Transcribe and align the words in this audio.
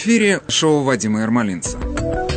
Эфире 0.00 0.42
шоу 0.46 0.84
Вадима 0.84 1.22
Ермолинца. 1.22 1.76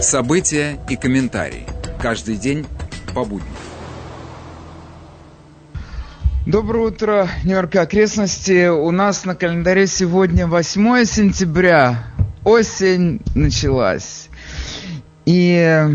События 0.02 0.80
и 0.90 0.96
комментарии. 0.96 1.68
Каждый 2.02 2.36
день 2.36 2.66
по 3.14 3.24
будням. 3.24 3.54
Доброе 6.48 6.88
утро, 6.88 7.30
Нью-Йорк 7.44 7.76
окрестности. 7.76 8.68
У 8.68 8.90
нас 8.90 9.26
на 9.26 9.36
календаре 9.36 9.86
сегодня 9.86 10.48
8 10.48 11.06
сентября. 11.06 12.08
Осень 12.44 13.22
началась. 13.36 14.30
И 15.28 15.86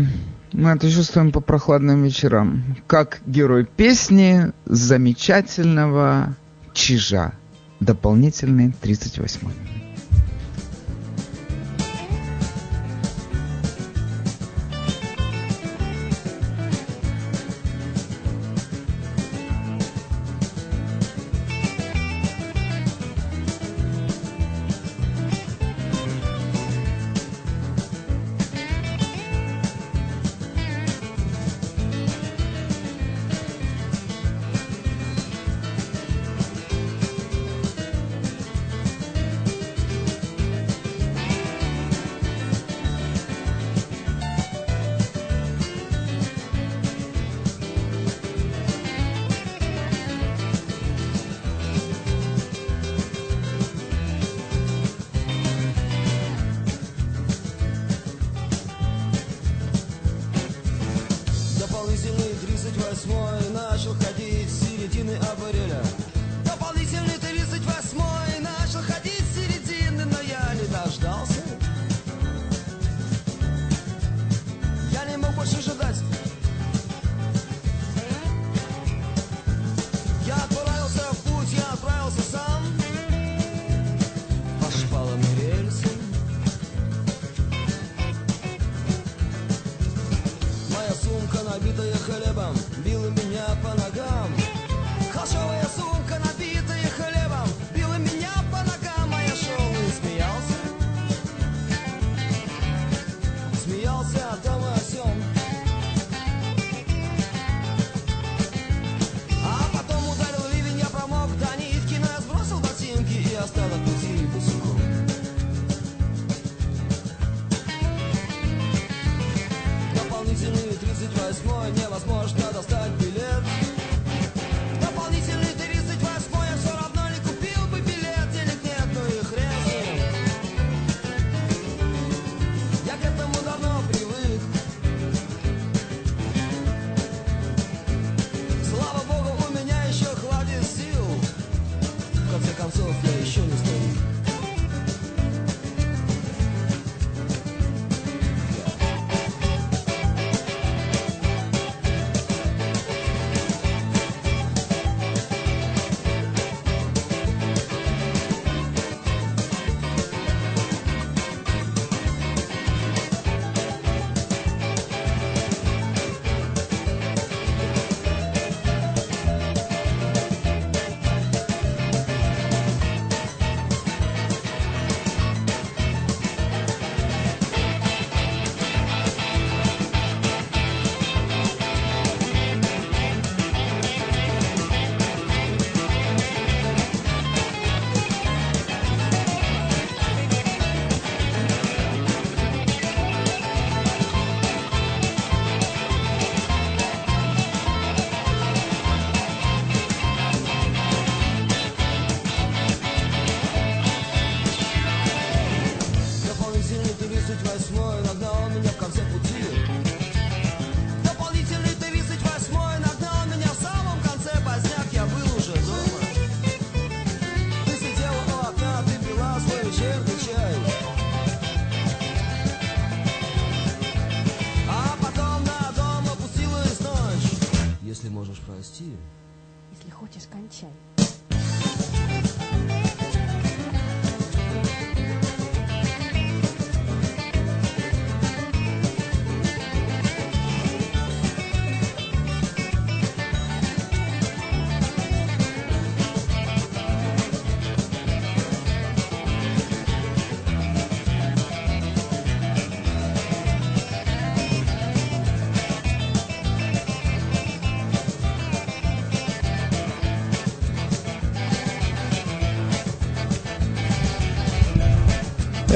мы 0.53 0.69
это 0.69 0.89
чувствуем 0.89 1.33
по 1.33 1.41
прохладным 1.41 2.01
вечерам. 2.01 2.77
Как 2.87 3.19
герой 3.25 3.65
песни 3.65 4.53
замечательного 4.63 6.33
Чижа. 6.73 7.33
Дополнительный 7.81 8.71
38 8.71 9.76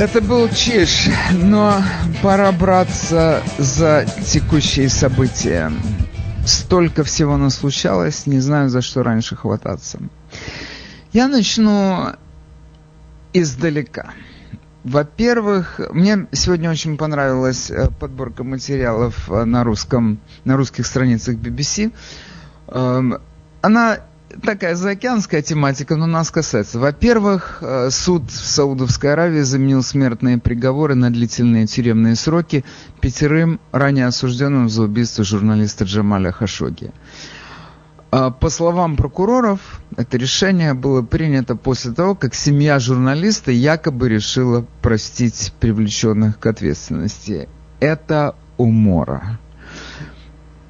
Это 0.02 0.20
был 0.20 0.50
Чиш, 0.50 1.10
но 1.32 1.80
пора 2.24 2.52
браться 2.52 3.44
за 3.60 4.04
текущие 4.26 4.90
события. 4.90 5.72
Столько 6.44 7.04
всего 7.04 7.38
наслучалось, 7.38 8.26
не 8.26 8.40
знаю, 8.40 8.70
за 8.70 8.82
что 8.82 9.04
раньше 9.04 9.36
хвататься. 9.36 10.00
Я 11.14 11.28
начну 11.28 12.16
издалека. 13.32 14.14
во-первых, 14.84 15.80
мне 15.92 16.26
сегодня 16.32 16.72
очень 16.72 16.98
понравилась 16.98 17.70
э, 17.70 17.88
подборка 18.00 18.44
материалов 18.44 19.30
э, 19.30 19.44
на 19.44 19.64
русском, 19.64 20.20
на 20.46 20.58
русских 20.58 20.88
страницах 20.88 21.36
BBC. 21.36 21.94
Эм, 22.70 23.20
она 23.62 24.00
такая 24.44 24.76
заокеанская 24.76 25.42
тематика, 25.42 25.96
но 25.96 26.06
нас 26.06 26.32
касается. 26.32 26.80
Во-первых, 26.80 27.60
э, 27.62 27.90
суд 27.90 28.30
в 28.30 28.46
Саудовской 28.46 29.14
Аравии 29.14 29.42
заменил 29.42 29.84
смертные 29.84 30.38
приговоры 30.38 30.96
на 30.96 31.12
длительные 31.12 31.68
тюремные 31.68 32.16
сроки 32.16 32.64
пятерым 33.00 33.60
ранее 33.72 34.08
осужденным 34.08 34.70
за 34.70 34.84
убийство 34.84 35.24
журналиста 35.24 35.86
Джамаля 35.86 36.32
Хашоги. 36.32 36.92
А, 38.12 38.30
по 38.30 38.50
словам 38.50 38.98
прокуроров, 38.98 39.82
это 39.96 40.18
решение 40.18 40.74
было 40.74 41.02
принято 41.02 41.56
после 41.56 41.94
того, 41.94 42.14
как 42.14 42.36
семья 42.36 42.78
журналиста 42.80 43.52
якобы 43.52 44.10
решила 44.10 44.66
простить 44.82 45.54
привлеченных 45.60 46.38
к 46.38 46.46
ответственности. 46.46 47.48
Это 47.80 48.36
умора. 48.58 49.40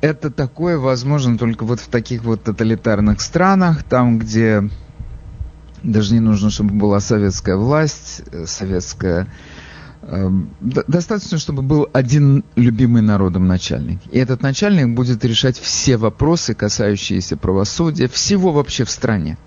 Это 0.01 0.31
такое 0.31 0.77
возможно 0.77 1.37
только 1.37 1.63
вот 1.63 1.79
в 1.79 1.87
таких 1.87 2.23
вот 2.23 2.43
тоталитарных 2.43 3.21
странах, 3.21 3.83
там, 3.83 4.17
где 4.19 4.69
даже 5.83 6.13
не 6.13 6.19
нужно, 6.19 6.49
чтобы 6.49 6.73
была 6.73 6.99
советская 6.99 7.55
власть, 7.55 8.23
э, 8.31 8.45
советская 8.45 9.27
Эм, 10.03 10.49
достаточно, 10.59 11.37
чтобы 11.37 11.61
был 11.61 11.87
один 11.93 12.43
любимый 12.55 13.03
народом 13.03 13.47
начальник. 13.47 13.99
И 14.11 14.17
этот 14.17 14.41
начальник 14.41 14.95
будет 14.95 15.23
решать 15.23 15.59
все 15.59 15.95
вопросы, 15.97 16.55
касающиеся 16.55 17.37
правосудия, 17.37 18.07
всего 18.07 18.51
вообще 18.51 18.83
в 18.83 18.89
стране. 18.89 19.37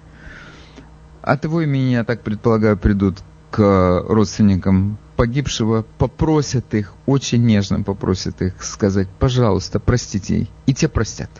От 1.22 1.44
его 1.44 1.60
имени, 1.62 1.92
я 1.92 2.04
так 2.04 2.22
предполагаю, 2.22 2.76
придут 2.76 3.18
к 3.50 4.04
родственникам 4.08 4.98
погибшего, 5.16 5.84
попросят 5.98 6.74
их, 6.74 6.94
очень 7.06 7.44
нежно 7.44 7.82
попросят 7.82 8.42
их 8.42 8.62
сказать, 8.62 9.08
пожалуйста, 9.18 9.80
простите. 9.80 10.48
И 10.66 10.74
те 10.74 10.88
простят. 10.88 11.30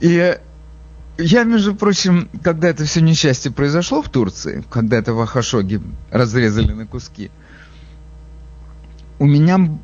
И 0.00 0.38
я, 1.18 1.44
между 1.44 1.74
прочим, 1.74 2.28
когда 2.42 2.68
это 2.68 2.84
все 2.84 3.00
несчастье 3.00 3.52
произошло 3.52 4.02
в 4.02 4.08
Турции, 4.08 4.64
когда 4.70 4.96
это 4.96 5.14
Вахашоги 5.14 5.80
разрезали 6.10 6.72
на 6.72 6.86
куски, 6.86 7.30
у 9.18 9.26
меня 9.26 9.78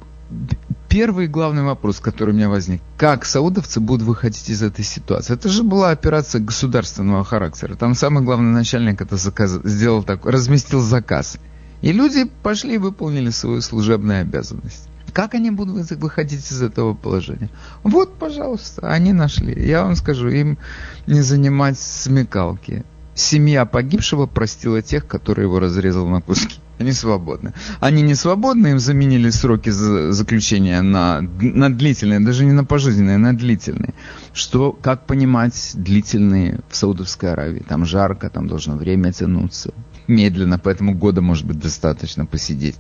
первый 0.89 1.29
главный 1.29 1.63
вопрос, 1.63 2.01
который 2.01 2.31
у 2.31 2.35
меня 2.35 2.49
возник, 2.49 2.81
как 2.97 3.25
саудовцы 3.25 3.81
будут 3.81 4.07
выходить 4.07 4.49
из 4.49 4.63
этой 4.63 4.85
ситуации? 4.85 5.35
Это 5.35 5.49
же 5.49 5.63
была 5.63 5.91
операция 5.91 6.41
государственного 6.41 7.25
характера. 7.25 7.75
Там 7.75 7.95
самый 7.95 8.25
главный 8.25 8.53
начальник 8.53 9.01
это 9.01 9.17
заказ, 9.17 9.61
сделал 9.65 10.03
так, 10.03 10.25
разместил 10.25 10.81
заказ. 10.81 11.39
И 11.83 11.93
люди 11.93 12.25
пошли 12.43 12.75
и 12.75 12.79
выполнили 12.79 13.31
свою 13.31 13.61
служебную 13.61 14.23
обязанность. 14.23 14.89
Как 15.13 15.35
они 15.35 15.51
будут 15.51 15.91
выходить 15.93 16.51
из 16.51 16.63
этого 16.63 16.95
положения? 16.95 17.51
Вот, 17.83 18.19
пожалуйста, 18.19 18.91
они 18.91 19.13
нашли. 19.13 19.55
Я 19.67 19.85
вам 19.85 19.97
скажу, 19.97 20.29
им 20.29 20.59
не 21.07 21.23
занимать 21.23 21.79
смекалки. 21.79 22.85
Семья 23.15 23.65
погибшего 23.65 24.27
простила 24.27 24.83
тех, 24.83 25.07
которые 25.07 25.47
его 25.47 25.59
разрезал 25.59 26.07
на 26.07 26.21
куски. 26.21 26.61
Они 26.79 26.93
свободны. 26.93 27.55
Они 27.81 28.03
не 28.03 28.15
свободны, 28.15 28.69
им 28.69 28.79
заменили 28.79 29.31
сроки 29.31 29.71
заключения 29.71 30.81
на, 30.83 31.21
на 31.21 31.75
длительные, 31.75 32.21
даже 32.21 32.45
не 32.45 32.53
на 32.53 32.65
пожизненные, 32.65 33.19
на 33.19 33.37
длительные. 33.37 33.95
Что, 34.33 34.73
как 34.73 35.07
понимать, 35.07 35.73
длительные 35.75 36.61
в 36.69 36.77
Саудовской 36.77 37.33
Аравии? 37.33 37.65
Там 37.69 37.85
жарко, 37.85 38.31
там 38.31 38.47
должно 38.47 38.77
время 38.77 39.13
тянуться. 39.13 39.75
Медленно, 40.07 40.59
поэтому 40.59 40.95
года 40.95 41.21
может 41.21 41.47
быть 41.47 41.59
достаточно 41.59 42.27
посидеть. 42.27 42.77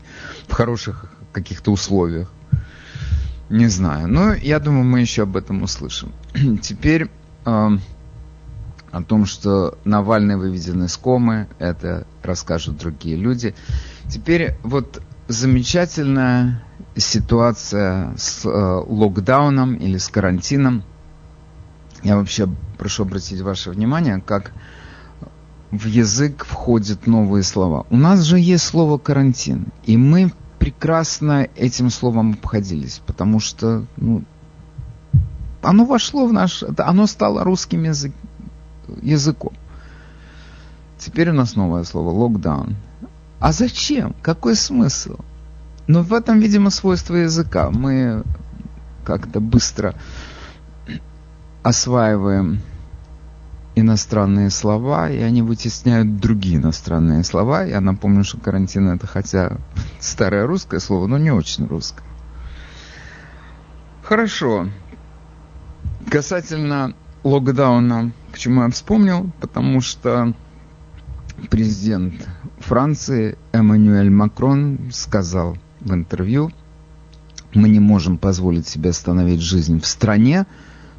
В 0.47 0.53
хороших 0.53 1.12
каких-то 1.33 1.73
условиях. 1.73 2.33
Не 3.51 3.67
знаю. 3.69 4.09
Но 4.09 4.35
я 4.35 4.61
думаю, 4.61 4.85
мы 4.85 5.01
еще 5.01 5.23
об 5.23 5.37
этом 5.37 5.62
услышим. 5.62 6.12
Теперь 6.62 7.11
э, 7.44 7.79
о 8.91 9.03
том, 9.03 9.27
что 9.27 9.79
Навальный 9.85 10.37
выведен 10.37 10.85
из 10.85 10.97
комы, 10.97 11.49
это 11.59 12.06
расскажут 12.23 12.79
другие 12.79 13.17
люди. 13.17 13.55
Теперь 14.08 14.55
вот 14.62 15.02
замечательная 15.28 16.62
ситуация 16.96 18.14
с 18.16 18.44
э, 18.44 18.49
локдауном 18.49 19.75
или 19.75 19.99
с 19.99 20.08
карантином. 20.08 20.82
Я 22.02 22.16
вообще 22.16 22.49
прошу 22.78 23.02
обратить 23.02 23.40
ваше 23.40 23.70
внимание, 23.70 24.22
как 24.25 24.52
в 25.70 25.87
язык 25.87 26.44
входят 26.44 27.06
новые 27.06 27.43
слова. 27.43 27.87
У 27.90 27.96
нас 27.96 28.22
же 28.22 28.38
есть 28.38 28.64
слово 28.64 28.96
карантин, 28.99 29.66
и 29.84 29.96
мы 29.96 30.32
прекрасно 30.58 31.49
этим 31.56 31.90
словом 31.90 32.32
обходились, 32.32 33.02
потому 33.06 33.40
что 33.40 33.84
ну, 33.96 34.25
оно 35.62 35.84
вошло 35.84 36.26
в 36.26 36.32
наш, 36.32 36.64
оно 36.78 37.06
стало 37.06 37.44
русским 37.44 37.84
язык, 37.84 38.12
языком. 39.02 39.52
Теперь 40.99 41.31
у 41.31 41.34
нас 41.34 41.55
новое 41.55 41.84
слово 41.84 42.10
локдаун. 42.10 42.76
А 43.40 43.52
зачем? 43.52 44.14
Какой 44.23 44.56
смысл? 44.56 45.17
Но 45.87 46.02
в 46.02 46.12
этом, 46.12 46.38
видимо, 46.38 46.70
свойство 46.70 47.14
языка. 47.14 47.70
Мы 47.70 48.25
как-то 49.05 49.40
быстро 49.40 49.94
осваиваем 51.62 52.61
иностранные 53.75 54.50
слова, 54.50 55.08
и 55.08 55.20
они 55.20 55.43
вытесняют 55.43 56.19
другие 56.19 56.56
иностранные 56.56 57.25
слова. 57.25 57.64
Я 57.64 57.81
напомню, 57.81 58.25
что 58.25 58.38
карантин 58.38 58.88
это 58.88 59.06
хотя 59.06 59.58
старое 60.00 60.46
русское 60.46 60.81
слово, 60.81 61.06
но 61.06 61.17
не 61.17 61.31
очень 61.31 61.67
русское. 61.67 62.05
Хорошо. 64.02 64.69
Касательно 66.11 66.94
локдауна, 67.23 68.12
почему 68.32 68.62
я 68.62 68.70
вспомнил? 68.70 69.31
Потому 69.41 69.81
что 69.81 70.34
президент 71.51 72.15
Франции 72.59 73.39
Эммануэль 73.53 74.11
Макрон 74.11 74.91
сказал 74.93 75.57
в 75.81 75.93
интервью, 75.93 76.51
мы 77.55 77.69
не 77.69 77.81
можем 77.81 78.19
позволить 78.19 78.69
себе 78.69 78.91
остановить 78.91 79.41
жизнь 79.41 79.81
в 79.81 79.87
стране, 79.87 80.47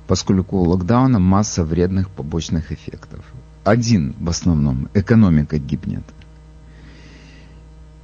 поскольку 0.07 0.57
у 0.57 0.63
локдауна 0.63 1.19
масса 1.19 1.63
вредных 1.63 2.09
побочных 2.09 2.71
эффектов. 2.71 3.23
Один 3.63 4.15
в 4.19 4.29
основном, 4.29 4.89
экономика 4.93 5.59
гибнет. 5.59 6.03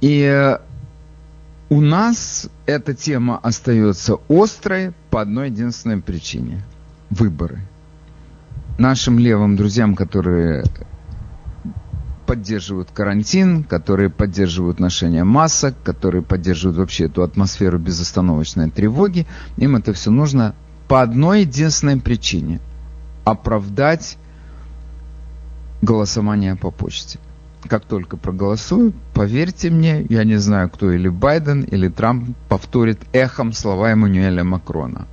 И 0.00 0.20
э, 0.20 0.58
у 1.68 1.80
нас 1.80 2.48
эта 2.66 2.94
тема 2.94 3.38
остается 3.38 4.18
острой 4.28 4.92
по 5.10 5.22
одной 5.22 5.50
единственной 5.50 6.00
причине. 6.00 6.62
Выборы. 7.10 7.60
Нашим 8.78 9.18
левым 9.18 9.56
друзьям, 9.56 9.96
которые 9.96 10.64
поддерживают 12.26 12.90
карантин, 12.90 13.64
которые 13.64 14.10
поддерживают 14.10 14.80
ношение 14.80 15.24
масок, 15.24 15.74
которые 15.82 16.22
поддерживают 16.22 16.78
вообще 16.78 17.04
эту 17.04 17.22
атмосферу 17.22 17.78
безостановочной 17.78 18.70
тревоги, 18.70 19.26
им 19.56 19.76
это 19.76 19.92
все 19.92 20.10
нужно 20.10 20.54
по 20.88 21.02
одной 21.02 21.42
единственной 21.42 21.98
причине– 22.00 22.60
оправдать 23.24 24.18
голосование 25.82 26.56
по 26.56 26.70
почте. 26.70 27.18
Как 27.68 27.84
только 27.84 28.16
проголосую, 28.16 28.92
поверьте 29.12 29.70
мне, 29.70 30.06
я 30.08 30.24
не 30.24 30.36
знаю, 30.36 30.70
кто 30.70 30.92
или 30.92 31.08
Байден, 31.08 31.62
или 31.62 31.88
Трамп 31.88 32.36
повторит 32.48 33.00
эхом 33.12 33.52
слова 33.52 33.90
Эммануэля 33.90 34.44
Макрона. 34.44 35.06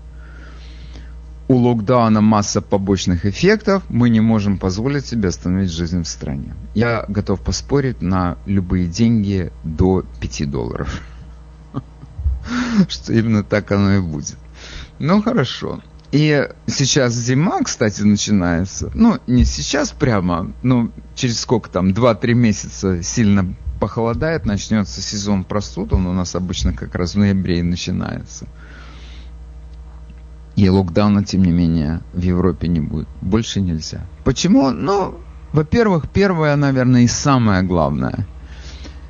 У 1.53 1.57
локдауна 1.57 2.19
масса 2.19 2.61
побочных 2.61 3.27
эффектов, 3.27 3.83
мы 3.87 4.09
не 4.09 4.21
можем 4.21 4.57
позволить 4.57 5.05
себе 5.05 5.29
остановить 5.29 5.69
жизнь 5.69 6.01
в 6.01 6.07
стране. 6.07 6.55
Я 6.73 7.05
готов 7.07 7.41
поспорить 7.41 8.01
на 8.01 8.39
любые 8.47 8.87
деньги 8.87 9.51
до 9.63 10.03
5 10.19 10.49
долларов. 10.49 10.99
Что 12.89 13.13
именно 13.13 13.43
так 13.43 13.71
оно 13.71 13.93
и 13.93 14.01
будет. 14.01 14.35
Ну, 14.97 15.21
хорошо. 15.21 15.79
И 16.11 16.49
сейчас 16.65 17.13
зима, 17.13 17.61
кстати, 17.61 18.01
начинается. 18.01 18.89
Ну, 18.95 19.19
не 19.27 19.45
сейчас 19.45 19.91
прямо, 19.91 20.53
но 20.63 20.89
через 21.13 21.39
сколько 21.39 21.69
там, 21.69 21.89
2-3 21.89 22.33
месяца 22.33 23.03
сильно 23.03 23.53
похолодает, 23.79 24.47
начнется 24.47 25.03
сезон 25.03 25.43
простуд, 25.43 25.93
он 25.93 26.07
у 26.07 26.13
нас 26.13 26.33
обычно 26.33 26.73
как 26.73 26.95
раз 26.95 27.13
в 27.13 27.19
ноябре 27.19 27.59
и 27.59 27.63
начинается. 27.63 28.47
И 30.55 30.69
локдауна, 30.69 31.23
тем 31.23 31.43
не 31.43 31.51
менее, 31.51 32.01
в 32.13 32.19
Европе 32.19 32.67
не 32.67 32.79
будет. 32.79 33.07
Больше 33.21 33.59
нельзя. 33.59 34.01
Почему? 34.23 34.69
Ну, 34.69 35.15
во-первых, 35.51 36.09
первое, 36.09 36.55
наверное, 36.55 37.01
и 37.01 37.07
самое 37.07 37.63
главное. 37.63 38.27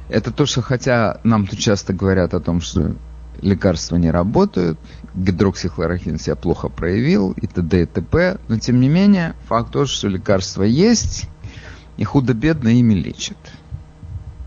Это 0.09 0.31
то, 0.31 0.45
что 0.45 0.61
хотя 0.61 1.19
нам 1.23 1.47
тут 1.47 1.59
часто 1.59 1.93
говорят 1.93 2.33
о 2.33 2.39
том, 2.39 2.61
что 2.61 2.95
лекарства 3.41 3.97
не 3.97 4.11
работают, 4.11 4.79
гидроксихлорохин 5.15 6.19
себя 6.19 6.35
плохо 6.35 6.69
проявил 6.69 7.31
и 7.31 7.47
т.д. 7.47 7.83
и 7.83 7.85
т.п. 7.85 8.37
Но 8.47 8.59
тем 8.59 8.79
не 8.79 8.89
менее, 8.89 9.33
факт 9.47 9.71
тот, 9.71 9.89
что 9.89 10.07
лекарства 10.07 10.63
есть, 10.63 11.27
и 11.97 12.03
худо-бедно 12.03 12.69
ими 12.69 12.93
лечат. 12.93 13.37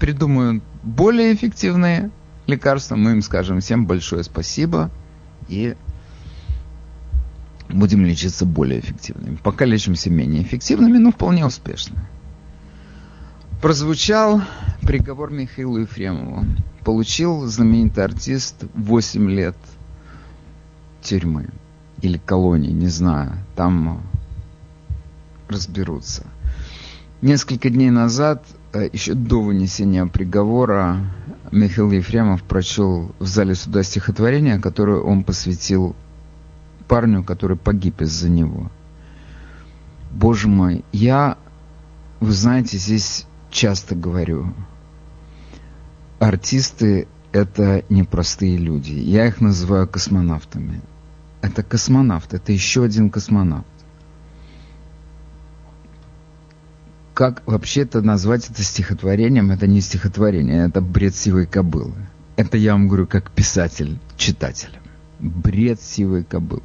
придумают 0.00 0.62
более 0.82 1.34
эффективные 1.34 2.10
лекарства, 2.46 2.96
мы 2.96 3.12
им 3.12 3.22
скажем 3.22 3.60
всем 3.60 3.86
большое 3.86 4.22
спасибо 4.24 4.90
и 5.48 5.74
будем 7.68 8.04
лечиться 8.04 8.46
более 8.46 8.80
эффективными. 8.80 9.36
Пока 9.42 9.64
лечимся 9.64 10.10
менее 10.10 10.42
эффективными, 10.42 10.98
но 10.98 11.10
вполне 11.10 11.46
успешно. 11.46 12.08
Прозвучал 13.60 14.42
приговор 14.82 15.30
Михаилу 15.30 15.78
Ефремову. 15.78 16.44
Получил 16.84 17.46
знаменитый 17.46 18.04
артист 18.04 18.64
8 18.74 19.30
лет 19.30 19.56
тюрьмы 21.02 21.48
или 22.02 22.18
колонии, 22.18 22.70
не 22.70 22.88
знаю. 22.88 23.32
Там 23.56 24.02
разберутся. 25.48 26.24
Несколько 27.22 27.70
дней 27.70 27.90
назад, 27.90 28.44
э, 28.72 28.88
еще 28.92 29.14
до 29.14 29.40
вынесения 29.40 30.06
приговора, 30.06 30.98
Михаил 31.50 31.90
Ефремов 31.90 32.42
прочел 32.42 33.14
в 33.18 33.26
зале 33.26 33.54
суда 33.54 33.82
стихотворение, 33.82 34.58
которое 34.58 35.00
он 35.00 35.24
посвятил 35.24 35.96
парню, 36.88 37.24
который 37.24 37.56
погиб 37.56 38.00
из-за 38.00 38.28
него. 38.28 38.70
Боже 40.10 40.48
мой, 40.48 40.84
я, 40.92 41.36
вы 42.20 42.32
знаете, 42.32 42.78
здесь 42.78 43.26
часто 43.50 43.94
говорю, 43.94 44.54
артисты— 46.18 47.08
это 47.32 47.84
непростые 47.88 48.56
люди. 48.56 48.92
Я 48.92 49.26
их 49.26 49.40
называю 49.40 49.86
космонавтами. 49.86 50.80
Это 51.42 51.62
космонавт, 51.62 52.34
это 52.34 52.52
еще 52.52 52.84
один 52.84 53.10
космонавт. 53.10 53.66
Как 57.14 57.42
вообще-то 57.46 58.02
назвать 58.02 58.50
это 58.50 58.62
стихотворением? 58.62 59.50
Это 59.50 59.66
не 59.66 59.80
стихотворение, 59.80 60.66
это 60.66 60.80
бред 60.80 61.14
сивой 61.14 61.46
кобылы. 61.46 61.94
Это 62.36 62.58
я 62.58 62.72
вам 62.72 62.88
говорю 62.88 63.06
как 63.06 63.30
писатель 63.30 63.98
читателям. 64.16 64.82
Бред 65.18 65.80
сивой 65.80 66.24
кобылы. 66.24 66.62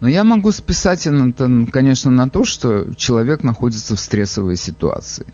Но 0.00 0.08
я 0.08 0.24
могу 0.24 0.50
списать 0.50 1.06
это, 1.06 1.66
конечно, 1.70 2.10
на 2.10 2.28
то, 2.28 2.44
что 2.44 2.94
человек 2.94 3.42
находится 3.42 3.96
в 3.96 4.00
стрессовой 4.00 4.56
ситуации. 4.56 5.26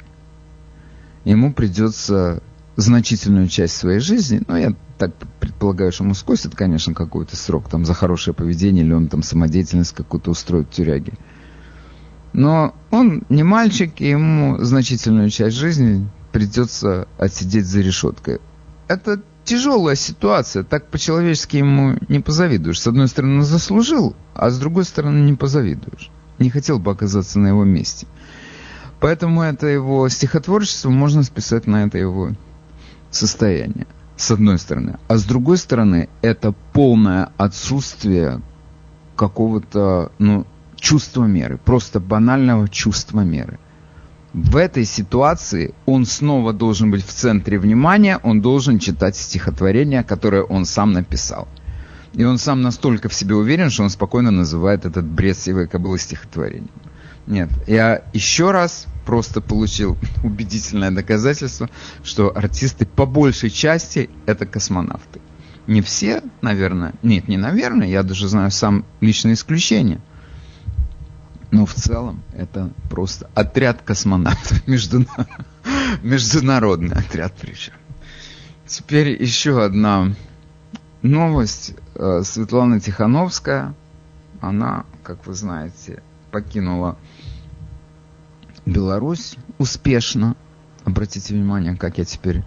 Ему 1.24 1.52
придется 1.52 2.42
значительную 2.76 3.48
часть 3.48 3.76
своей 3.76 4.00
жизни, 4.00 4.42
ну, 4.46 4.56
я 4.56 4.74
так 4.98 5.12
предполагаю, 5.40 5.92
что 5.92 6.04
ему 6.04 6.14
скосит, 6.14 6.54
конечно, 6.54 6.94
какой-то 6.94 7.36
срок 7.36 7.68
там 7.68 7.84
за 7.84 7.94
хорошее 7.94 8.34
поведение, 8.34 8.84
или 8.84 8.92
он 8.92 9.08
там 9.08 9.22
самодеятельность 9.22 9.94
какую-то 9.94 10.30
устроит 10.30 10.68
в 10.68 10.72
тюряге. 10.72 11.14
Но 12.32 12.74
он 12.90 13.22
не 13.28 13.42
мальчик, 13.42 14.00
и 14.00 14.10
ему 14.10 14.58
значительную 14.62 15.30
часть 15.30 15.56
жизни 15.56 16.06
придется 16.32 17.08
отсидеть 17.18 17.66
за 17.66 17.80
решеткой. 17.80 18.40
Это 18.88 19.22
тяжелая 19.46 19.94
ситуация, 19.94 20.64
так 20.64 20.88
по-человечески 20.88 21.56
ему 21.56 21.96
не 22.08 22.20
позавидуешь. 22.20 22.80
С 22.80 22.86
одной 22.86 23.08
стороны, 23.08 23.42
заслужил, 23.42 24.14
а 24.34 24.50
с 24.50 24.58
другой 24.58 24.84
стороны, 24.84 25.20
не 25.20 25.34
позавидуешь. 25.34 26.10
Не 26.38 26.50
хотел 26.50 26.78
бы 26.78 26.90
оказаться 26.90 27.38
на 27.38 27.48
его 27.48 27.64
месте. 27.64 28.06
Поэтому 29.00 29.42
это 29.42 29.66
его 29.66 30.08
стихотворчество 30.08 30.90
можно 30.90 31.22
списать 31.22 31.66
на 31.66 31.84
это 31.84 31.96
его 31.96 32.32
состояние, 33.10 33.86
с 34.16 34.30
одной 34.30 34.58
стороны. 34.58 34.98
А 35.08 35.16
с 35.16 35.24
другой 35.24 35.58
стороны, 35.58 36.08
это 36.22 36.52
полное 36.72 37.30
отсутствие 37.36 38.42
какого-то 39.14 40.12
ну, 40.18 40.46
чувства 40.76 41.24
меры, 41.24 41.58
просто 41.58 42.00
банального 42.00 42.68
чувства 42.68 43.20
меры. 43.20 43.58
В 44.36 44.56
этой 44.56 44.84
ситуации 44.84 45.74
он 45.86 46.04
снова 46.04 46.52
должен 46.52 46.90
быть 46.90 47.02
в 47.02 47.10
центре 47.10 47.58
внимания, 47.58 48.20
он 48.22 48.42
должен 48.42 48.78
читать 48.78 49.16
стихотворение, 49.16 50.04
которое 50.04 50.42
он 50.42 50.66
сам 50.66 50.92
написал. 50.92 51.48
И 52.12 52.22
он 52.22 52.36
сам 52.36 52.60
настолько 52.60 53.08
в 53.08 53.14
себе 53.14 53.34
уверен, 53.34 53.70
что 53.70 53.84
он 53.84 53.88
спокойно 53.88 54.30
называет 54.30 54.84
этот 54.84 55.06
бред 55.06 55.38
сивой 55.38 55.66
кобылы 55.66 55.98
стихотворением. 55.98 56.68
Нет, 57.26 57.48
я 57.66 58.02
еще 58.12 58.50
раз 58.50 58.88
просто 59.06 59.40
получил 59.40 59.96
убедительное 60.22 60.90
доказательство, 60.90 61.70
что 62.04 62.36
артисты 62.36 62.84
по 62.84 63.06
большей 63.06 63.48
части 63.48 64.10
это 64.26 64.44
космонавты. 64.44 65.22
Не 65.66 65.80
все, 65.80 66.22
наверное, 66.42 66.92
нет, 67.02 67.26
не 67.26 67.38
наверное, 67.38 67.88
я 67.88 68.02
даже 68.02 68.28
знаю 68.28 68.50
сам 68.50 68.84
личное 69.00 69.32
исключение. 69.32 70.02
Но 71.50 71.64
в 71.64 71.74
целом 71.74 72.22
это 72.32 72.70
просто 72.90 73.30
отряд 73.34 73.82
космонавтов, 73.82 74.66
международный 76.02 76.96
отряд 76.96 77.34
причем. 77.40 77.74
Теперь 78.66 79.22
еще 79.22 79.64
одна 79.64 80.12
новость. 81.02 81.74
Э, 81.94 82.22
Светлана 82.24 82.80
Тихановская, 82.80 83.74
она, 84.40 84.84
как 85.02 85.26
вы 85.26 85.34
знаете, 85.34 86.02
покинула 86.30 86.96
Беларусь 88.66 89.36
успешно. 89.58 90.36
Обратите 90.84 91.34
внимание, 91.34 91.76
как 91.76 91.98
я 91.98 92.04
теперь 92.04 92.42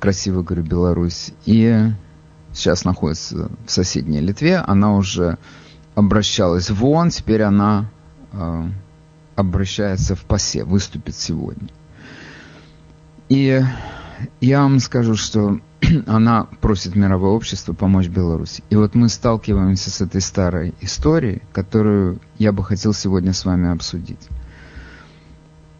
красиво 0.00 0.42
говорю 0.42 0.64
Беларусь. 0.64 1.32
И 1.46 1.92
сейчас 2.52 2.84
находится 2.84 3.50
в 3.66 3.70
соседней 3.70 4.20
Литве. 4.20 4.58
Она 4.58 4.94
уже 4.94 5.38
обращалась 5.94 6.70
в 6.70 6.84
ООН, 6.84 7.10
теперь 7.10 7.42
она 7.42 7.90
обращается 9.36 10.14
в 10.14 10.24
ПАСЕ, 10.24 10.64
выступит 10.64 11.16
сегодня. 11.16 11.68
И 13.28 13.62
я 14.40 14.62
вам 14.62 14.80
скажу, 14.80 15.14
что 15.16 15.60
она 16.06 16.46
просит 16.60 16.96
мировое 16.96 17.30
общество 17.32 17.72
помочь 17.72 18.08
Беларуси. 18.08 18.62
И 18.70 18.76
вот 18.76 18.94
мы 18.94 19.08
сталкиваемся 19.08 19.90
с 19.90 20.00
этой 20.00 20.20
старой 20.20 20.74
историей, 20.80 21.42
которую 21.52 22.20
я 22.38 22.52
бы 22.52 22.64
хотел 22.64 22.92
сегодня 22.92 23.32
с 23.32 23.44
вами 23.44 23.70
обсудить. 23.70 24.28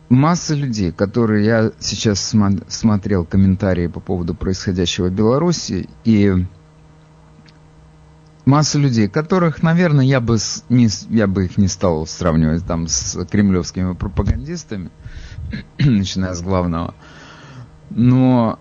Масса 0.09 0.55
людей, 0.55 0.91
которые 0.91 1.45
я 1.45 1.73
сейчас 1.79 2.21
см- 2.21 2.65
смотрел 2.69 3.25
комментарии 3.25 3.87
по 3.87 4.01
поводу 4.01 4.35
происходящего 4.35 5.07
в 5.07 5.13
Беларуси, 5.13 5.89
и 6.05 6.47
масса 8.51 8.79
людей, 8.79 9.09
которых, 9.09 9.63
наверное, 9.63 10.05
я 10.05 10.21
бы, 10.21 10.37
не, 10.69 10.89
я 11.09 11.27
бы 11.27 11.45
их 11.45 11.57
не 11.57 11.69
стал 11.69 12.07
сравнивать 12.07 12.67
там 12.67 12.89
с 12.89 13.25
кремлевскими 13.27 13.95
пропагандистами, 13.95 14.91
начиная 15.79 16.35
с 16.35 16.43
главного. 16.43 16.95
Но 17.91 18.59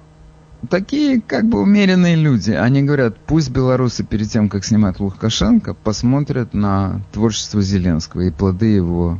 такие 0.70 1.22
как 1.22 1.46
бы 1.46 1.62
умеренные 1.62 2.16
люди. 2.16 2.52
Они 2.52 2.84
говорят, 2.84 3.18
пусть 3.26 3.50
белорусы 3.50 4.04
перед 4.04 4.30
тем, 4.30 4.48
как 4.48 4.64
снимать 4.64 5.00
Лукашенко, 5.00 5.74
посмотрят 5.74 6.54
на 6.54 7.02
творчество 7.12 7.62
Зеленского 7.62 8.22
и 8.22 8.32
плоды 8.32 8.68
его 8.68 9.20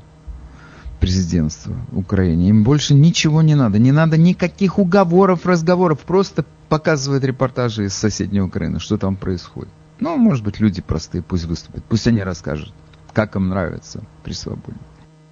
президентства 1.00 1.76
Украине. 1.94 2.50
Им 2.50 2.64
больше 2.64 2.94
ничего 2.94 3.42
не 3.42 3.56
надо. 3.56 3.80
Не 3.80 3.92
надо 3.92 4.18
никаких 4.18 4.78
уговоров, 4.78 5.46
разговоров. 5.46 6.00
Просто 6.00 6.46
показывают 6.68 7.24
репортажи 7.24 7.86
из 7.86 7.96
соседней 7.96 8.42
Украины, 8.42 8.80
что 8.80 8.98
там 8.98 9.16
происходит. 9.16 9.72
Ну, 10.00 10.18
может 10.18 10.44
быть, 10.44 10.60
люди 10.60 10.82
простые, 10.82 11.22
пусть 11.22 11.46
выступят. 11.46 11.84
Пусть 11.86 12.08
они 12.08 12.24
расскажут, 12.24 12.74
как 13.14 13.36
им 13.36 13.50
нравится 13.50 14.04
при 14.24 14.34
свободе. 14.34 14.78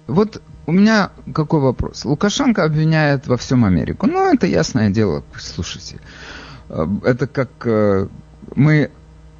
Вот 0.06 0.42
у 0.66 0.72
меня 0.72 1.10
какой 1.34 1.60
вопрос. 1.60 2.04
Лукашенко 2.04 2.64
обвиняет 2.64 3.26
во 3.26 3.36
всем 3.36 3.64
Америку. 3.64 4.06
Ну, 4.06 4.32
это 4.32 4.46
ясное 4.46 4.90
дело. 4.90 5.22
Слушайте, 5.38 5.98
э, 6.68 6.86
это 7.04 7.26
как 7.26 7.50
э, 7.64 8.08
мы 8.54 8.90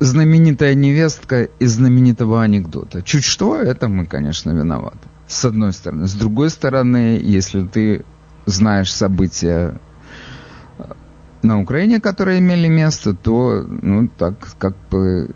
знаменитая 0.00 0.74
невестка 0.74 1.44
из 1.58 1.74
знаменитого 1.74 2.42
анекдота. 2.42 3.02
Чуть 3.02 3.24
что, 3.24 3.56
это 3.56 3.88
мы, 3.88 4.06
конечно, 4.06 4.50
виноваты. 4.50 5.08
С 5.26 5.44
одной 5.44 5.72
стороны. 5.72 6.06
С 6.06 6.14
другой 6.14 6.50
стороны, 6.50 7.20
если 7.22 7.66
ты 7.66 8.04
знаешь 8.46 8.92
события 8.92 9.78
на 11.42 11.60
Украине, 11.60 12.00
которые 12.00 12.40
имели 12.40 12.68
место, 12.68 13.14
то, 13.14 13.64
ну, 13.68 14.08
так 14.08 14.56
как 14.58 14.76
бы 14.90 15.30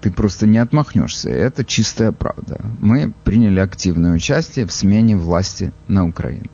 ты 0.00 0.10
просто 0.10 0.46
не 0.46 0.58
отмахнешься. 0.58 1.30
Это 1.30 1.64
чистая 1.64 2.12
правда. 2.12 2.60
Мы 2.80 3.12
приняли 3.24 3.60
активное 3.60 4.12
участие 4.12 4.66
в 4.66 4.72
смене 4.72 5.16
власти 5.16 5.72
на 5.88 6.06
Украине. 6.06 6.50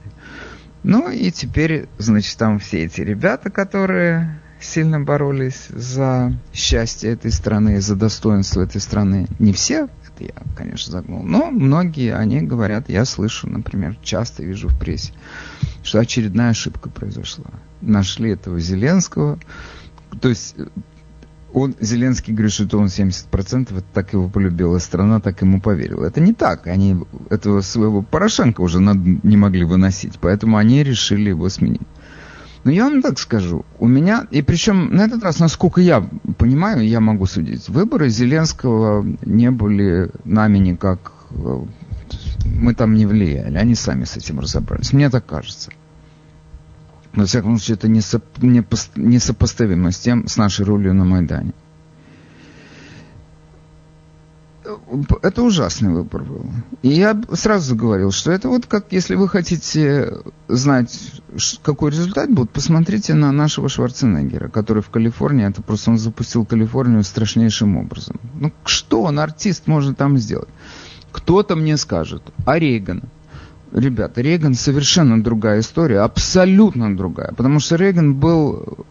Ну 0.83 1.11
и 1.11 1.31
теперь, 1.31 1.89
значит, 1.99 2.37
там 2.39 2.59
все 2.59 2.85
эти 2.85 3.01
ребята, 3.01 3.51
которые 3.51 4.41
сильно 4.61 5.01
боролись 5.01 5.69
за 5.69 6.33
счастье 6.53 7.11
этой 7.11 7.31
страны, 7.31 7.81
за 7.81 7.97
достоинство 7.97 8.63
этой 8.63 8.81
страны. 8.81 9.27
Не 9.39 9.53
все, 9.53 9.89
это 10.15 10.25
я, 10.25 10.35
конечно, 10.57 10.93
загнул, 10.93 11.23
но 11.23 11.51
многие, 11.51 12.15
они 12.15 12.41
говорят, 12.41 12.89
я 12.89 13.05
слышу, 13.05 13.49
например, 13.49 13.97
часто 14.03 14.43
вижу 14.43 14.69
в 14.69 14.79
прессе, 14.79 15.13
что 15.85 16.01
очередная 16.01 16.51
ошибка 16.51 16.91
произошла. 16.91 17.47
Нашли 17.81 18.31
этого 18.31 18.59
Зеленского, 18.59 19.39
то 20.21 20.29
есть 20.29 20.57
он, 21.55 21.77
Зеленский 21.79 22.35
говорит, 22.35 22.53
что 22.53 22.79
он 22.79 22.87
70% 22.87 23.69
это 23.71 23.85
так 23.93 24.13
его 24.13 24.29
полюбила 24.29 24.79
страна, 24.79 25.21
так 25.21 25.41
ему 25.41 25.61
поверила. 25.61 26.05
Это 26.05 26.21
не 26.21 26.33
так. 26.33 26.67
Они 26.67 26.97
этого 27.31 27.61
своего 27.61 28.03
Порошенко 28.03 28.61
уже 28.61 28.81
не 28.81 29.37
могли 29.37 29.65
выносить, 29.65 30.19
поэтому 30.21 30.57
они 30.57 30.83
решили 30.83 31.29
его 31.29 31.49
сменить. 31.49 31.87
Но 32.65 32.73
я 32.73 32.89
вам 32.89 33.03
так 33.03 33.19
скажу, 33.19 33.65
у 33.79 33.87
меня, 33.87 34.27
и 34.31 34.43
причем 34.43 34.97
на 34.97 35.03
этот 35.03 35.23
раз, 35.23 35.39
насколько 35.39 35.81
я 35.81 36.01
понимаю, 36.39 36.87
я 36.87 36.99
могу 37.01 37.27
судить, 37.27 37.69
выборы 37.69 38.09
Зеленского 38.09 39.07
не 39.25 39.51
были 39.51 40.11
нами 40.25 40.59
никак, 40.59 41.13
э, 41.31 41.65
мы 42.45 42.75
там 42.75 42.95
не 42.95 43.07
влияли, 43.07 43.57
они 43.57 43.75
сами 43.75 44.05
с 44.05 44.17
этим 44.17 44.41
разобрались, 44.41 44.93
мне 44.93 45.11
так 45.11 45.27
кажется. 45.27 45.71
Во 47.13 47.27
всяком 47.27 47.59
случае, 47.59 47.77
это 47.77 47.89
несопоставимо 48.97 49.93
с 49.93 49.99
тем, 49.99 50.27
с 50.27 50.37
нашей 50.37 50.65
ролью 50.65 50.95
на 50.95 51.05
Майдане. 51.05 51.53
это 55.23 55.43
ужасный 55.43 55.91
выбор 55.91 56.23
был. 56.23 56.47
И 56.83 56.89
я 56.89 57.21
сразу 57.33 57.77
говорил, 57.77 58.11
что 58.11 58.33
это 58.33 58.49
вот 58.49 58.67
как, 58.67 58.93
если 58.93 59.15
вы 59.15 59.29
хотите 59.29 60.19
знать, 60.49 61.13
какой 61.63 61.91
результат 61.91 62.31
будет, 62.31 62.51
посмотрите 62.51 63.15
на 63.15 63.33
нашего 63.33 63.69
Шварценеггера, 63.69 64.49
который 64.49 64.83
в 64.83 64.91
Калифорнии, 64.91 65.47
это 65.47 65.63
просто 65.63 65.91
он 65.91 65.99
запустил 65.99 66.45
Калифорнию 66.45 67.05
страшнейшим 67.05 67.77
образом. 67.77 68.21
Ну, 68.35 68.53
что 68.65 69.03
он, 69.03 69.19
артист, 69.19 69.67
может 69.67 69.99
там 69.99 70.19
сделать? 70.19 70.49
Кто-то 71.15 71.57
мне 71.57 71.77
скажет, 71.77 72.23
а 72.45 72.59
Рейган? 72.59 73.03
Ребята, 73.73 74.21
Рейган 74.21 74.55
совершенно 74.55 75.23
другая 75.23 75.61
история, 75.61 76.01
абсолютно 76.01 76.97
другая. 76.97 77.33
Потому 77.37 77.61
что 77.61 77.77
Рейган 77.77 78.15
был 78.15 78.85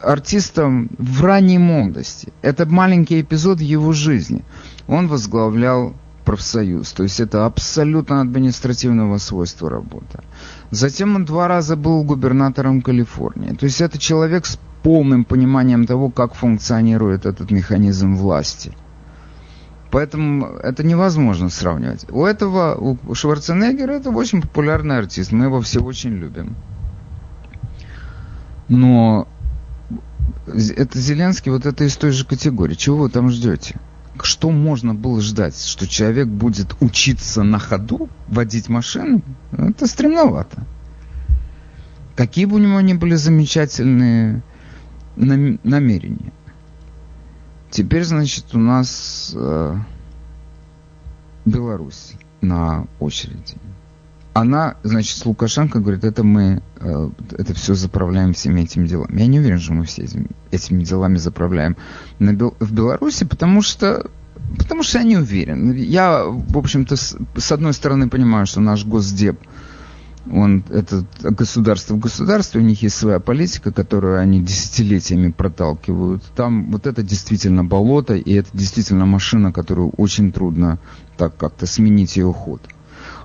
артистом 0.00 0.90
в 0.98 1.24
ранней 1.24 1.58
молодости. 1.58 2.32
Это 2.42 2.64
маленький 2.66 3.20
эпизод 3.20 3.60
его 3.60 3.92
жизни 3.92 4.44
он 4.90 5.06
возглавлял 5.06 5.94
профсоюз. 6.24 6.92
То 6.92 7.04
есть 7.04 7.20
это 7.20 7.46
абсолютно 7.46 8.20
административного 8.20 9.18
свойства 9.18 9.70
работа. 9.70 10.24
Затем 10.70 11.14
он 11.16 11.24
два 11.24 11.48
раза 11.48 11.76
был 11.76 12.02
губернатором 12.02 12.82
Калифорнии. 12.82 13.54
То 13.54 13.66
есть 13.66 13.80
это 13.80 13.98
человек 13.98 14.46
с 14.46 14.58
полным 14.82 15.24
пониманием 15.24 15.86
того, 15.86 16.10
как 16.10 16.34
функционирует 16.34 17.24
этот 17.24 17.50
механизм 17.50 18.16
власти. 18.16 18.72
Поэтому 19.90 20.46
это 20.46 20.84
невозможно 20.84 21.48
сравнивать. 21.50 22.06
У 22.10 22.24
этого, 22.24 22.76
у 22.76 23.14
Шварценеггера 23.14 23.92
это 23.92 24.10
очень 24.10 24.40
популярный 24.40 24.98
артист. 24.98 25.32
Мы 25.32 25.46
его 25.46 25.60
все 25.60 25.80
очень 25.80 26.10
любим. 26.10 26.54
Но 28.68 29.26
это 30.46 30.98
Зеленский 30.98 31.50
вот 31.50 31.66
это 31.66 31.84
из 31.84 31.96
той 31.96 32.12
же 32.12 32.24
категории. 32.24 32.74
Чего 32.74 32.98
вы 32.98 33.10
там 33.10 33.30
ждете? 33.30 33.76
что 34.22 34.50
можно 34.50 34.94
было 34.94 35.20
ждать? 35.20 35.58
Что 35.60 35.86
человек 35.86 36.28
будет 36.28 36.74
учиться 36.80 37.42
на 37.42 37.58
ходу 37.58 38.08
водить 38.28 38.68
машину? 38.68 39.22
Это 39.52 39.86
стремновато. 39.86 40.64
Какие 42.16 42.44
бы 42.44 42.56
у 42.56 42.58
него 42.58 42.80
ни 42.80 42.92
были 42.92 43.14
замечательные 43.14 44.42
намерения. 45.16 46.32
Теперь, 47.70 48.04
значит, 48.04 48.46
у 48.54 48.58
нас 48.58 49.32
э, 49.34 49.76
Беларусь 51.44 52.12
на 52.40 52.86
очереди. 52.98 53.56
Она, 54.32 54.76
значит, 54.82 55.16
с 55.16 55.26
Лукашенко 55.26 55.80
говорит, 55.80 56.04
это 56.04 56.22
мы, 56.24 56.62
э, 56.80 57.10
это 57.38 57.54
все 57.54 57.74
заправляем 57.74 58.32
всеми 58.32 58.62
этими 58.62 58.86
делами. 58.86 59.20
Я 59.20 59.26
не 59.26 59.38
уверен, 59.38 59.60
что 59.60 59.72
мы 59.72 59.84
все 59.84 60.02
этими, 60.02 60.26
этими 60.50 60.82
делами 60.82 61.16
заправляем 61.16 61.76
на, 62.18 62.32
в 62.32 62.72
Беларуси, 62.72 63.24
потому 63.24 63.62
что 63.62 64.10
Потому 64.58 64.82
что 64.82 64.98
я 64.98 65.04
не 65.04 65.16
уверен. 65.16 65.72
Я, 65.72 66.24
в 66.24 66.58
общем-то, 66.58 66.96
с, 66.96 67.16
с 67.36 67.52
одной 67.52 67.72
стороны 67.72 68.08
понимаю, 68.08 68.46
что 68.46 68.60
наш 68.60 68.84
Госдеп, 68.84 69.38
он, 70.30 70.64
это 70.68 71.04
государство 71.22 71.94
в 71.94 71.98
государстве, 71.98 72.60
у 72.60 72.64
них 72.64 72.82
есть 72.82 72.96
своя 72.96 73.20
политика, 73.20 73.72
которую 73.72 74.18
они 74.18 74.42
десятилетиями 74.42 75.30
проталкивают. 75.30 76.22
Там 76.36 76.70
вот 76.70 76.86
это 76.86 77.02
действительно 77.02 77.64
болото, 77.64 78.14
и 78.14 78.34
это 78.34 78.50
действительно 78.52 79.06
машина, 79.06 79.52
которую 79.52 79.90
очень 79.90 80.32
трудно 80.32 80.78
так 81.16 81.36
как-то 81.36 81.66
сменить 81.66 82.16
ее 82.16 82.32
ход. 82.32 82.60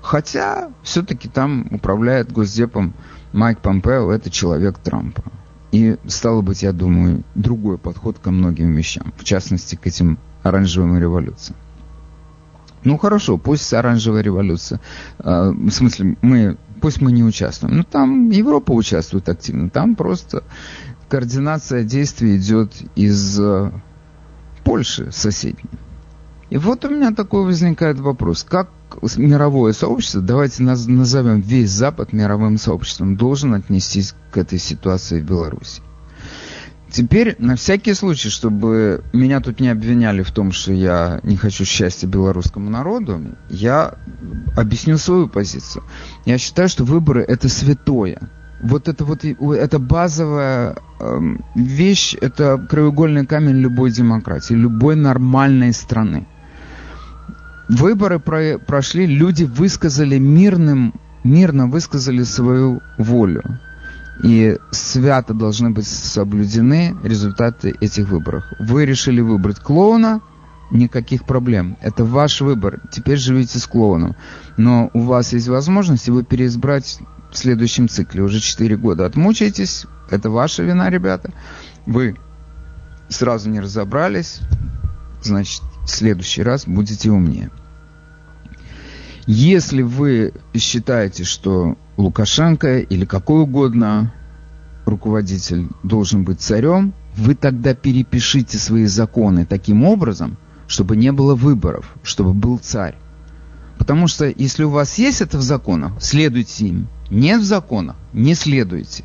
Хотя, 0.02 0.70
все-таки 0.82 1.28
там 1.28 1.66
управляет 1.70 2.32
Госдепом 2.32 2.94
Майк 3.32 3.58
Помпео, 3.58 4.10
это 4.10 4.30
человек 4.30 4.78
Трампа. 4.78 5.24
И, 5.72 5.96
стало 6.06 6.42
быть, 6.42 6.62
я 6.62 6.72
думаю, 6.72 7.24
другой 7.34 7.76
подход 7.76 8.18
ко 8.18 8.30
многим 8.30 8.72
вещам, 8.72 9.12
в 9.18 9.24
частности, 9.24 9.74
к 9.74 9.86
этим 9.86 10.18
оранжевым 10.42 10.98
революциям. 10.98 11.58
Ну 12.84 12.98
хорошо, 12.98 13.36
пусть 13.36 13.74
оранжевая 13.74 14.22
революция, 14.22 14.80
э, 15.18 15.50
в 15.50 15.70
смысле, 15.70 16.16
мы, 16.22 16.56
пусть 16.80 17.00
мы 17.00 17.12
не 17.12 17.24
участвуем. 17.24 17.76
Ну 17.78 17.84
там 17.84 18.30
Европа 18.30 18.72
участвует 18.72 19.28
активно, 19.28 19.70
там 19.70 19.96
просто 19.96 20.44
координация 21.08 21.84
действий 21.84 22.36
идет 22.36 22.72
из 22.94 23.38
э, 23.40 23.72
Польши 24.64 25.10
соседней. 25.12 25.70
И 26.50 26.58
вот 26.58 26.84
у 26.84 26.90
меня 26.90 27.12
такой 27.12 27.44
возникает 27.44 27.98
вопрос. 27.98 28.44
Как 28.44 28.70
мировое 29.16 29.72
сообщество, 29.72 30.20
давайте 30.20 30.62
назовем 30.62 31.40
весь 31.40 31.70
Запад 31.70 32.12
мировым 32.12 32.56
сообществом, 32.56 33.16
должен 33.16 33.54
отнестись 33.54 34.14
к 34.30 34.38
этой 34.38 34.58
ситуации 34.58 35.20
в 35.20 35.24
Беларуси? 35.24 35.82
Теперь, 36.96 37.36
на 37.38 37.56
всякий 37.56 37.92
случай, 37.92 38.30
чтобы 38.30 39.04
меня 39.12 39.40
тут 39.40 39.60
не 39.60 39.68
обвиняли 39.68 40.22
в 40.22 40.30
том, 40.30 40.50
что 40.50 40.72
я 40.72 41.20
не 41.24 41.36
хочу 41.36 41.66
счастья 41.66 42.06
белорусскому 42.06 42.70
народу, 42.70 43.20
я 43.50 43.96
объясню 44.56 44.96
свою 44.96 45.28
позицию. 45.28 45.84
Я 46.24 46.38
считаю, 46.38 46.70
что 46.70 46.84
выборы– 46.84 47.22
это 47.28 47.50
святое. 47.50 48.30
Вот 48.62 48.88
это 48.88 49.04
вот, 49.04 49.26
это 49.26 49.78
базовая 49.78 50.76
э, 50.98 51.20
вещь, 51.54 52.16
это 52.18 52.56
краеугольный 52.66 53.26
камень 53.26 53.56
любой 53.56 53.90
демократии, 53.90 54.54
любой 54.54 54.96
нормальной 54.96 55.74
страны. 55.74 56.26
Выборы 57.68 58.20
про, 58.20 58.56
прошли, 58.56 59.04
люди 59.04 59.44
высказали 59.44 60.16
мирным, 60.16 60.94
мирно 61.24 61.66
высказали 61.66 62.22
свою 62.22 62.80
волю. 62.96 63.42
И 64.22 64.58
свято 64.70 65.34
должны 65.34 65.70
быть 65.70 65.86
соблюдены 65.86 66.96
результаты 67.02 67.74
этих 67.80 68.08
выборов. 68.08 68.44
Вы 68.58 68.86
решили 68.86 69.20
выбрать 69.20 69.58
клоуна, 69.60 70.20
никаких 70.70 71.24
проблем. 71.24 71.76
Это 71.80 72.04
ваш 72.04 72.40
выбор. 72.40 72.80
Теперь 72.90 73.18
живите 73.18 73.58
с 73.58 73.66
клоуном. 73.66 74.16
Но 74.56 74.90
у 74.94 75.00
вас 75.00 75.32
есть 75.32 75.48
возможность 75.48 76.06
его 76.06 76.22
переизбрать 76.22 76.98
в 77.30 77.36
следующем 77.36 77.88
цикле. 77.88 78.22
Уже 78.22 78.40
4 78.40 78.76
года 78.76 79.06
отмучаетесь. 79.06 79.86
Это 80.10 80.30
ваша 80.30 80.62
вина, 80.62 80.88
ребята. 80.88 81.32
Вы 81.84 82.16
сразу 83.08 83.50
не 83.50 83.60
разобрались. 83.60 84.40
Значит, 85.22 85.62
в 85.84 85.88
следующий 85.88 86.42
раз 86.42 86.66
будете 86.66 87.10
умнее. 87.10 87.50
Если 89.26 89.82
вы 89.82 90.32
считаете, 90.54 91.24
что 91.24 91.76
Лукашенко 91.96 92.78
или 92.78 93.04
какой 93.04 93.42
угодно 93.42 94.14
руководитель 94.84 95.68
должен 95.82 96.22
быть 96.22 96.40
царем, 96.40 96.94
вы 97.16 97.34
тогда 97.34 97.74
перепишите 97.74 98.58
свои 98.58 98.86
законы 98.86 99.44
таким 99.44 99.84
образом, 99.84 100.36
чтобы 100.68 100.96
не 100.96 101.10
было 101.10 101.34
выборов, 101.34 101.92
чтобы 102.04 102.34
был 102.34 102.58
царь. 102.58 102.94
Потому 103.78 104.06
что 104.06 104.26
если 104.26 104.62
у 104.62 104.70
вас 104.70 104.96
есть 104.98 105.20
это 105.20 105.38
в 105.38 105.42
законах, 105.42 105.94
следуйте 106.00 106.68
им. 106.68 106.88
Нет 107.10 107.40
в 107.40 107.44
законах, 107.44 107.96
не 108.12 108.34
следуйте. 108.34 109.04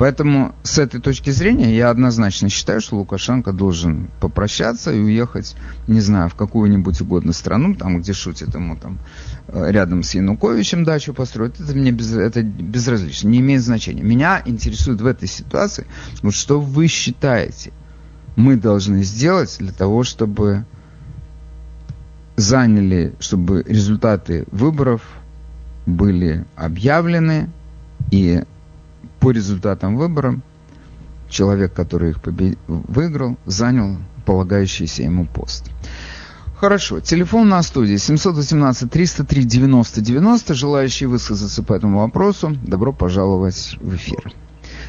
Поэтому 0.00 0.54
с 0.62 0.78
этой 0.78 0.98
точки 0.98 1.28
зрения 1.28 1.76
я 1.76 1.90
однозначно 1.90 2.48
считаю, 2.48 2.80
что 2.80 2.96
Лукашенко 2.96 3.52
должен 3.52 4.08
попрощаться 4.18 4.90
и 4.94 4.98
уехать, 4.98 5.54
не 5.88 6.00
знаю, 6.00 6.30
в 6.30 6.34
какую-нибудь 6.34 6.98
угодную 7.02 7.34
страну, 7.34 7.74
там, 7.74 8.00
где 8.00 8.14
шутит 8.14 8.54
ему 8.54 8.76
там 8.76 8.98
рядом 9.52 10.02
с 10.02 10.14
Януковичем 10.14 10.84
дачу 10.84 11.14
построить. 11.14 11.58
Это 11.60 11.74
мне 11.74 11.90
без, 11.90 12.12
это 12.12 12.42
безразлично, 12.42 13.28
не 13.28 13.40
имеет 13.40 13.62
значения. 13.62 14.02
Меня 14.02 14.42
интересует 14.44 15.00
в 15.00 15.06
этой 15.06 15.28
ситуации, 15.28 15.86
вот 16.22 16.34
что 16.34 16.60
вы 16.60 16.86
считаете, 16.86 17.72
мы 18.36 18.56
должны 18.56 19.02
сделать 19.02 19.56
для 19.58 19.72
того, 19.72 20.04
чтобы 20.04 20.64
заняли, 22.36 23.14
чтобы 23.18 23.62
результаты 23.66 24.46
выборов 24.50 25.02
были 25.86 26.44
объявлены 26.56 27.50
и 28.10 28.42
по 29.18 29.30
результатам 29.30 29.96
выборов 29.96 30.36
человек, 31.28 31.72
который 31.72 32.10
их 32.10 32.22
побед... 32.22 32.58
выиграл, 32.66 33.36
занял 33.46 33.98
полагающийся 34.24 35.02
ему 35.02 35.26
пост. 35.26 35.70
Хорошо. 36.60 37.00
Телефон 37.00 37.48
на 37.48 37.62
студии 37.62 37.94
718-303-90-90. 37.94 40.52
Желающие 40.52 41.08
высказаться 41.08 41.62
по 41.62 41.72
этому 41.72 42.00
вопросу, 42.00 42.50
добро 42.62 42.92
пожаловать 42.92 43.78
в 43.80 43.96
эфир. 43.96 44.30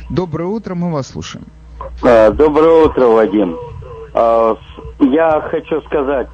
Доброе 0.09 0.47
утро, 0.47 0.75
мы 0.75 0.91
вас 0.91 1.07
слушаем. 1.07 1.45
А, 2.03 2.29
доброе 2.31 2.87
утро, 2.87 3.05
Вадим. 3.05 3.55
А, 4.13 4.57
я 4.99 5.39
хочу 5.49 5.81
сказать, 5.83 6.27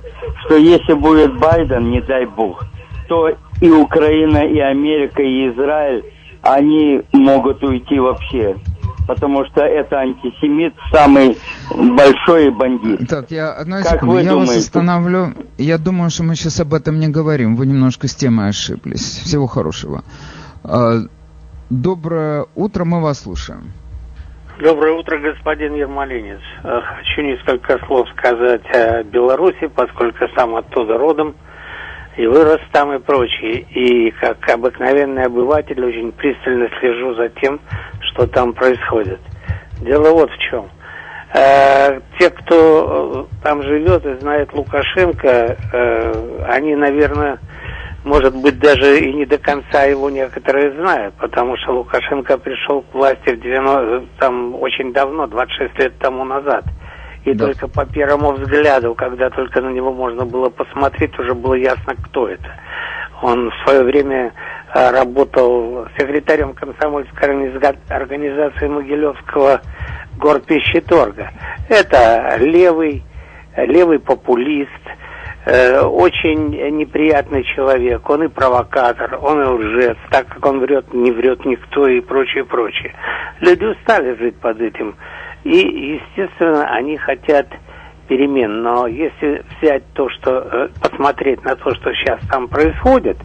что 0.44 0.56
если 0.56 0.94
будет 0.94 1.38
Байден, 1.38 1.92
не 1.92 2.02
дай 2.02 2.26
бог, 2.26 2.66
то 3.08 3.30
и 3.62 3.70
Украина, 3.70 4.40
и 4.40 4.58
Америка, 4.58 5.22
и 5.22 5.54
Израиль 5.54 6.04
они 6.42 7.04
могут 7.14 7.64
уйти 7.64 8.00
вообще. 8.00 8.56
Потому 9.08 9.46
что 9.46 9.62
это 9.62 10.00
антисемит 10.00 10.74
самый 10.92 11.38
большой 11.72 12.52
бандит. 12.52 13.08
Так, 13.10 13.32
я 13.32 13.54
одну 13.54 13.82
секунду, 13.82 14.20
я 14.20 14.32
думаете? 14.32 14.54
вас 14.54 14.58
остановлю. 14.58 15.34
Я 15.58 15.78
думаю, 15.78 16.10
что 16.10 16.24
мы 16.24 16.36
сейчас 16.36 16.60
об 16.60 16.74
этом 16.74 17.00
не 17.00 17.08
говорим. 17.08 17.56
Вы 17.56 17.66
немножко 17.66 18.08
с 18.08 18.16
темой 18.16 18.50
ошиблись. 18.50 19.22
Всего 19.24 19.48
хорошего. 19.48 20.04
А, 20.64 21.00
доброе 21.70 22.46
утро, 22.56 22.84
мы 22.86 23.02
вас 23.02 23.22
слушаем. 23.24 23.72
Доброе 24.60 24.94
утро, 24.94 25.20
господин 25.20 25.76
Ермолинец. 25.76 26.42
Э, 26.64 26.82
хочу 26.82 27.22
несколько 27.22 27.78
слов 27.86 28.08
сказать 28.18 28.66
о 28.76 29.04
Беларуси, 29.04 29.68
поскольку 29.68 30.26
сам 30.36 30.56
оттуда 30.56 30.98
родом 30.98 31.36
и 32.18 32.26
вырос 32.26 32.60
там 32.72 32.92
и 32.94 33.00
прочее. 33.00 33.66
И 33.70 34.12
как 34.12 34.38
обыкновенный 34.50 35.26
обыватель 35.26 35.84
очень 35.84 36.12
пристально 36.12 36.70
слежу 36.80 37.14
за 37.14 37.30
тем, 37.30 37.60
что 38.18 38.28
там 38.28 38.54
происходит. 38.54 39.20
Дело 39.82 40.12
вот 40.12 40.32
в 40.32 40.38
чем. 40.50 40.70
Э, 41.34 42.00
те, 42.18 42.30
кто 42.32 43.28
э, 43.30 43.44
там 43.44 43.62
живет 43.62 44.06
и 44.06 44.20
знает 44.20 44.52
Лукашенко, 44.54 45.58
э, 45.72 46.46
они, 46.48 46.76
наверное, 46.76 47.38
может 48.04 48.36
быть, 48.36 48.58
даже 48.60 49.00
и 49.00 49.14
не 49.14 49.26
до 49.26 49.38
конца 49.38 49.84
его 49.84 50.10
некоторые 50.10 50.72
знают, 50.72 51.14
потому 51.16 51.58
что 51.58 51.74
Лукашенко 51.74 52.38
пришел 52.38 52.82
к 52.82 52.94
власти 52.94 53.36
в 53.36 53.40
90, 53.40 54.06
там 54.20 54.56
очень 54.56 54.94
давно, 54.94 55.28
26 55.28 55.78
лет 55.78 55.98
тому 56.00 56.24
назад. 56.24 56.64
И 57.26 57.34
да. 57.34 57.48
только 57.48 57.68
по 57.68 57.86
первому 57.86 58.32
взгляду, 58.32 58.96
когда 58.96 59.30
только 59.30 59.62
на 59.62 59.70
него 59.70 59.92
можно 59.92 60.26
было 60.26 60.50
посмотреть, 60.50 61.20
уже 61.20 61.36
было 61.36 61.56
ясно, 61.56 61.94
кто 62.04 62.30
это. 62.30 62.50
Он 63.22 63.52
в 63.52 63.64
свое 63.64 63.84
время 63.84 64.32
работал 64.92 65.88
секретарем 65.98 66.54
комсомольской 66.54 67.30
организации 67.90 68.68
Могилевского 68.68 69.62
горпищеторга. 70.20 71.32
Это 71.70 72.38
левый, 72.40 73.04
левый 73.56 74.00
популист, 74.00 74.72
э, 75.46 75.82
очень 75.82 76.50
неприятный 76.78 77.44
человек. 77.56 78.10
Он 78.10 78.24
и 78.24 78.28
провокатор, 78.28 79.18
он 79.22 79.42
и 79.42 79.46
лжец. 79.46 79.98
Так 80.12 80.28
как 80.28 80.46
он 80.46 80.60
врет, 80.60 80.94
не 80.94 81.12
врет 81.12 81.46
никто 81.46 81.88
и 81.88 82.02
прочее, 82.02 82.46
прочее. 82.46 82.94
Люди 83.40 83.66
устали 83.66 84.16
жить 84.16 84.36
под 84.36 84.62
этим 84.62 84.96
и, 85.44 86.00
естественно, 86.00 86.68
они 86.74 86.98
хотят 86.98 87.48
перемен. 88.08 88.64
Но 88.64 88.88
если 88.88 89.44
взять 89.62 89.84
то, 89.94 90.10
что 90.10 90.32
э, 90.40 90.70
посмотреть 90.82 91.44
на 91.44 91.56
то, 91.56 91.74
что 91.76 91.94
сейчас 91.94 92.20
там 92.30 92.48
происходит, 92.48 93.18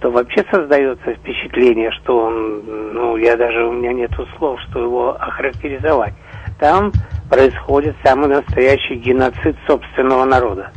то 0.00 0.10
вообще 0.10 0.44
создается 0.50 1.14
впечатление, 1.14 1.90
что 2.02 2.26
он, 2.26 2.62
ну, 2.94 3.16
я 3.16 3.36
даже, 3.36 3.64
у 3.64 3.72
меня 3.72 3.92
нет 3.92 4.10
слов, 4.36 4.60
что 4.68 4.82
его 4.82 5.16
охарактеризовать. 5.20 6.14
Там 6.58 6.92
происходит 7.30 7.96
самый 8.04 8.28
настоящий 8.28 8.96
геноцид 8.96 9.56
собственного 9.66 10.24
народа. 10.24 10.70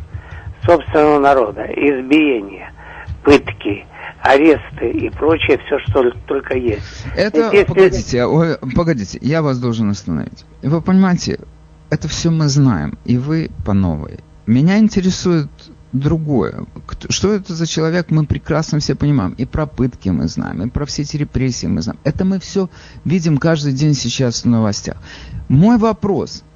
Собственного 0.65 1.19
народа, 1.19 1.63
избиение, 1.63 2.71
пытки, 3.23 3.85
аресты 4.21 4.89
и 4.89 5.09
прочее, 5.09 5.59
все, 5.65 5.79
что 5.79 6.11
только 6.27 6.57
есть. 6.57 7.05
Это, 7.15 7.49
Если... 7.51 7.63
погодите, 7.63 8.25
ой, 8.25 8.57
погодите, 8.75 9.19
я 9.21 9.41
вас 9.41 9.59
должен 9.59 9.89
остановить. 9.89 10.45
Вы 10.61 10.81
понимаете, 10.81 11.39
это 11.89 12.07
все 12.07 12.29
мы 12.29 12.47
знаем, 12.47 12.97
и 13.05 13.17
вы 13.17 13.49
по 13.65 13.73
новой. 13.73 14.19
Меня 14.45 14.79
интересует 14.79 15.49
другое. 15.91 16.65
Что 17.09 17.33
это 17.33 17.53
за 17.53 17.65
человек, 17.65 18.07
мы 18.09 18.25
прекрасно 18.25 18.79
все 18.79 18.95
понимаем. 18.95 19.33
И 19.33 19.45
про 19.45 19.65
пытки 19.65 20.09
мы 20.09 20.27
знаем, 20.27 20.61
и 20.61 20.69
про 20.69 20.85
все 20.85 21.01
эти 21.01 21.17
репрессии 21.17 21.67
мы 21.67 21.81
знаем. 21.81 21.99
Это 22.03 22.25
мы 22.25 22.39
все 22.39 22.69
видим 23.05 23.37
каждый 23.37 23.73
день 23.73 23.93
сейчас 23.93 24.43
в 24.43 24.45
новостях. 24.45 24.97
Мой 25.47 25.77
вопрос– 25.77 26.43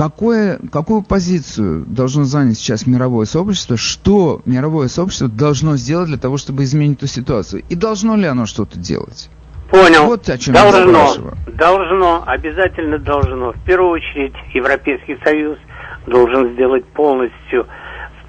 какое, 0.00 0.58
какую 0.72 1.02
позицию 1.02 1.84
должно 1.86 2.24
занять 2.24 2.56
сейчас 2.56 2.86
мировое 2.86 3.26
сообщество, 3.26 3.76
что 3.76 4.40
мировое 4.46 4.88
сообщество 4.88 5.28
должно 5.28 5.76
сделать 5.76 6.08
для 6.08 6.16
того, 6.16 6.38
чтобы 6.38 6.64
изменить 6.64 6.98
эту 6.98 7.06
ситуацию, 7.06 7.62
и 7.68 7.74
должно 7.74 8.16
ли 8.16 8.24
оно 8.24 8.46
что-то 8.46 8.78
делать? 8.78 9.28
Понял. 9.70 10.06
Вот 10.06 10.26
о 10.28 10.38
чем 10.38 10.54
должно, 10.54 11.14
я 11.46 11.52
должно, 11.52 12.24
обязательно 12.26 12.98
должно. 12.98 13.52
В 13.52 13.60
первую 13.64 13.90
очередь 13.90 14.32
Европейский 14.54 15.18
Союз 15.22 15.58
должен 16.06 16.54
сделать 16.54 16.86
полностью, 16.86 17.66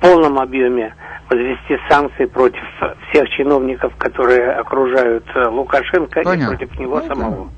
полном 0.02 0.40
объеме 0.40 0.94
возвести 1.30 1.78
санкции 1.90 2.26
против 2.26 2.64
всех 3.10 3.30
чиновников, 3.30 3.94
которые 3.98 4.52
окружают 4.52 5.24
э, 5.36 5.48
Лукашенко 5.48 6.22
Понятно. 6.24 6.54
и 6.54 6.58
против 6.58 6.80
него 6.80 7.00
ну, 7.00 7.08
самого. 7.08 7.50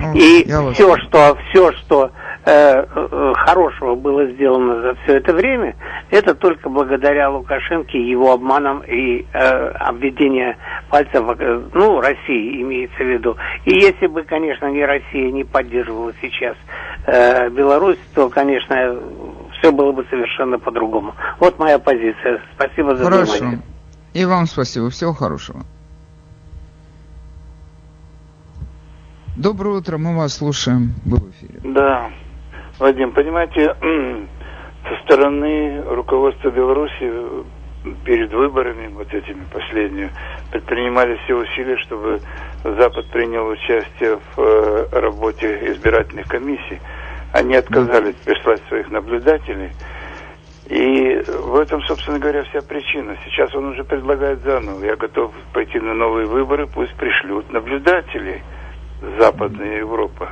Ну, 0.00 0.14
и 0.14 0.44
все, 0.74 0.96
что, 0.98 1.36
все, 1.50 1.72
что 1.72 2.10
Э, 2.46 2.84
э, 2.94 3.32
хорошего 3.36 3.94
было 3.94 4.26
сделано 4.26 4.82
за 4.82 4.94
все 4.96 5.16
это 5.16 5.32
время, 5.32 5.74
это 6.10 6.34
только 6.34 6.68
благодаря 6.68 7.30
Лукашенко, 7.30 7.96
его 7.96 8.32
обманам 8.32 8.82
и 8.86 9.24
э, 9.32 9.68
обведения 9.78 10.58
пальцев, 10.90 11.24
э, 11.38 11.62
ну, 11.72 12.02
России 12.02 12.60
имеется 12.60 12.98
в 12.98 13.06
виду. 13.06 13.38
И 13.64 13.72
если 13.72 14.08
бы, 14.08 14.24
конечно, 14.24 14.66
не 14.66 14.84
Россия 14.84 15.30
не 15.30 15.44
поддерживала 15.44 16.12
сейчас 16.20 16.54
э, 17.06 17.48
Беларусь, 17.48 17.98
то, 18.14 18.28
конечно, 18.28 18.94
все 19.64 19.72
было 19.72 19.92
бы 19.92 20.04
совершенно 20.10 20.58
по-другому. 20.58 21.14
Вот 21.40 21.58
моя 21.58 21.78
позиция. 21.78 22.42
Спасибо 22.54 22.94
за 22.96 23.04
Хорошо. 23.04 23.32
внимание. 23.32 23.62
И 24.12 24.24
вам 24.26 24.46
спасибо. 24.46 24.90
Всего 24.90 25.14
хорошего. 25.14 25.60
Доброе 29.36 29.78
утро, 29.78 29.96
мы 29.96 30.16
вас 30.16 30.34
слушаем. 30.34 30.92
Вы 31.06 31.16
в 31.16 31.30
эфире. 31.30 31.60
Да. 31.64 32.10
Вадим, 32.78 33.12
понимаете, 33.12 33.74
со 34.84 35.04
стороны 35.04 35.82
руководства 35.82 36.50
Беларуси 36.50 37.10
перед 38.04 38.32
выборами, 38.32 38.88
вот 38.88 39.12
этими 39.14 39.44
последними, 39.50 40.10
предпринимали 40.50 41.18
все 41.24 41.36
усилия, 41.36 41.78
чтобы 41.78 42.20
Запад 42.64 43.10
принял 43.10 43.46
участие 43.48 44.18
в 44.36 44.40
э, 44.40 44.88
работе 44.92 45.72
избирательных 45.72 46.26
комиссий. 46.26 46.80
Они 47.34 47.56
отказались 47.56 48.14
прислать 48.24 48.62
своих 48.68 48.88
наблюдателей. 48.92 49.72
И 50.66 51.20
в 51.26 51.56
этом, 51.56 51.82
собственно 51.82 52.20
говоря, 52.20 52.44
вся 52.44 52.60
причина. 52.60 53.16
Сейчас 53.24 53.52
он 53.56 53.64
уже 53.66 53.82
предлагает 53.82 54.40
заново. 54.44 54.84
Я 54.84 54.94
готов 54.94 55.32
пойти 55.52 55.80
на 55.80 55.94
новые 55.94 56.26
выборы, 56.26 56.68
пусть 56.68 56.94
пришлют 56.94 57.52
наблюдателей 57.52 58.40
Западная 59.18 59.78
Европа. 59.78 60.30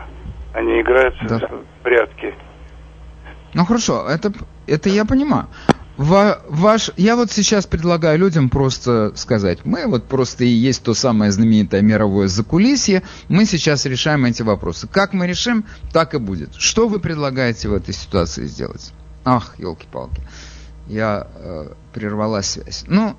Они 0.55 0.81
играются 0.81 1.25
да. 1.25 1.49
в 1.49 1.83
прятки. 1.83 2.37
Ну 3.53 3.65
хорошо, 3.65 4.07
это, 4.09 4.33
это 4.69 4.88
я 4.88 5.05
понимаю. 5.05 5.49
Ва, 6.03 6.43
ваш, 6.49 6.91
я 6.97 7.15
вот 7.15 7.31
сейчас 7.31 7.65
предлагаю 7.67 8.19
людям 8.19 8.49
просто 8.49 9.12
сказать, 9.15 9.65
мы 9.65 9.87
вот 9.87 10.09
просто 10.09 10.43
и 10.43 10.49
есть 10.49 10.83
то 10.83 10.95
самое 10.95 11.31
знаменитое 11.31 11.81
мировое 11.81 12.27
закулисье, 12.27 13.05
мы 13.29 13.45
сейчас 13.45 13.87
решаем 13.87 14.25
эти 14.25 14.43
вопросы. 14.43 14.88
Как 14.88 15.12
мы 15.12 15.29
решим, 15.29 15.65
так 15.93 16.15
и 16.15 16.19
будет. 16.19 16.57
Что 16.57 16.88
вы 16.88 16.99
предлагаете 16.99 17.69
в 17.69 17.75
этой 17.75 17.95
ситуации 17.95 18.47
сделать? 18.47 18.93
Ах, 19.25 19.55
елки-палки, 19.59 20.21
я 20.88 21.29
э, 21.37 21.73
прервала 21.93 22.43
связь. 22.43 22.83
Ну, 22.88 23.15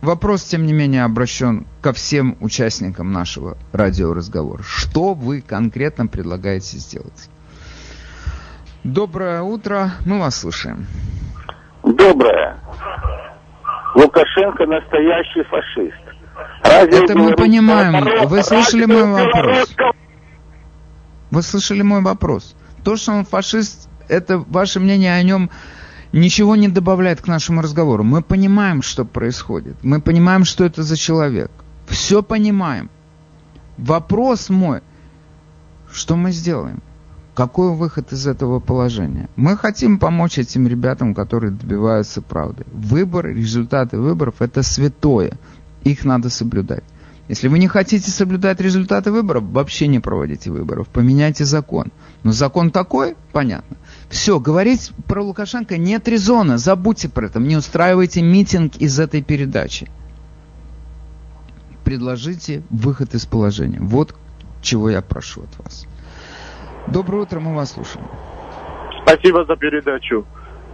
вопрос, 0.00 0.42
тем 0.44 0.64
не 0.64 0.72
менее, 0.72 1.04
обращен 1.04 1.66
ко 1.82 1.92
всем 1.92 2.38
участникам 2.40 3.12
нашего 3.12 3.58
радиоразговора. 3.72 4.62
Что 4.62 5.12
вы 5.12 5.42
конкретно 5.42 6.06
предлагаете 6.06 6.78
сделать? 6.78 7.28
Доброе 8.84 9.42
утро, 9.42 9.92
мы 10.06 10.18
вас 10.18 10.36
слушаем. 10.36 10.86
Доброе. 11.82 12.58
Лукашенко 13.94 14.66
настоящий 14.66 15.42
фашист. 15.44 16.02
Разве 16.62 17.04
Это 17.04 17.18
мы 17.18 17.34
понимаем. 17.34 17.92
Народ, 17.92 18.30
вы 18.30 18.42
слышали 18.42 18.84
мой 18.86 19.04
вопрос? 19.04 19.76
Вы 21.30 21.42
слышали 21.42 21.82
мой 21.82 22.02
вопрос? 22.02 22.54
То, 22.84 22.96
что 22.96 23.12
он 23.12 23.24
фашист, 23.24 23.88
это 24.08 24.38
ваше 24.38 24.80
мнение 24.80 25.14
о 25.14 25.22
нем 25.22 25.50
ничего 26.12 26.56
не 26.56 26.68
добавляет 26.68 27.20
к 27.20 27.26
нашему 27.26 27.62
разговору. 27.62 28.04
Мы 28.04 28.22
понимаем, 28.22 28.82
что 28.82 29.04
происходит. 29.04 29.76
Мы 29.82 30.00
понимаем, 30.00 30.44
что 30.44 30.64
это 30.64 30.82
за 30.82 30.96
человек. 30.96 31.50
Все 31.86 32.22
понимаем. 32.22 32.90
Вопрос 33.76 34.50
мой, 34.50 34.80
что 35.90 36.16
мы 36.16 36.30
сделаем? 36.30 36.82
Какой 37.34 37.74
выход 37.74 38.12
из 38.12 38.26
этого 38.26 38.60
положения? 38.60 39.30
Мы 39.36 39.56
хотим 39.56 39.98
помочь 39.98 40.38
этим 40.38 40.68
ребятам, 40.68 41.14
которые 41.14 41.50
добиваются 41.50 42.20
правды. 42.20 42.64
Выборы, 42.72 43.32
результаты 43.32 43.98
выборов– 43.98 44.36
это 44.40 44.62
святое. 44.62 45.38
Их 45.82 46.04
надо 46.04 46.28
соблюдать. 46.28 46.84
Если 47.28 47.48
вы 47.48 47.58
не 47.58 47.68
хотите 47.68 48.10
соблюдать 48.10 48.60
результаты 48.60 49.10
выборов, 49.10 49.44
вообще 49.44 49.86
не 49.86 49.98
проводите 49.98 50.50
выборов. 50.50 50.88
Поменяйте 50.88 51.46
закон. 51.46 51.90
Но 52.22 52.32
закон 52.32 52.70
такой, 52.70 53.16
понятно. 53.32 53.78
Все, 54.10 54.38
говорить 54.38 54.92
про 55.06 55.22
Лукашенко 55.22 55.78
нет 55.78 56.06
резона. 56.08 56.58
Забудьте 56.58 57.08
про 57.08 57.26
это. 57.26 57.40
Не 57.40 57.56
устраивайте 57.56 58.20
митинг 58.20 58.76
из 58.76 59.00
этой 59.00 59.22
передачи. 59.22 59.88
Предложите 61.84 62.62
выход 62.68 63.14
из 63.14 63.24
положения. 63.24 63.78
Вот 63.80 64.14
чего 64.60 64.90
я 64.90 65.00
прошу 65.00 65.44
от 65.44 65.64
вас. 65.64 65.86
Доброе 66.86 67.22
утро, 67.22 67.40
мы 67.40 67.54
вас 67.54 67.72
слушаем. 67.72 68.06
Спасибо 69.02 69.44
за 69.44 69.56
передачу. 69.56 70.24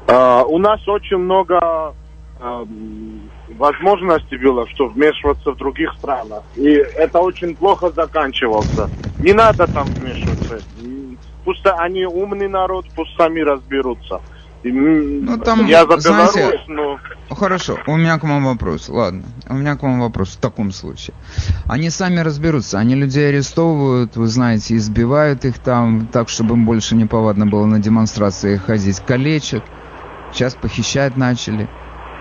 А, 0.06 0.42
у 0.44 0.58
нас 0.58 0.86
очень 0.88 1.18
много 1.18 1.94
а, 2.40 2.66
возможностей 3.56 4.36
было, 4.38 4.66
что 4.68 4.88
вмешиваться 4.88 5.52
в 5.52 5.56
других 5.56 5.92
странах. 5.98 6.42
И 6.56 6.68
это 6.68 7.20
очень 7.20 7.54
плохо 7.54 7.90
заканчивался. 7.90 8.88
Не 9.18 9.32
надо 9.32 9.66
там 9.72 9.86
вмешиваться. 9.86 10.60
Пусть 11.44 11.66
они 11.66 12.04
умный 12.04 12.48
народ, 12.48 12.86
пусть 12.94 13.16
сами 13.16 13.40
разберутся. 13.40 14.20
Ну, 14.64 15.38
там, 15.38 15.66
я 15.66 15.86
за 15.86 15.98
знаете, 15.98 16.60
но... 16.66 16.98
Хорошо, 17.30 17.78
у 17.86 17.96
меня 17.96 18.18
к 18.18 18.24
вам 18.24 18.44
вопрос. 18.46 18.88
Ладно, 18.88 19.22
у 19.48 19.54
меня 19.54 19.76
к 19.76 19.82
вам 19.82 20.00
вопрос 20.00 20.30
в 20.30 20.40
таком 20.40 20.72
случае. 20.72 21.14
Они 21.66 21.90
сами 21.90 22.20
разберутся, 22.20 22.78
они 22.78 22.94
людей 22.94 23.28
арестовывают, 23.28 24.16
вы 24.16 24.26
знаете, 24.26 24.76
избивают 24.76 25.44
их 25.44 25.58
там, 25.58 26.06
так, 26.06 26.28
чтобы 26.28 26.54
им 26.54 26.64
больше 26.66 26.96
не 26.96 27.04
повадно 27.06 27.46
было 27.46 27.66
на 27.66 27.78
демонстрации 27.78 28.56
ходить, 28.56 29.00
калечат, 29.00 29.62
сейчас 30.32 30.54
похищать 30.54 31.16
начали. 31.16 31.68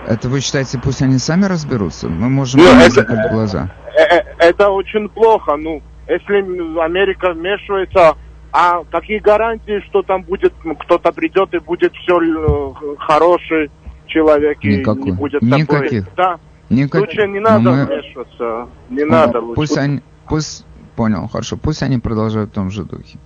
Это 0.06 0.30
вы 0.30 0.39
считаете, 0.41 0.80
пусть 0.82 1.02
они 1.02 1.17
сами 1.17 1.45
разберутся? 1.45 2.08
Мы 2.08 2.30
можем 2.30 2.62
Ну, 2.62 2.67
это- 2.67 2.91
закрыть 2.91 3.32
глаза. 3.32 3.69
Э, 3.97 4.17
э, 4.19 4.23
Это 4.39 4.69
очень 4.69 5.10
плохо. 5.10 5.56
Ну, 5.58 5.82
если 6.08 6.80
Америка 6.80 7.34
вмешивается, 7.34 8.15
а 8.51 8.83
какие 8.86 9.19
гарантии, 9.19 9.81
что 9.88 10.01
там 10.03 10.23
будет, 10.23 10.53
кто-то 10.79 11.12
придет 11.12 11.53
и 11.53 11.60
будет 11.60 11.93
все 11.93 12.75
хороший 12.99 13.69
человек 14.07 14.57
и 14.63 14.77
Никакой. 14.77 15.03
не 15.03 15.12
будет 15.12 15.41
Никаких. 15.41 16.05
такой. 16.07 16.13
Да. 16.15 16.39
Никак- 16.69 17.01
Лучше 17.01 17.27
не 17.27 17.39
но 17.39 17.49
надо 17.60 17.71
мы- 17.71 17.86
вмешиваться. 17.86 18.67
Не 18.89 19.03
Ну, 19.05 19.12
надо 19.12 19.39
лучше. 19.39 19.55
Пусть 19.55 19.77
они, 19.77 20.01
пусть, 20.27 20.65
понял, 20.95 21.27
хорошо, 21.27 21.57
пусть 21.57 21.81
они 21.83 21.97
продолжают 21.99 22.49
в 22.51 22.53
том 22.53 22.69
же 22.71 22.83
духе. 22.83 23.19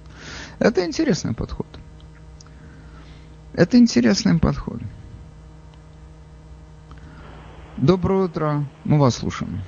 Это 0.59 0.85
интересный 0.85 1.33
подход. 1.33 1.67
Это 3.53 3.77
интересный 3.77 4.37
подход. 4.39 4.79
Доброе 7.77 8.25
утро, 8.25 8.63
мы 8.83 8.99
вас 8.99 9.15
слушаем. 9.15 9.61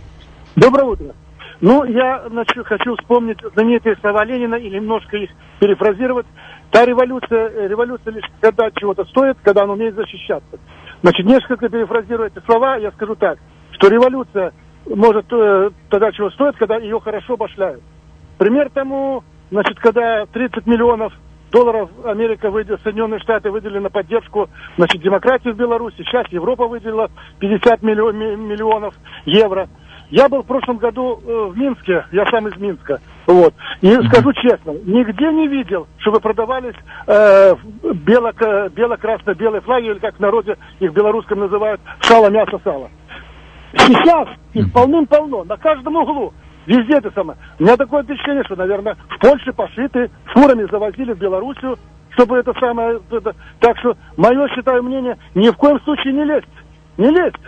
Доброе 0.55 0.83
утро. 0.85 1.15
Ну, 1.63 1.85
я 1.85 2.27
значит, 2.27 2.67
хочу 2.67 2.93
вспомнить 2.97 3.37
знаменитые 3.55 3.95
слова 4.01 4.25
Ленина 4.25 4.55
и 4.55 4.69
немножко 4.69 5.15
их 5.15 5.29
перефразировать. 5.61 6.25
Та 6.71 6.83
революция, 6.83 7.47
э, 7.51 7.67
революция 7.69 8.11
лишь 8.11 8.25
когда 8.41 8.69
чего-то 8.71 9.05
стоит, 9.05 9.37
когда 9.43 9.63
она 9.63 9.71
умеет 9.71 9.95
защищаться. 9.95 10.59
Значит, 11.01 11.25
несколько 11.25 11.69
перефразируя 11.69 12.27
эти 12.27 12.43
слова, 12.43 12.75
я 12.75 12.91
скажу 12.91 13.15
так, 13.15 13.39
что 13.71 13.87
революция 13.87 14.51
может 14.87 15.25
э, 15.31 15.69
тогда 15.89 16.11
чего 16.11 16.31
стоит, 16.31 16.57
когда 16.57 16.75
ее 16.79 16.99
хорошо 16.99 17.37
башляют. 17.37 17.81
Пример 18.37 18.69
тому, 18.69 19.23
значит, 19.49 19.79
когда 19.79 20.25
30 20.25 20.67
миллионов 20.67 21.13
долларов 21.49 21.89
Америка 22.03 22.49
выделила, 22.49 22.79
Соединенные 22.83 23.21
Штаты 23.21 23.51
выделили 23.51 23.79
на 23.79 23.89
поддержку, 23.89 24.49
значит, 24.75 25.01
демократии 25.01 25.49
в 25.49 25.55
Беларуси. 25.55 25.95
Сейчас 25.99 26.27
Европа 26.29 26.67
выделила 26.67 27.09
50 27.39 27.83
миллио- 27.83 28.11
ми- 28.11 28.35
миллионов 28.35 28.95
евро. 29.25 29.69
Я 30.15 30.29
был 30.29 30.43
в 30.43 30.45
прошлом 30.45 30.77
году 30.77 31.19
э, 31.25 31.45
в 31.51 31.57
Минске, 31.57 32.05
я 32.11 32.23
сам 32.27 32.47
из 32.47 32.55
Минска, 32.57 33.01
вот. 33.25 33.51
И 33.81 33.91
скажу 34.09 34.31
честно, 34.33 34.69
нигде 34.85 35.31
не 35.33 35.47
видел, 35.47 35.87
чтобы 35.97 36.19
продавались 36.19 36.75
э, 37.07 37.53
бело- 38.05 38.69
бело-красно-белые 38.69 39.61
флаги, 39.61 39.87
или 39.87 39.97
как 39.97 40.15
в 40.17 40.19
народе 40.19 40.55
их 40.79 40.91
в 40.91 40.93
белорусском 40.93 41.39
называют, 41.39 41.81
сало, 42.01 42.29
мясо, 42.29 42.59
сало. 42.63 42.91
Сейчас 43.75 44.27
их 44.53 44.71
полным-полно, 44.71 45.45
на 45.45 45.57
каждом 45.57 45.95
углу. 45.95 46.31
Везде 46.67 46.97
это 46.97 47.09
самое. 47.15 47.39
У 47.59 47.63
меня 47.63 47.75
такое 47.75 48.03
впечатление, 48.03 48.43
что, 48.43 48.55
наверное, 48.55 48.95
в 49.09 49.19
Польше 49.19 49.51
пошиты, 49.51 50.11
фурами 50.27 50.69
завозили 50.69 51.13
в 51.13 51.17
Белоруссию, 51.17 51.75
чтобы 52.11 52.37
это 52.37 52.53
самое... 52.59 52.99
это- 53.09 53.35
Так 53.59 53.79
что, 53.79 53.97
мое, 54.15 54.47
считаю, 54.49 54.83
мнение, 54.83 55.17
ни 55.33 55.49
в 55.49 55.57
коем 55.57 55.79
случае 55.81 56.13
не 56.13 56.23
лезть. 56.23 56.45
Не 56.97 57.09
лезть. 57.09 57.41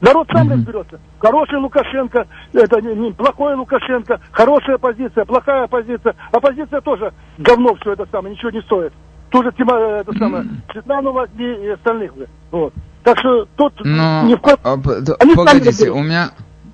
Народ 0.00 0.28
сам 0.32 0.50
разберется. 0.50 1.00
Хороший 1.18 1.58
Лукашенко, 1.58 2.26
это 2.52 2.80
не, 2.80 2.94
не 2.94 3.12
плохой 3.12 3.54
Лукашенко, 3.54 4.20
хорошая 4.30 4.76
оппозиция, 4.76 5.24
плохая 5.24 5.64
оппозиция. 5.64 6.14
Оппозиция 6.30 6.80
тоже 6.80 7.12
говно 7.38 7.74
все 7.80 7.94
это 7.94 8.06
самое, 8.10 8.34
ничего 8.34 8.50
не 8.50 8.62
стоит. 8.62 8.92
Тоже 9.30 9.52
Тима, 9.52 9.74
э, 9.76 10.00
это 10.00 10.16
самое, 10.16 10.46
Светлану 10.72 11.12
возьми 11.12 11.64
и 11.64 11.68
остальных. 11.68 12.12
Вот. 12.50 12.72
Так 13.02 13.18
что 13.18 13.46
тут 13.56 13.72
Но, 13.84 14.22
ни 14.24 14.34
в 14.34 14.38
коем... 14.40 14.58
а, 14.62 14.74
Они 15.20 15.34
погодите, 15.34 15.90
у 15.90 16.02
меня... 16.02 16.30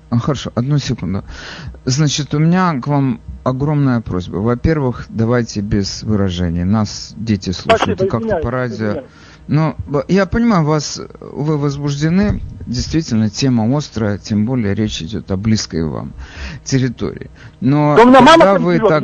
а, 0.09 0.17
Хорошо, 0.19 0.51
одну 0.55 0.77
секунду. 0.77 1.23
Значит, 1.85 2.33
у 2.33 2.39
меня 2.39 2.79
к 2.79 2.87
вам 2.87 3.21
огромная 3.43 4.01
просьба. 4.01 4.37
Во-первых, 4.37 5.05
давайте 5.09 5.61
без 5.61 6.03
выражений. 6.03 6.63
Нас 6.63 7.13
дети 7.17 7.51
слушают, 7.51 7.99
Спасибо, 7.99 8.05
и 8.05 8.09
как-то 8.09 8.37
по 8.37 8.51
радио... 8.51 8.75
извиняюсь. 8.75 9.05
Ну, 9.47 9.75
б- 9.85 10.05
я 10.07 10.25
понимаю, 10.25 10.65
вас, 10.65 10.99
вы 11.19 11.57
возбуждены, 11.57 12.41
действительно, 12.65 13.29
тема 13.29 13.77
острая, 13.77 14.17
тем 14.17 14.45
более 14.45 14.73
речь 14.73 15.01
идет 15.01 15.29
о 15.29 15.37
близкой 15.37 15.87
вам 15.87 16.13
территории. 16.63 17.29
Но 17.61 17.95
Да 17.95 18.03
у 18.03 18.07
меня 18.07 18.21
мама 18.21 18.45
когда 18.45 18.59
вы 18.59 18.79
так... 18.79 19.03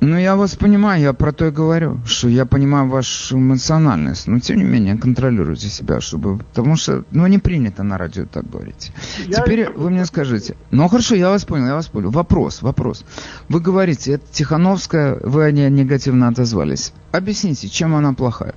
Ну, 0.00 0.18
я 0.18 0.36
вас 0.36 0.54
понимаю, 0.56 1.00
я 1.02 1.12
про 1.14 1.32
то 1.32 1.46
и 1.46 1.50
говорю, 1.50 2.00
что 2.06 2.28
я 2.28 2.44
понимаю 2.44 2.86
вашу 2.88 3.38
эмоциональность, 3.38 4.26
но 4.28 4.40
тем 4.40 4.58
не 4.58 4.64
менее 4.64 4.98
контролируйте 4.98 5.68
себя, 5.68 6.00
чтобы, 6.00 6.38
потому 6.38 6.76
что, 6.76 7.04
ну, 7.12 7.26
не 7.26 7.38
принято 7.38 7.82
на 7.82 7.96
радио 7.96 8.26
так 8.26 8.48
говорить. 8.50 8.92
Я- 9.26 9.36
Теперь 9.38 9.70
вы 9.72 9.88
мне 9.90 10.04
скажите, 10.04 10.54
ну, 10.70 10.86
хорошо, 10.88 11.14
я 11.14 11.30
вас 11.30 11.44
понял, 11.46 11.66
я 11.68 11.74
вас 11.74 11.86
понял. 11.86 12.10
Вопрос, 12.10 12.60
вопрос. 12.62 13.04
Вы 13.48 13.60
говорите, 13.60 14.12
это 14.12 14.24
Тихановская, 14.32 15.18
вы 15.22 15.44
о 15.44 15.50
ней 15.50 15.70
негативно 15.70 16.28
отозвались. 16.28 16.92
Объясните, 17.12 17.68
чем 17.68 17.94
она 17.94 18.12
плохая? 18.12 18.54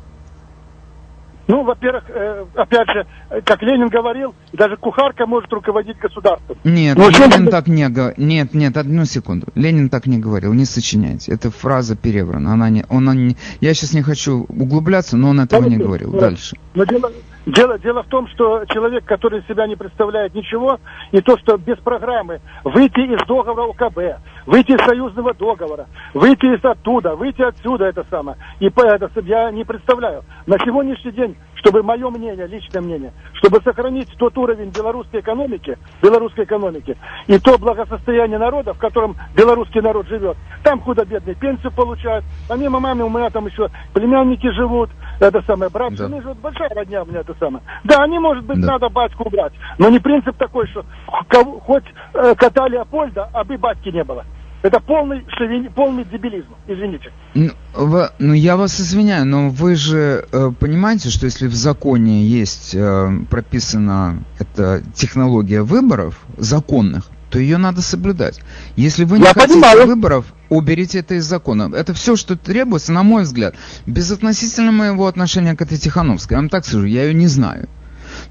Ну, 1.49 1.63
во-первых, 1.63 2.03
э, 2.09 2.45
опять 2.55 2.87
же, 2.93 3.07
э, 3.31 3.41
как 3.43 3.63
Ленин 3.63 3.87
говорил, 3.87 4.35
даже 4.53 4.77
кухарка 4.77 5.25
может 5.25 5.51
руководить 5.51 5.97
государством. 5.97 6.55
Нет, 6.63 6.95
Ну, 6.95 7.11
что 7.11 7.23
Ленин 7.25 7.45
ты- 7.45 7.51
так 7.51 7.67
не 7.67 7.89
говорил. 7.89 8.13
Нет, 8.17 8.53
нет, 8.53 8.77
одну 8.77 9.03
секунду. 9.05 9.47
Ленин 9.55 9.89
так 9.89 10.05
не 10.05 10.19
говорил, 10.19 10.53
не 10.53 10.65
сочиняйте. 10.65 11.31
Эта 11.31 11.49
фраза 11.49 11.95
переврана. 11.95 12.53
Она 12.53 12.69
не, 12.69 12.85
он, 12.87 13.05
не, 13.27 13.35
я 13.61 13.73
сейчас 13.73 13.93
не 13.93 14.03
хочу 14.03 14.45
углубляться, 14.47 15.17
но 15.17 15.29
он 15.29 15.39
этого 15.39 15.61
не 15.61 15.65
Понятно. 15.71 15.85
говорил. 15.85 16.11
Да. 16.11 16.19
Дальше. 16.19 16.55
Но 16.75 16.83
дело, 16.85 17.11
дело, 17.51 17.79
дело 17.79 18.03
в 18.03 18.07
том, 18.07 18.27
что 18.29 18.63
человек, 18.65 19.05
который 19.05 19.43
себя 19.47 19.67
не 19.67 19.75
представляет 19.75 20.33
ничего, 20.33 20.79
и 21.11 21.21
то, 21.21 21.37
что 21.39 21.57
без 21.57 21.77
программы 21.77 22.41
выйти 22.63 22.99
из 22.99 23.25
договора 23.27 23.69
ОКБ, 23.71 24.21
выйти 24.45 24.71
из 24.71 24.85
союзного 24.85 25.33
договора, 25.33 25.87
выйти 26.13 26.45
из 26.45 26.63
оттуда, 26.63 27.15
выйти 27.15 27.41
отсюда, 27.41 27.85
это 27.85 28.05
самое. 28.09 28.37
И 28.59 28.67
это 28.67 29.09
я 29.21 29.51
не 29.51 29.63
представляю. 29.63 30.23
На 30.45 30.57
сегодняшний 30.59 31.11
день, 31.11 31.37
чтобы 31.55 31.83
мое 31.83 32.09
мнение, 32.09 32.47
личное 32.47 32.81
мнение, 32.81 33.13
чтобы 33.33 33.61
сохранить 33.61 34.09
тот 34.17 34.37
уровень 34.37 34.69
белорусской 34.69 35.19
экономики, 35.19 35.77
белорусской 36.01 36.45
экономики, 36.45 36.97
и 37.27 37.37
то 37.39 37.57
благосостояние 37.57 38.39
народа, 38.39 38.73
в 38.73 38.79
котором 38.79 39.15
белорусский 39.35 39.81
народ 39.81 40.07
живет, 40.07 40.37
там 40.63 40.79
худо-бедные 40.81 41.35
пенсию 41.35 41.71
получают, 41.71 42.23
помимо 42.47 42.79
мамы 42.79 43.05
у 43.05 43.09
меня 43.09 43.29
там 43.29 43.47
еще 43.47 43.69
племянники 43.93 44.49
живут, 44.51 44.89
это 45.27 45.41
самое, 45.45 45.69
брат, 45.69 45.91
Да. 45.91 46.07
жены 46.07 46.21
живут, 46.21 46.39
большая 46.39 46.69
родня 46.69 47.03
у 47.03 47.05
меня 47.05 47.19
это 47.21 47.35
самое. 47.39 47.63
Да, 47.83 48.03
они, 48.03 48.19
может 48.19 48.43
быть, 48.45 48.59
Да. 48.61 48.73
надо 48.73 48.89
батьку 48.89 49.23
убрать, 49.25 49.53
но 49.77 49.89
не 49.89 49.99
принцип 49.99 50.35
такой, 50.37 50.67
что 50.67 50.85
кого- 51.27 51.59
хоть 51.59 51.83
э, 52.13 52.35
кота 52.35 52.67
Леопольда, 52.67 53.29
а 53.33 53.43
бы 53.43 53.57
батьки 53.57 53.89
не 53.91 54.03
было. 54.03 54.25
Это 54.61 54.81
полный, 54.81 55.23
шовини- 55.39 55.69
полный 55.73 56.03
дебилизм, 56.03 56.49
извините. 56.67 57.11
Ну, 57.33 57.49
вы- 57.75 58.09
ну, 58.19 58.33
я 58.33 58.57
вас 58.57 58.79
извиняю, 58.81 59.25
но 59.25 59.49
вы 59.49 59.75
же 59.75 60.25
э, 60.33 60.51
понимаете, 60.59 61.09
что 61.09 61.25
если 61.27 61.47
в 61.47 61.53
законе 61.53 62.23
есть 62.23 62.75
э, 62.75 63.09
прописана 63.29 64.19
эта 64.37 64.81
технология 64.93 65.61
выборов 65.61 66.19
законных, 66.37 67.09
то 67.29 67.39
ее 67.39 67.57
надо 67.57 67.81
соблюдать. 67.81 68.39
Если 68.75 69.03
вы 69.03 69.19
не 69.19 69.25
Я 69.25 69.33
хотите 69.33 69.53
понимаю. 69.53 69.85
выборов, 69.87 70.25
уберите 70.49 70.99
это 70.99 71.15
из 71.15 71.25
закона. 71.25 71.71
Это 71.75 71.93
все, 71.93 72.15
что 72.15 72.35
требуется, 72.35 72.91
на 72.91 73.03
мой 73.03 73.23
взгляд, 73.23 73.55
безотносительно 73.85 74.71
моего 74.71 75.07
отношения 75.07 75.55
к 75.55 75.61
этой 75.61 75.77
Тихановской. 75.77 76.35
Я 76.35 76.39
вам 76.41 76.49
так 76.49 76.65
скажу, 76.65 76.85
я 76.85 77.03
ее 77.03 77.13
не 77.13 77.27
знаю. 77.27 77.69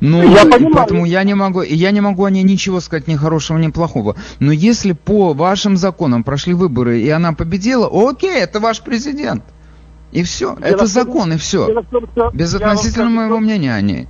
Ну, 0.01 0.23
Я 0.23 0.45
понимаю. 0.45 0.75
поэтому 0.75 1.05
я 1.07 1.23
не 1.23 1.35
могу, 1.35 1.63
я 1.63 1.91
не 1.93 2.01
могу 2.01 2.25
о 2.25 2.31
ней 2.31 2.43
ничего 2.43 2.81
сказать 2.81 3.07
ни 3.09 3.15
хорошего, 3.17 3.59
ни 3.59 3.69
плохого. 3.69 4.17
Но 4.41 4.53
если 4.53 4.93
по 4.93 5.33
вашим 5.35 5.77
законам 5.77 6.25
прошли 6.25 6.53
выборы 6.55 7.01
и 7.01 7.09
она 7.09 7.33
победила, 7.33 7.89
окей, 8.11 8.37
это 8.41 8.61
ваш 8.61 8.81
президент. 8.81 9.45
И 10.11 10.23
все, 10.23 10.57
Дело 10.57 10.65
это 10.67 10.87
закон, 10.87 11.33
и 11.33 11.37
все. 11.37 11.67
дело 11.67 12.31
Безотносительно 12.33 13.05
вам 13.05 13.15
моего 13.15 13.39
мнения 13.41 13.75
о 13.75 13.81
ней. 13.81 14.09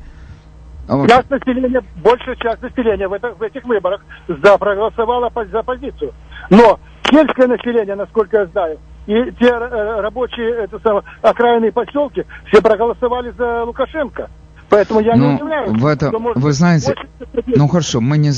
А 0.88 0.96
вот- 0.96 1.08
Часть 1.08 1.30
населения, 1.30 1.82
большая 2.02 2.34
часть 2.36 2.62
населения 2.62 3.06
в, 3.08 3.12
это- 3.12 3.34
в 3.34 3.42
этих 3.42 3.62
выборах 3.64 4.00
за 4.26 4.56
проголосовала 4.58 5.30
за 5.52 5.58
оппозицию. 5.60 6.12
Но 6.50 6.80
сельское 7.10 7.46
население, 7.46 7.94
насколько 7.94 8.38
я 8.38 8.46
знаю, 8.46 8.78
и 9.06 9.12
те 9.38 9.46
э, 9.48 10.00
рабочие 10.00 10.64
это 10.64 10.78
самое, 10.80 11.02
окраинные 11.22 11.72
поселки, 11.72 12.24
все 12.46 12.62
проголосовали 12.62 13.32
за 13.36 13.64
Лукашенко. 13.64 14.30
Поэтому 14.70 15.00
я 15.00 15.14
Ну, 15.16 15.28
не 15.30 15.34
удивляюсь. 15.36 15.70
в 15.70 15.86
это- 15.86 16.08
что, 16.08 16.18
может 16.18 16.42
вы 16.42 16.52
знаете, 16.52 16.94
80% 17.20 17.54
Ну 17.56 17.68
хорошо, 17.68 18.00
мы 18.00 18.18
не, 18.18 18.30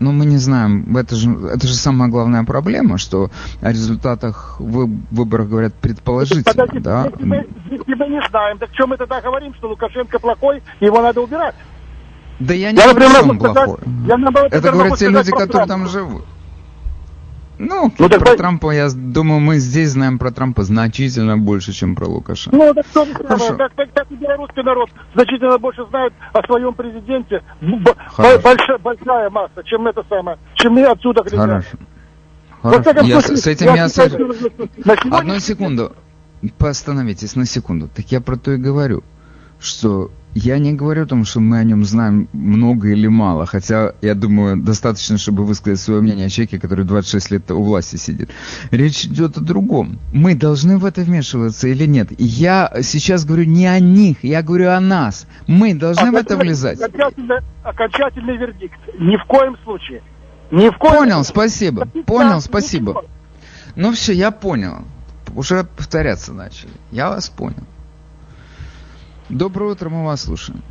но 0.00 0.12
мы 0.12 0.26
не 0.26 0.36
знаем, 0.36 0.96
это 0.96 1.14
же, 1.14 1.30
это 1.30 1.66
же 1.66 1.74
самая 1.74 2.08
главная 2.10 2.44
проблема, 2.44 2.98
что 2.98 3.28
о 3.62 3.68
результатах 3.70 4.56
вы, 4.60 4.86
выборов 5.10 5.48
говорят 5.50 5.74
предположительно, 5.74 6.44
Подождите, 6.44 6.80
да? 6.80 7.04
если, 7.06 7.24
мы, 7.24 7.46
если 7.70 7.94
мы 7.94 8.06
не 8.08 8.20
знаем, 8.28 8.58
так 8.58 8.68
что 8.74 8.86
мы 8.86 8.96
тогда 8.98 9.20
говорим, 9.20 9.54
что 9.54 9.68
Лукашенко 9.68 10.18
плохой, 10.18 10.62
его 10.80 11.00
надо 11.02 11.20
убирать? 11.22 11.54
Да 12.40 12.54
я 12.54 12.72
не 12.72 12.78
Я, 12.78 12.86
например, 12.88 13.10
что 13.10 13.24
сказать- 13.34 13.38
плохой. 13.54 13.78
я, 14.06 14.16
наоборот, 14.16 14.52
Это 14.52 14.70
говорят 14.72 14.98
те 14.98 15.08
люди, 15.08 15.30
которые 15.30 15.48
Трампа. 15.48 15.68
там 15.68 15.88
живут. 15.88 16.24
Ну, 17.60 17.92
Ну, 17.98 18.08
так 18.08 18.20
про 18.20 18.30
вы- 18.30 18.36
Трампа, 18.36 18.70
я 18.70 18.88
думаю, 18.94 19.40
мы 19.40 19.58
здесь 19.58 19.90
знаем 19.90 20.20
про 20.20 20.30
Трампа 20.30 20.62
значительно 20.62 21.36
больше, 21.36 21.72
чем 21.72 21.96
про 21.96 22.06
Лукашенко. 22.06 22.56
Ну, 22.56 22.72
так 22.72 22.86
то 22.86 23.04
же 23.04 23.14
Хорошо. 23.14 23.44
самое. 23.46 23.58
Так, 23.58 23.72
так, 23.74 23.90
так 23.92 24.06
и 24.12 24.14
белорусский 24.14 24.62
народ 24.62 24.90
значительно 25.14 25.58
больше 25.58 25.84
знает 25.90 26.12
о 26.32 26.42
своем 26.46 26.72
президенте. 26.74 27.42
Хорошо. 28.12 28.38
большая, 28.40 28.78
большая 28.78 29.30
масса, 29.30 29.64
чем 29.64 29.88
это 29.88 30.04
самое, 30.08 30.38
чем 30.54 30.74
мы 30.74 30.84
отсюда 30.84 31.22
глядя. 31.22 31.36
Хорошо. 31.36 31.68
Хорошо. 32.62 32.82
всяком 32.82 33.06
Я 33.06 33.20
с, 33.20 33.46
этим 33.48 33.74
я 33.74 33.88
что 33.88 34.02
на 34.08 34.08
сегодня- 34.08 35.16
Одну 35.18 35.38
секунду. 35.40 35.92
Постановитесь 36.58 37.34
на 37.34 37.44
секунду. 37.44 37.88
Так 37.88 38.12
я 38.12 38.20
про 38.20 38.36
то 38.36 38.52
и 38.52 38.56
говорю, 38.56 39.02
что 39.58 40.12
я 40.34 40.58
не 40.58 40.72
говорю 40.72 41.02
о 41.04 41.06
том, 41.06 41.24
что 41.24 41.40
мы 41.40 41.58
о 41.58 41.64
нем 41.64 41.84
знаем 41.84 42.28
много 42.32 42.88
или 42.88 43.06
мало, 43.06 43.46
хотя, 43.46 43.94
я 44.02 44.14
думаю, 44.14 44.56
достаточно, 44.56 45.18
чтобы 45.18 45.44
высказать 45.44 45.80
свое 45.80 46.00
мнение 46.00 46.26
о 46.26 46.30
человеке, 46.30 46.58
который 46.58 46.84
26 46.84 47.30
лет 47.30 47.50
у 47.50 47.62
власти 47.62 47.96
сидит. 47.96 48.30
Речь 48.70 49.04
идет 49.04 49.36
о 49.36 49.40
другом. 49.40 49.98
Мы 50.12 50.34
должны 50.34 50.78
в 50.78 50.84
это 50.84 51.00
вмешиваться 51.00 51.68
или 51.68 51.86
нет? 51.86 52.08
Я 52.18 52.72
сейчас 52.82 53.24
говорю 53.24 53.44
не 53.44 53.66
о 53.66 53.80
них, 53.80 54.22
я 54.22 54.42
говорю 54.42 54.70
о 54.70 54.80
нас. 54.80 55.26
Мы 55.46 55.74
должны 55.74 56.10
в 56.10 56.14
это 56.14 56.36
влезать. 56.36 56.80
Окончательный, 56.80 57.38
окончательный 57.62 58.36
вердикт. 58.36 58.78
Ни 58.98 59.16
в 59.16 59.24
коем 59.24 59.56
случае. 59.64 60.02
Ни 60.50 60.68
в 60.68 60.78
коем 60.78 60.98
Понял, 60.98 61.24
спасибо. 61.24 61.86
Понял, 62.06 62.40
спасибо. 62.40 63.04
Ну 63.76 63.92
все, 63.92 64.12
я 64.12 64.30
понял. 64.30 64.84
Уже 65.34 65.64
повторяться 65.64 66.32
начали. 66.32 66.70
Я 66.90 67.10
вас 67.10 67.28
понял. 67.28 67.64
Доброе 69.28 69.72
утро, 69.72 69.88
мы 69.88 70.04
вас 70.04 70.22
слушаем. 70.22 70.62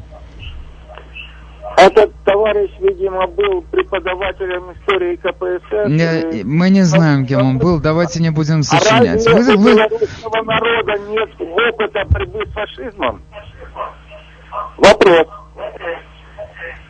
Этот 1.77 2.11
товарищ, 2.25 2.71
видимо, 2.79 3.27
был 3.27 3.61
преподавателем 3.71 4.71
истории 4.73 5.15
КПСС. 5.17 5.89
Не- 5.89 6.39
и- 6.39 6.43
мы 6.43 6.71
не 6.71 6.81
знаем, 6.81 7.27
кем 7.27 7.41
он 7.45 7.57
был. 7.59 7.79
Давайте 7.79 8.19
не 8.19 8.31
будем 8.31 8.61
А 8.61 8.63
сочинять. 8.63 9.25
разве 9.27 9.55
Вы- 9.55 9.59
у 9.59 9.63
вы- 9.63 9.73
белорусского 9.75 10.43
народа 10.43 10.93
нет 11.07 11.29
опыта 11.39 12.03
борьбы 12.09 12.43
с 12.47 12.51
фашизмом? 12.51 13.21
Вопрос. 14.77 15.27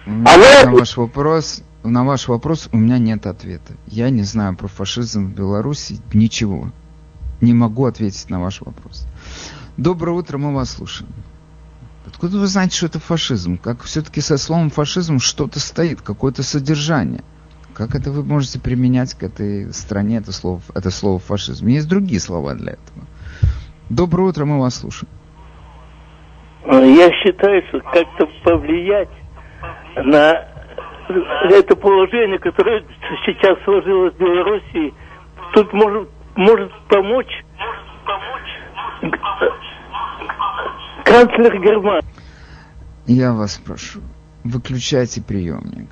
на 0.05 0.71
ваш 0.71 0.95
вопрос, 0.95 1.63
на 1.83 2.05
ваш 2.05 2.29
вопрос 2.29 2.69
у 2.71 2.77
меня 2.77 2.97
нет 2.97 3.25
ответа. 3.25 3.73
Я 3.87 4.09
не 4.09 4.21
знаю 4.23 4.55
про 4.55 4.67
фашизм 4.69 5.27
в 5.27 5.35
Беларуси 5.35 5.99
ничего. 6.13 6.69
Не 7.41 7.53
могу 7.53 7.85
ответить 7.85 8.29
на 8.29 8.41
ваш 8.41 8.61
вопрос. 8.61 9.05
Доброе 9.75 10.13
утро, 10.13 10.37
мы 10.37 10.53
вас 10.55 10.69
слушаем. 10.71 11.11
Откуда 12.07 12.37
вы 12.37 12.47
знаете, 12.47 12.77
что 12.77 12.85
это 12.85 12.99
фашизм? 12.99 13.57
Как 13.57 13.81
все-таки 13.81 14.21
со 14.21 14.37
словом 14.37 14.69
фашизм 14.69 15.19
что-то 15.19 15.59
стоит, 15.59 16.01
какое-то 16.01 16.41
содержание? 16.41 17.21
Как 17.73 17.95
это 17.95 18.11
вы 18.11 18.23
можете 18.23 18.61
применять 18.61 19.13
к 19.13 19.23
этой 19.23 19.73
стране, 19.73 20.17
это 20.17 20.31
слово, 20.31 20.61
это 20.73 20.89
слово 20.89 21.19
фашизм? 21.19 21.67
Есть 21.67 21.89
другие 21.89 22.21
слова 22.21 22.55
для 22.55 22.73
этого. 22.73 23.05
Доброе 23.89 24.29
утро, 24.29 24.45
мы 24.45 24.59
вас 24.59 24.79
слушаем. 24.79 25.09
Я 26.65 27.11
считаю, 27.23 27.61
что 27.67 27.81
как-то 27.81 28.27
повлиять 28.43 29.09
на 29.97 30.47
это 31.49 31.75
положение, 31.75 32.39
которое 32.39 32.85
сейчас 33.25 33.57
сложилось 33.65 34.13
в 34.13 34.17
Беларуси, 34.17 34.93
тут 35.53 35.73
может, 35.73 36.09
может 36.35 36.71
помочь 36.87 37.43
канцлер 41.17 41.59
Германии. 41.59 42.03
Я 43.07 43.33
вас 43.33 43.57
прошу, 43.57 44.01
выключайте 44.43 45.21
приемник. 45.21 45.89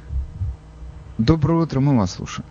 Доброе 1.18 1.64
утро, 1.64 1.80
мы 1.80 1.98
вас 1.98 2.16
слушаем. 2.16 2.48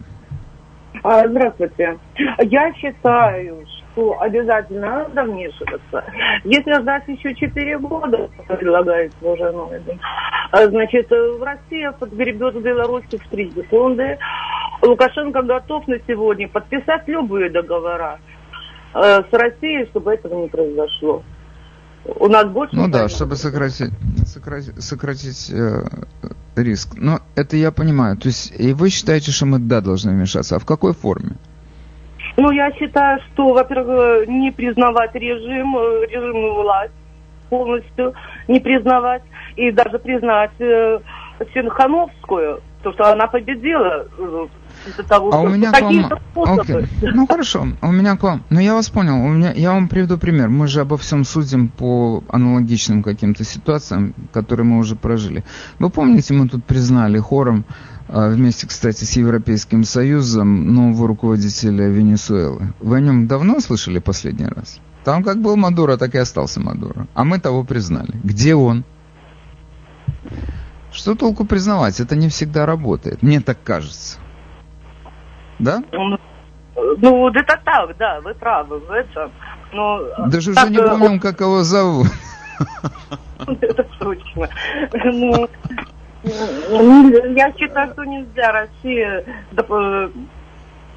А, 1.02 1.28
Здравствуйте. 1.28 1.98
Я 2.38 2.72
считаю, 2.74 3.64
что 3.92 4.20
обязательно 4.20 5.08
надо 5.14 5.30
вмешиваться. 5.30 6.04
Если 6.44 6.80
ждать 6.80 7.06
еще 7.06 7.34
4 7.34 7.78
года, 7.78 8.30
как 8.48 8.58
предлагается 8.58 9.16
уже 9.22 9.52
Новый, 9.52 9.80
а, 10.50 10.66
значит, 10.66 11.10
в 11.10 11.42
России 11.42 11.88
подгребет 11.98 12.54
в 12.54 12.62
Беларуси 12.62 13.18
в 13.18 13.28
3 13.28 13.52
секунды. 13.52 14.18
Лукашенко 14.82 15.42
готов 15.42 15.86
на 15.86 15.98
сегодня 16.06 16.48
подписать 16.48 17.06
любые 17.06 17.50
договора 17.50 18.18
э, 18.94 18.98
с 18.98 19.32
Россией, 19.32 19.86
чтобы 19.86 20.14
этого 20.14 20.42
не 20.42 20.48
произошло. 20.48 21.22
У 22.04 22.28
нас 22.28 22.46
больше... 22.46 22.76
Ну 22.76 22.88
да, 22.88 23.08
чтобы 23.08 23.36
сократить, 23.36 23.90
сократить, 24.26 24.82
сократить 24.82 25.50
э, 25.50 25.84
риск. 26.56 26.94
Но 26.96 27.20
это 27.34 27.56
я 27.56 27.72
понимаю. 27.72 28.16
То 28.16 28.28
есть, 28.28 28.52
и 28.58 28.72
вы 28.74 28.90
считаете, 28.90 29.32
что 29.32 29.46
мы, 29.46 29.58
да, 29.58 29.80
должны 29.80 30.12
вмешаться. 30.12 30.56
А 30.56 30.58
в 30.58 30.66
какой 30.66 30.92
форме? 30.92 31.36
Ну, 32.36 32.50
я 32.50 32.72
считаю, 32.72 33.20
что, 33.32 33.52
во-первых, 33.52 34.28
не 34.28 34.50
признавать 34.50 35.14
режим, 35.14 35.76
э, 35.76 36.06
режимную 36.10 36.54
власть 36.54 36.92
полностью, 37.48 38.14
не 38.48 38.60
признавать, 38.60 39.22
и 39.56 39.70
даже 39.70 39.98
признать 39.98 40.52
э, 40.58 40.98
Синхановскую, 41.54 42.60
то, 42.82 42.92
что 42.92 43.12
она 43.12 43.28
победила 43.28 44.06
э, 44.18 44.46
из-за 44.86 45.02
того, 45.02 45.28
А 45.28 45.32
что 45.32 45.42
у 45.42 45.48
меня 45.48 45.72
к 45.72 45.80
вам... 45.80 46.20
способы. 46.32 46.62
Окей. 46.62 47.10
Ну 47.12 47.26
хорошо, 47.26 47.68
у 47.80 47.92
меня 47.92 48.16
к 48.16 48.22
вам... 48.22 48.42
Ну 48.50 48.60
я 48.60 48.74
вас 48.74 48.88
понял, 48.88 49.16
у 49.16 49.28
меня... 49.28 49.52
я 49.52 49.72
вам 49.72 49.88
приведу 49.88 50.18
пример. 50.18 50.48
Мы 50.48 50.66
же 50.66 50.80
обо 50.80 50.96
всем 50.96 51.24
судим 51.24 51.68
по 51.68 52.22
аналогичным 52.28 53.02
каким-то 53.02 53.44
ситуациям, 53.44 54.14
которые 54.32 54.66
мы 54.66 54.78
уже 54.78 54.96
прожили. 54.96 55.44
Вы 55.78 55.90
помните, 55.90 56.34
мы 56.34 56.48
тут 56.48 56.64
признали 56.64 57.18
хором, 57.18 57.64
а, 58.08 58.28
вместе, 58.28 58.66
кстати, 58.66 59.04
с 59.04 59.16
Европейским 59.16 59.84
Союзом, 59.84 60.74
нового 60.74 61.08
руководителя 61.08 61.88
Венесуэлы. 61.88 62.74
Вы 62.80 62.96
о 62.96 63.00
нем 63.00 63.26
давно 63.26 63.60
слышали 63.60 63.98
последний 63.98 64.46
раз? 64.46 64.78
Там 65.04 65.22
как 65.22 65.40
был 65.40 65.56
Мадуро, 65.56 65.96
так 65.96 66.14
и 66.14 66.18
остался 66.18 66.60
Мадуро. 66.60 67.06
А 67.14 67.24
мы 67.24 67.38
того 67.38 67.64
признали. 67.64 68.18
Где 68.22 68.54
он? 68.54 68.84
Что 70.92 71.14
толку 71.14 71.44
признавать? 71.44 72.00
Это 72.00 72.14
не 72.14 72.28
всегда 72.28 72.66
работает. 72.66 73.22
Мне 73.22 73.40
так 73.40 73.58
кажется. 73.62 74.18
Да? 75.58 75.82
Ну, 75.92 76.18
Ну, 76.98 77.28
это 77.28 77.60
так, 77.64 77.96
да, 77.96 78.20
вы 78.20 78.34
правы 78.34 78.80
в 78.80 78.90
этом. 78.90 79.30
Но, 79.72 80.00
э, 80.00 80.28
Даже 80.28 80.50
уже 80.50 80.60
так, 80.60 80.70
не 80.70 80.78
э, 80.78 80.88
помним, 80.88 81.20
как 81.20 81.40
его 81.40 81.62
зовут. 81.62 82.08
Это 83.60 83.84
точно. 83.98 84.48
Ну, 84.92 85.48
ну, 86.70 87.34
я 87.34 87.52
считаю, 87.52 87.92
что 87.92 88.04
нельзя 88.04 88.52
России 88.52 89.24
э, 89.56 90.10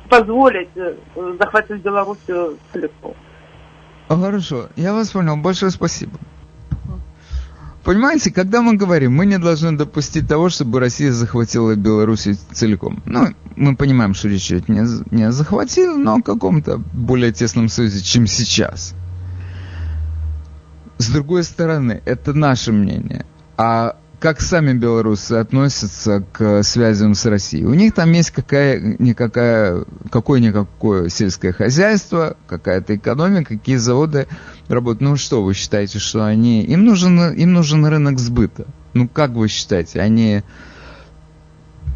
позволить 0.10 0.70
э, 0.76 0.94
захватить 1.40 1.82
Белоруссию 1.82 2.58
целиком. 2.72 3.14
Хорошо, 4.08 4.70
я 4.76 4.94
вас 4.94 5.12
понял. 5.12 5.36
Большое 5.38 5.72
спасибо. 5.72 6.18
Понимаете, 7.88 8.32
когда 8.32 8.62
мы 8.62 8.76
говорим, 8.76 9.16
мы 9.16 9.26
не 9.26 9.40
должны 9.40 9.72
допустить 9.72 10.28
того, 10.28 10.50
чтобы 10.50 10.82
Россия 10.82 11.14
захватила 11.14 11.74
Белоруссию 11.74 12.36
целиком. 12.52 13.02
Ну, 13.06 13.30
мы 13.56 13.78
понимаем, 13.78 14.14
что 14.14 14.28
речь 14.28 14.52
идет 14.52 14.68
не, 14.68 14.82
не 15.16 15.24
о 15.24 15.32
захватила, 15.32 15.96
но 15.96 16.16
о 16.16 16.22
каком-то 16.22 16.80
более 16.80 17.32
тесном 17.32 17.70
союзе, 17.70 18.02
чем 18.04 18.28
сейчас. 18.28 18.94
С 20.98 21.10
другой 21.10 21.46
стороны, 21.46 22.02
это 22.04 22.34
наше 22.34 22.74
мнение. 22.74 23.26
А 23.56 23.96
как 24.20 24.42
сами 24.42 24.74
белорусы 24.74 25.34
относятся 25.34 26.24
к 26.32 26.64
связям 26.64 27.14
с 27.14 27.26
Россией? 27.26 27.66
У 27.66 27.74
них 27.74 27.94
там 27.94 28.12
есть 28.14 28.32
какая-никакая, 28.32 29.86
какое-никакое 30.10 31.10
сельское 31.10 31.54
хозяйство, 31.54 32.36
какая-то 32.48 32.96
экономика, 32.96 33.56
какие 33.56 33.76
заводы 33.76 34.28
работают. 34.68 35.02
Ну 35.02 35.16
что, 35.18 35.44
вы 35.44 35.54
считаете, 35.54 36.00
что 36.00 36.26
они... 36.26 36.64
Им 36.64 36.86
нужен, 36.86 37.34
им 37.34 37.54
нужен 37.54 37.86
рынок 37.86 38.18
сбыта. 38.18 38.66
Ну 38.94 39.08
как 39.08 39.32
вы 39.32 39.48
считаете, 39.48 40.02
они 40.02 40.42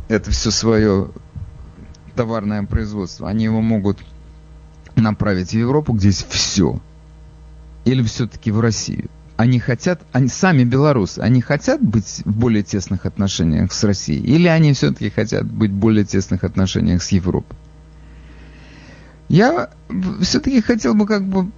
это 0.07 0.29
все 0.29 0.51
свое 0.51 1.09
товарное 2.15 2.63
производство, 2.63 3.29
они 3.29 3.45
его 3.45 3.61
могут 3.61 3.97
направить 4.95 5.51
в 5.51 5.57
Европу, 5.57 5.93
где 5.93 6.09
есть 6.09 6.29
все? 6.29 6.79
Или 7.85 8.03
все-таки 8.03 8.51
в 8.51 8.59
Россию? 8.59 9.09
Они 9.41 9.57
хотят, 9.57 10.01
они 10.11 10.27
сами 10.27 10.63
белорусы, 10.63 11.17
они 11.17 11.41
хотят 11.41 11.81
быть 11.81 12.21
в 12.25 12.31
более 12.31 12.61
тесных 12.61 13.07
отношениях 13.07 13.73
с 13.73 13.83
Россией? 13.83 14.21
Или 14.21 14.47
они 14.47 14.73
все-таки 14.73 15.09
хотят 15.09 15.45
быть 15.45 15.71
в 15.71 15.73
более 15.73 16.05
тесных 16.05 16.43
отношениях 16.43 17.01
с 17.01 17.11
Европой? 17.11 17.57
Я 19.29 19.71
все-таки 20.21 20.61
хотел 20.61 20.93
бы, 20.93 21.07
как 21.07 21.23
бы, 21.23 21.49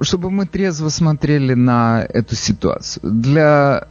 чтобы 0.00 0.30
мы 0.30 0.46
трезво 0.46 0.90
смотрели 0.90 1.54
на 1.54 2.06
эту 2.08 2.36
ситуацию. 2.36 3.02
Для 3.10 3.88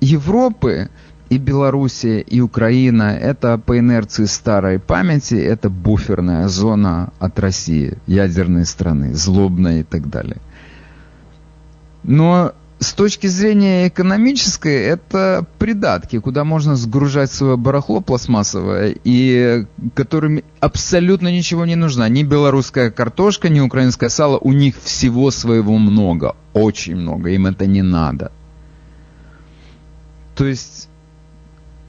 Европы 0.00 0.88
и 1.28 1.36
Белоруссия, 1.36 2.20
и 2.20 2.40
Украина– 2.40 3.18
это 3.20 3.58
по 3.58 3.78
инерции 3.78 4.24
старой 4.24 4.78
памяти, 4.78 5.34
это 5.34 5.68
буферная 5.68 6.48
зона 6.48 7.12
от 7.18 7.38
России, 7.38 7.98
ядерной 8.06 8.64
страны, 8.64 9.12
злобной 9.12 9.80
и 9.80 9.82
так 9.82 10.08
далее. 10.08 10.38
Но 12.02 12.54
с 12.80 12.92
точки 12.92 13.26
зрения 13.26 13.88
экономической, 13.88 14.76
это 14.76 15.44
придатки, 15.58 16.18
куда 16.20 16.44
можно 16.44 16.76
сгружать 16.76 17.30
свое 17.30 17.56
барахло 17.56 18.00
пластмассовое, 18.00 18.94
и 19.02 19.66
которым 19.94 20.42
абсолютно 20.60 21.28
ничего 21.28 21.66
не 21.66 21.74
нужно. 21.74 22.08
Ни 22.08 22.22
белорусская 22.22 22.90
картошка, 22.90 23.48
ни 23.48 23.60
украинское 23.60 24.08
сало, 24.08 24.38
у 24.38 24.52
них 24.52 24.76
всего 24.82 25.30
своего 25.30 25.76
много, 25.78 26.36
очень 26.52 26.96
много, 26.96 27.30
им 27.30 27.46
это 27.46 27.66
не 27.66 27.82
надо. 27.82 28.30
То 30.36 30.46
есть, 30.46 30.88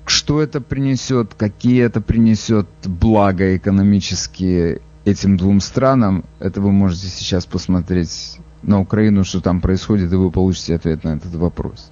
что 0.08 0.42
это 0.42 0.60
принесет, 0.60 1.36
какие 1.36 1.84
это 1.84 2.02
принесет 2.02 2.68
блага 2.84 3.56
экономические 3.56 4.82
этим 5.06 5.38
двум 5.38 5.62
странам, 5.62 6.26
это 6.40 6.62
вы 6.62 6.72
можете 6.72 7.08
сейчас 7.08 7.46
посмотреть 7.46 8.40
на 8.64 8.80
Украину, 8.80 9.24
что 9.24 9.42
там 9.42 9.62
происходит, 9.62 10.12
и 10.12 10.16
вы 10.16 10.32
получите 10.32 10.76
ответ 10.76 11.04
на 11.04 11.16
этот 11.16 11.34
вопрос. 11.36 11.92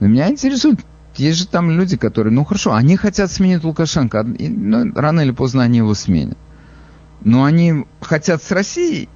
Но 0.00 0.06
меня 0.06 0.28
интересует, 0.28 0.80
есть 1.16 1.38
же 1.38 1.46
там 1.46 1.70
люди, 1.70 1.96
которые, 1.96 2.32
ну 2.32 2.44
хорошо, 2.44 2.74
они 2.74 2.96
хотят 2.96 3.30
сменить 3.30 3.64
Лукашенко, 3.64 4.26
и, 4.38 4.48
ну, 4.48 4.92
рано 4.94 5.20
или 5.20 5.32
поздно 5.32 5.62
они 5.62 5.78
его 5.78 5.94
сменят. 5.94 6.38
Но 7.20 7.44
они 7.44 7.84
хотят 8.00 8.42
с 8.42 8.50
Россией 8.52 9.08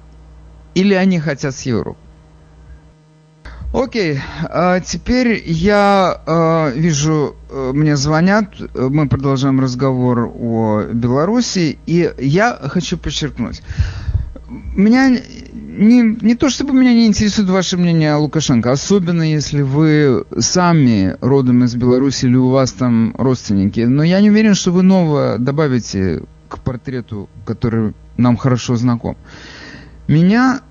или 0.75 0.93
они 0.93 1.19
хотят 1.19 1.55
с 1.55 1.61
Европой? 1.61 1.99
Окей, 3.73 4.19
а 4.43 4.81
теперь 4.81 5.41
я 5.47 6.21
э, 6.27 6.73
вижу, 6.77 7.35
э, 7.49 7.71
мне 7.73 7.95
звонят, 7.95 8.53
мы 8.75 9.09
продолжаем 9.09 9.59
разговор 9.59 10.31
о 10.31 10.83
Беларуси, 10.93 11.79
и 11.87 12.13
я 12.19 12.55
хочу 12.61 12.99
подчеркнуть, 12.99 13.63
меня 14.47 15.17
не, 15.73 16.17
не 16.21 16.35
то 16.35 16.49
чтобы 16.49 16.73
меня 16.73 16.93
не 16.93 17.07
интересует 17.07 17.49
ваше 17.49 17.77
мнение 17.77 18.13
о 18.13 18.19
Лукашенко, 18.19 18.71
особенно 18.71 19.23
если 19.23 19.61
вы 19.61 20.25
сами 20.39 21.17
родом 21.21 21.63
из 21.63 21.75
Беларуси 21.75 22.25
или 22.25 22.35
у 22.35 22.49
вас 22.49 22.71
там 22.71 23.13
родственники, 23.17 23.81
но 23.81 24.03
я 24.03 24.21
не 24.21 24.29
уверен, 24.29 24.53
что 24.53 24.71
вы 24.71 24.83
новое 24.83 25.37
добавите 25.37 26.23
к 26.47 26.59
портрету, 26.59 27.29
который 27.45 27.93
нам 28.17 28.37
хорошо 28.37 28.75
знаком. 28.75 29.17
Меня 30.07 30.61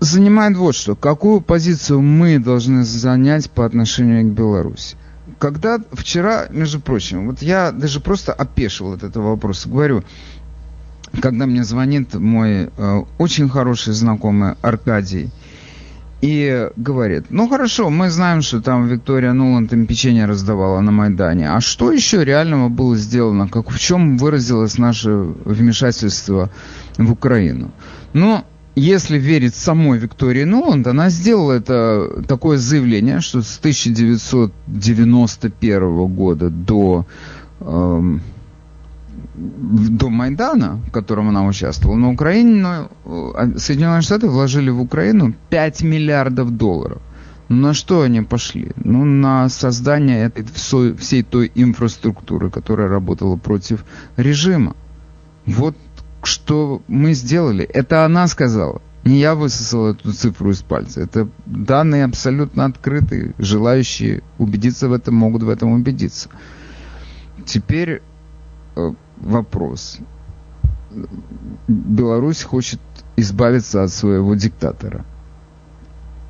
занимает 0.00 0.56
вот 0.56 0.74
что. 0.74 0.94
Какую 0.94 1.40
позицию 1.40 2.00
мы 2.00 2.38
должны 2.38 2.84
занять 2.84 3.50
по 3.50 3.64
отношению 3.64 4.24
к 4.24 4.34
Беларуси? 4.34 4.96
Когда 5.38 5.78
вчера, 5.92 6.46
между 6.50 6.80
прочим, 6.80 7.26
вот 7.28 7.42
я 7.42 7.72
даже 7.72 8.00
просто 8.00 8.32
опешил 8.32 8.92
от 8.92 9.02
этого 9.02 9.30
вопроса, 9.30 9.68
говорю, 9.68 10.04
когда 11.20 11.46
мне 11.46 11.64
звонит 11.64 12.14
мой 12.14 12.70
э, 12.76 13.02
очень 13.18 13.48
хороший 13.48 13.92
знакомый 13.92 14.54
Аркадий 14.62 15.30
и 16.22 16.70
говорит, 16.76 17.24
ну 17.30 17.48
хорошо, 17.48 17.90
мы 17.90 18.08
знаем, 18.08 18.42
что 18.42 18.60
там 18.60 18.86
Виктория 18.86 19.32
Нуланд 19.32 19.72
им 19.72 19.86
печенье 19.86 20.26
раздавала 20.26 20.80
на 20.80 20.92
Майдане, 20.92 21.50
а 21.50 21.60
что 21.60 21.90
еще 21.92 22.24
реального 22.24 22.68
было 22.68 22.96
сделано, 22.96 23.48
как 23.48 23.70
в 23.70 23.78
чем 23.78 24.18
выразилось 24.18 24.78
наше 24.78 25.10
вмешательство 25.10 26.48
в 26.96 27.10
Украину? 27.10 27.72
Ну, 28.12 28.44
если 28.76 29.18
верить 29.18 29.56
самой 29.56 29.98
Виктории 29.98 30.44
Нуланд, 30.44 30.86
она 30.86 31.10
сделала 31.10 31.52
это 31.52 32.22
такое 32.28 32.56
заявление, 32.56 33.20
что 33.20 33.42
с 33.42 33.58
1991 33.58 36.06
года 36.06 36.50
до 36.50 37.04
э, 37.60 38.18
до 39.34 40.10
Майдана, 40.10 40.80
в 40.86 40.90
котором 40.90 41.28
она 41.28 41.46
участвовала, 41.46 41.96
на 41.96 42.10
Украину, 42.10 42.90
э, 43.04 43.52
Соединенные 43.56 44.02
Штаты 44.02 44.28
вложили 44.28 44.70
в 44.70 44.80
Украину 44.80 45.34
5 45.50 45.82
миллиардов 45.82 46.50
долларов. 46.50 47.00
Ну, 47.48 47.56
на 47.56 47.74
что 47.74 48.02
они 48.02 48.22
пошли? 48.22 48.72
Ну, 48.76 49.04
на 49.04 49.48
создание 49.48 50.24
этой 50.24 50.44
всей 50.96 51.22
той 51.22 51.50
инфраструктуры, 51.54 52.50
которая 52.50 52.88
работала 52.88 53.36
против 53.36 53.84
режима. 54.16 54.74
Вот 55.46 55.76
что 56.22 56.82
мы 56.88 57.14
сделали. 57.14 57.64
Это 57.64 58.04
она 58.04 58.26
сказала. 58.28 58.80
Не 59.04 59.18
я 59.18 59.34
высосал 59.34 59.88
эту 59.88 60.12
цифру 60.12 60.50
из 60.50 60.62
пальца. 60.62 61.00
Это 61.00 61.28
данные 61.44 62.04
абсолютно 62.04 62.64
открытые. 62.64 63.34
Желающие 63.38 64.22
убедиться 64.38 64.88
в 64.88 64.92
этом 64.92 65.14
могут 65.16 65.42
в 65.42 65.48
этом 65.48 65.72
убедиться. 65.72 66.28
Теперь 67.44 68.00
э, 68.76 68.92
вопрос. 69.16 69.98
Беларусь 71.68 72.42
хочет 72.42 72.80
избавиться 73.16 73.82
от 73.82 73.90
своего 73.90 74.34
диктатора. 74.34 75.04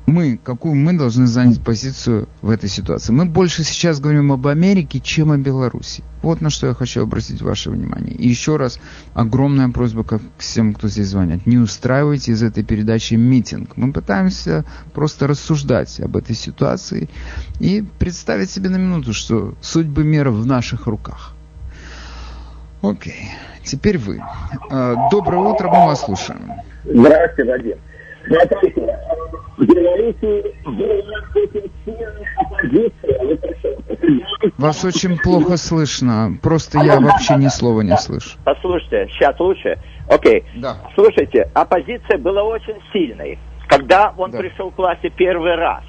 Мы, 0.05 0.37
какую 0.37 0.75
мы 0.75 0.97
должны 0.97 1.27
занять 1.27 1.61
позицию 1.61 2.27
в 2.41 2.49
этой 2.49 2.67
ситуации? 2.67 3.13
Мы 3.13 3.25
больше 3.25 3.63
сейчас 3.63 4.01
говорим 4.01 4.33
об 4.33 4.45
Америке, 4.47 4.99
чем 4.99 5.31
о 5.31 5.37
Беларуси. 5.37 6.03
Вот 6.21 6.41
на 6.41 6.49
что 6.49 6.67
я 6.67 6.73
хочу 6.73 7.01
обратить 7.01 7.41
ваше 7.41 7.71
внимание. 7.71 8.13
И 8.13 8.27
еще 8.27 8.57
раз 8.57 8.79
огромная 9.13 9.69
просьба 9.69 10.03
к 10.03 10.19
всем, 10.37 10.73
кто 10.73 10.89
здесь 10.89 11.07
звонит. 11.07 11.45
Не 11.45 11.57
устраивайте 11.57 12.33
из 12.33 12.43
этой 12.43 12.63
передачи 12.65 13.13
митинг. 13.13 13.77
Мы 13.77 13.93
пытаемся 13.93 14.65
просто 14.93 15.25
рассуждать 15.25 16.01
об 16.01 16.17
этой 16.17 16.35
ситуации 16.35 17.09
и 17.61 17.81
представить 17.97 18.49
себе 18.49 18.69
на 18.69 18.77
минуту, 18.77 19.13
что 19.13 19.55
судьбы 19.61 20.03
мира 20.03 20.31
в 20.31 20.45
наших 20.45 20.85
руках. 20.85 21.32
Окей, 22.83 23.31
теперь 23.63 23.97
вы. 23.97 24.19
А, 24.69 25.09
доброе 25.09 25.37
утро, 25.37 25.69
мы 25.69 25.85
вас 25.85 26.01
слушаем. 26.01 26.51
Здравствуйте, 26.83 27.49
Вадим. 27.49 27.77
Смотрите, 28.27 29.03
в 29.57 29.65
Беларуси 29.65 30.43
Вас 34.57 34.83
очень 34.83 35.17
плохо 35.17 35.55
слышно. 35.57 36.37
Просто 36.41 36.79
я 36.79 36.99
вообще 36.99 37.35
ни 37.35 37.47
слова 37.47 37.81
не 37.81 37.95
слышу. 37.97 38.37
Послушайте, 38.43 39.07
сейчас 39.13 39.39
лучше. 39.39 39.79
Окей. 40.09 40.43
Да. 40.57 40.75
Слушайте, 40.95 41.49
оппозиция 41.53 42.17
была 42.17 42.43
очень 42.43 42.75
сильной, 42.91 43.39
когда 43.67 44.13
он 44.17 44.31
да. 44.31 44.39
пришел 44.39 44.71
к 44.71 44.77
власти 44.77 45.09
первый 45.15 45.55
раз. 45.55 45.83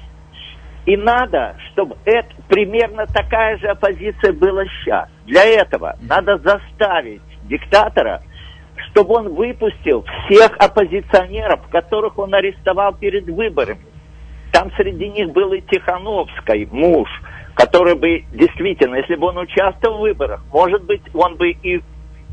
И 0.85 0.95
надо, 0.97 1.55
чтобы 1.71 1.97
это 2.05 2.29
примерно 2.47 3.07
такая 3.07 3.57
же 3.57 3.67
оппозиция 3.67 4.33
была 4.33 4.65
сейчас. 4.65 5.09
Для 5.25 5.43
этого 5.43 5.97
надо 6.01 6.37
заставить 6.37 7.21
диктатора, 7.43 8.21
чтобы 8.89 9.15
он 9.15 9.33
выпустил 9.33 10.05
всех 10.25 10.55
оппозиционеров, 10.59 11.67
которых 11.69 12.17
он 12.19 12.33
арестовал 12.35 12.93
перед 12.93 13.25
выборами. 13.25 13.85
Там 14.51 14.71
среди 14.77 15.09
них 15.09 15.31
был 15.31 15.53
и 15.53 15.61
Тихановский, 15.61 16.67
муж, 16.71 17.09
который 17.55 17.95
бы 17.95 18.23
действительно, 18.31 18.95
если 18.95 19.15
бы 19.15 19.27
он 19.27 19.37
участвовал 19.39 19.97
в 19.97 20.01
выборах, 20.01 20.43
может 20.53 20.83
быть, 20.83 21.01
он 21.13 21.35
бы 21.35 21.49
и 21.49 21.81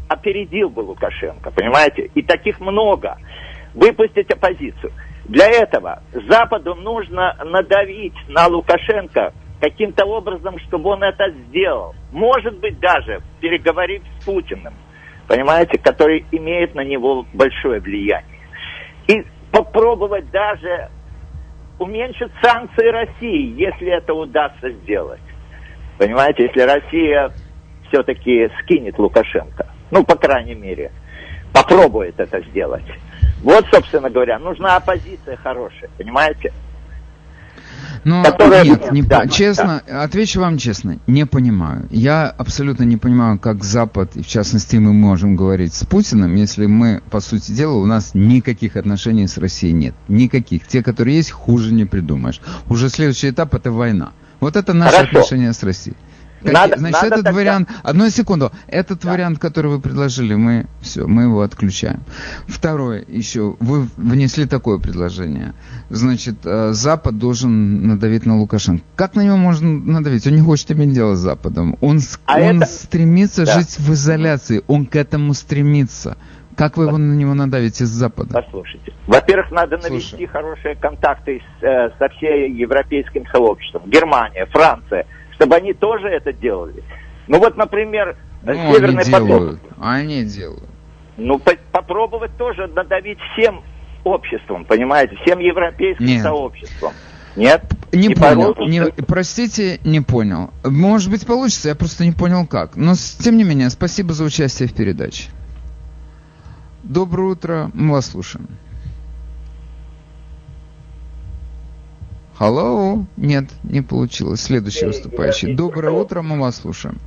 опередил 0.08 0.68
бы 0.68 0.80
Лукашенко, 0.80 1.50
понимаете? 1.50 2.10
И 2.14 2.22
таких 2.22 2.60
много. 2.60 3.16
Выпустить 3.74 4.30
оппозицию. 4.30 4.92
Для 5.24 5.46
этого 5.48 6.02
Западу 6.28 6.74
нужно 6.74 7.36
надавить 7.44 8.16
на 8.28 8.48
Лукашенко 8.48 9.32
каким-то 9.60 10.04
образом, 10.04 10.58
чтобы 10.66 10.90
он 10.90 11.02
это 11.04 11.30
сделал. 11.48 11.94
Может 12.10 12.58
быть, 12.58 12.80
даже 12.80 13.20
переговорив 13.40 14.02
с 14.18 14.24
Путиным, 14.24 14.74
понимаете, 15.28 15.78
который 15.78 16.26
имеет 16.32 16.74
на 16.74 16.82
него 16.82 17.24
большое 17.32 17.80
влияние. 17.80 18.40
И 19.06 19.24
попробовать 19.52 20.30
даже 20.30 20.88
уменьшить 21.78 22.32
санкции 22.42 22.88
России, 22.88 23.54
если 23.56 23.88
это 23.88 24.14
удастся 24.14 24.70
сделать. 24.70 25.20
Понимаете, 25.98 26.44
если 26.44 26.60
Россия 26.62 27.32
все-таки 27.88 28.50
скинет 28.60 28.98
Лукашенко, 28.98 29.66
ну, 29.92 30.04
по 30.04 30.16
крайней 30.16 30.54
мере, 30.54 30.90
попробует 31.52 32.18
это 32.18 32.40
сделать. 32.50 32.84
Вот, 33.42 33.66
собственно 33.72 34.08
говоря, 34.08 34.38
нужна 34.38 34.76
оппозиция 34.76 35.36
хорошая, 35.36 35.90
понимаете? 35.98 36.52
Ну, 38.04 38.22
которая... 38.24 38.64
нет, 38.64 38.90
не, 38.90 39.02
да, 39.02 39.28
честно, 39.28 39.82
да. 39.86 40.02
отвечу 40.02 40.40
вам 40.40 40.58
честно, 40.58 40.98
не 41.06 41.24
понимаю. 41.24 41.86
Я 41.90 42.28
абсолютно 42.28 42.84
не 42.84 42.96
понимаю, 42.96 43.38
как 43.38 43.62
Запад, 43.62 44.16
и 44.16 44.22
в 44.22 44.26
частности 44.26 44.76
мы 44.76 44.92
можем 44.92 45.36
говорить 45.36 45.74
с 45.74 45.84
Путиным, 45.84 46.34
если 46.34 46.66
мы, 46.66 47.00
по 47.10 47.20
сути 47.20 47.52
дела, 47.52 47.74
у 47.74 47.86
нас 47.86 48.12
никаких 48.14 48.76
отношений 48.76 49.26
с 49.26 49.38
Россией 49.38 49.72
нет. 49.72 49.94
Никаких. 50.08 50.66
Те, 50.66 50.82
которые 50.82 51.16
есть, 51.16 51.30
хуже 51.30 51.72
не 51.72 51.84
придумаешь. 51.84 52.40
Уже 52.68 52.88
следующий 52.88 53.30
этап– 53.30 53.54
это 53.56 53.70
война. 53.70 54.12
Вот 54.40 54.56
это 54.56 54.72
наше 54.72 54.96
Хорошо. 54.96 55.18
отношение 55.18 55.52
с 55.52 55.62
Россией. 55.62 55.96
Надо- 56.44 56.78
Значит, 56.78 56.92
надо 56.94 57.06
этот 57.06 57.24
тогда- 57.24 57.32
вариант... 57.32 57.68
Одну 57.82 58.10
секунду. 58.10 58.50
Этот 58.66 59.04
вариант, 59.04 59.38
который 59.38 59.70
вы 59.70 59.80
предложили, 59.80 60.34
мы... 60.34 60.66
Все, 60.80 61.06
мы 61.06 61.22
его 61.24 61.42
отключаем. 61.42 62.00
Второе 62.46 63.04
еще. 63.08 63.56
Вы 63.60 63.86
внесли 63.96 64.46
такое 64.46 64.78
предложение. 64.78 65.54
Значит, 65.90 66.36
э, 66.44 66.72
Запад 66.72 67.18
должен 67.18 67.86
надавить 67.86 68.26
на 68.26 68.38
Лукашенко. 68.38 68.84
Как 68.96 69.14
на 69.14 69.22
него 69.24 69.36
можно 69.36 69.70
надавить? 69.70 70.26
Он 70.26 70.34
не 70.34 70.42
хочет 70.42 70.70
иметь 70.72 70.92
дело 70.92 71.14
с 71.14 71.18
Западом. 71.18 71.76
Он, 71.80 72.00
А 72.26 72.38
он 72.38 72.58
это- 72.62 72.66
стремится 72.66 73.44
Да. 73.46 73.52
жить 73.58 73.78
в 73.78 73.92
изоляции. 73.92 74.62
Он 74.66 74.86
к 74.86 74.96
этому 74.96 75.34
стремится. 75.34 76.16
Как 76.56 76.76
вы 76.76 76.84
его 76.84 76.98
на 76.98 77.14
него 77.14 77.32
надавите 77.32 77.86
с 77.86 77.88
Запада? 77.88 78.42
Послушайте. 78.42 78.92
Во-первых, 79.06 79.50
надо 79.52 79.78
навести 79.78 80.10
Слушаю. 80.10 80.28
хорошие 80.28 80.74
контакты 80.76 81.40
с, 81.60 81.64
э, 81.64 81.90
со 81.98 82.08
всем 82.10 82.54
европейским 82.54 83.24
сообществом. 83.32 83.82
Германия, 83.88 84.46
Франция, 84.52 85.06
чтобы 85.42 85.56
они 85.56 85.72
тоже 85.72 86.08
это 86.08 86.32
делали. 86.32 86.82
Ну 87.26 87.38
вот, 87.38 87.56
например, 87.56 88.16
э, 88.44 88.52
Ну, 88.54 88.74
Северный 88.74 89.02
они 89.02 89.12
поток. 89.12 89.26
делают. 89.28 89.60
Они 89.80 90.24
делают. 90.24 90.68
Ну, 91.16 91.38
по- 91.38 91.56
попробовать 91.72 92.36
тоже 92.36 92.68
надавить 92.68 93.18
всем 93.32 93.62
обществом, 94.04 94.64
понимаете, 94.64 95.16
всем 95.24 95.40
европейским 95.40 96.06
Нет. 96.06 96.22
сообществом. 96.22 96.92
Нет? 97.34 97.62
Не, 97.92 98.08
Не 98.08 98.14
понял. 98.14 98.54
получится? 98.54 98.62
Не- 99.00 99.04
простите, 99.04 99.80
не 99.84 100.00
понял. 100.00 100.50
Может 100.64 101.10
быть, 101.10 101.26
получится, 101.26 101.70
я 101.70 101.74
просто 101.74 102.04
не 102.04 102.12
понял 102.12 102.46
как. 102.46 102.76
Но, 102.76 102.92
тем 103.18 103.36
не 103.36 103.44
менее, 103.44 103.70
спасибо 103.70 104.12
за 104.12 104.24
участие 104.24 104.68
в 104.68 104.74
передаче. 104.74 105.24
Доброе 106.82 107.32
утро, 107.32 107.70
мы 107.74 107.92
вас 107.92 108.06
слушаем. 108.10 108.48
Hello? 112.42 113.04
Нет, 113.16 113.44
не 113.62 113.82
получилось. 113.82 114.42
Следующий 114.42 114.86
выступающий. 114.86 115.54
Доброе 115.54 115.92
утро, 115.92 116.22
мы 116.22 116.40
вас 116.40 116.56
слушаем. 116.56 116.98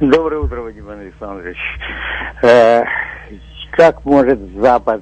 Доброе 0.00 0.40
утро, 0.40 0.62
Вадим 0.62 0.88
Александрович. 0.88 1.56
Э, 2.42 2.82
Как 3.76 4.04
может 4.04 4.40
Запад 4.60 5.00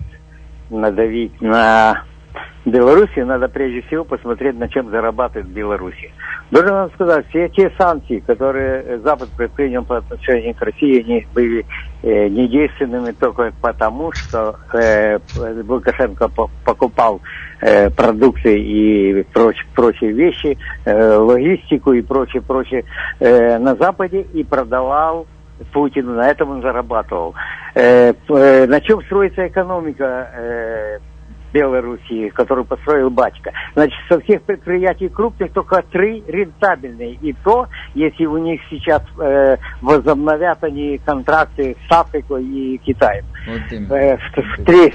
надавить 0.69 1.41
на 1.41 2.05
Белоруссию? 2.65 3.27
Надо 3.27 3.49
прежде 3.49 3.83
всего 3.83 4.05
посмотреть, 4.05 4.57
на 4.57 4.69
чем 4.69 4.91
зарабатывает 4.91 5.49
Белоруссия. 5.49 6.11
Должен 6.51 6.73
вам 6.73 6.91
сказать, 6.93 7.27
все 7.29 7.49
те 7.49 7.71
санкции, 7.79 8.21
которые 8.21 8.83
э, 8.83 8.99
Запад 9.05 9.31
предпринял 9.35 9.85
по 9.85 9.99
отношению 9.99 10.55
к 10.55 10.63
России, 10.63 11.01
они 11.01 11.27
были 11.33 11.67
э, 12.03 12.29
недейственными 12.29 13.13
только 13.13 13.53
потому, 13.61 14.13
что 14.13 14.57
э, 14.75 15.19
Лукашенко 15.35 16.29
по- 16.29 16.51
покупал 16.65 17.23
э, 17.61 17.91
продукты 17.91 18.59
и 18.59 19.23
прочие, 19.33 19.65
прочие 19.75 20.13
вещи, 20.13 20.59
э, 20.85 21.15
логистику 21.17 21.93
и 21.93 22.03
прочее, 22.03 22.43
прочее 22.43 22.85
э, 23.21 23.59
на 23.59 23.75
Западе 23.77 24.21
и 24.21 24.45
продавал 24.45 25.29
Путину, 25.73 26.15
на 26.15 26.29
этом 26.29 26.51
он 26.51 26.63
зарабатывал. 26.63 27.35
Э, 27.75 28.13
э, 28.13 28.67
на 28.67 28.81
чем 28.81 29.03
строится 29.03 29.47
экономика 29.47 30.31
э, 30.35 30.99
Белоруссии, 31.53 32.29
которую 32.31 32.65
построил 32.65 33.11
батька? 33.11 33.53
Значит, 33.75 33.99
со 34.09 34.21
всех 34.21 34.43
предприятий 34.43 35.09
крупных 35.09 35.53
только 35.53 35.83
три 35.91 36.23
рентабельные. 36.27 37.15
И 37.15 37.33
то, 37.45 37.67
если 37.95 38.27
у 38.27 38.39
них 38.39 38.61
сейчас 38.71 39.03
э, 39.19 39.57
возобновят 39.81 40.63
они 40.63 40.99
контракты 41.05 41.77
с 41.89 41.93
Африкой 41.93 42.45
и 42.45 42.79
Китаем. 42.79 43.25
Вот 43.47 43.61
именно. 43.71 43.95
Э, 43.95 44.19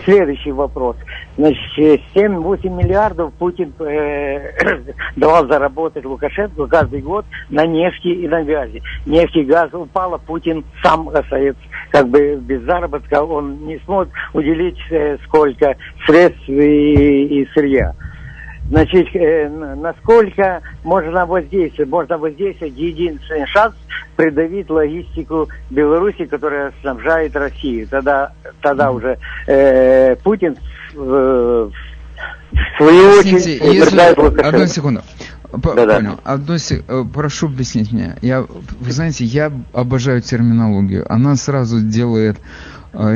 следующий 0.05 0.51
вопрос. 0.51 0.95
Значит, 1.37 1.59
э, 1.77 1.97
7-8 2.13 2.69
миллиардов 2.69 3.33
Путин 3.33 3.73
э, 3.79 4.51
давал 5.15 5.47
заработать 5.47 6.05
Лукашенко 6.05 6.67
каждый 6.67 7.01
год 7.01 7.25
на 7.49 7.65
нефти 7.65 8.07
и 8.07 8.27
на 8.27 8.43
газе. 8.43 8.81
Нефть 9.05 9.35
и 9.35 9.43
газ 9.43 9.73
упала, 9.73 10.17
Путин 10.17 10.63
сам 10.83 11.09
остается 11.09 11.61
как 11.89 12.09
бы 12.09 12.35
без 12.35 12.61
заработка, 12.63 13.23
он 13.23 13.65
не 13.65 13.79
сможет 13.85 14.11
уделить 14.33 14.79
э, 14.91 15.17
сколько 15.25 15.75
средств 16.05 16.47
и, 16.47 17.41
и 17.41 17.47
сырья. 17.53 17.93
Значит, 18.69 19.07
э, 19.15 19.47
насколько 19.75 20.61
можно 20.83 21.25
воздействовать? 21.25 21.89
Можно 21.89 22.17
воздействовать 22.17 22.75
единственный 22.75 23.45
шанс 23.47 23.75
придавить 24.15 24.69
логистику 24.69 25.49
Беларуси, 25.69 26.25
которая 26.25 26.73
снабжает 26.81 27.35
Россию. 27.35 27.87
Тогда, 27.87 28.31
тогда 28.61 28.91
уже 28.91 29.17
э, 29.47 30.15
Путин 30.23 30.55
э, 30.95 31.69
в 32.51 32.77
свою 32.77 33.19
очередь 33.19 33.45
если... 33.45 33.69
Лукашенко. 34.19 34.47
Одну 34.47 34.65
секунду. 34.67 35.01
П- 35.51 35.73
Да-да. 35.75 35.95
Понял. 35.97 36.19
Одну 36.23 36.57
се- 36.57 36.83
э, 36.87 37.03
Прошу 37.13 37.47
объяснить 37.47 37.91
мне. 37.91 38.15
Я, 38.21 38.41
вы 38.41 38.91
знаете, 38.91 39.25
я 39.25 39.51
обожаю 39.73 40.21
терминологию. 40.21 41.05
Она 41.11 41.35
сразу 41.35 41.81
делает 41.81 42.37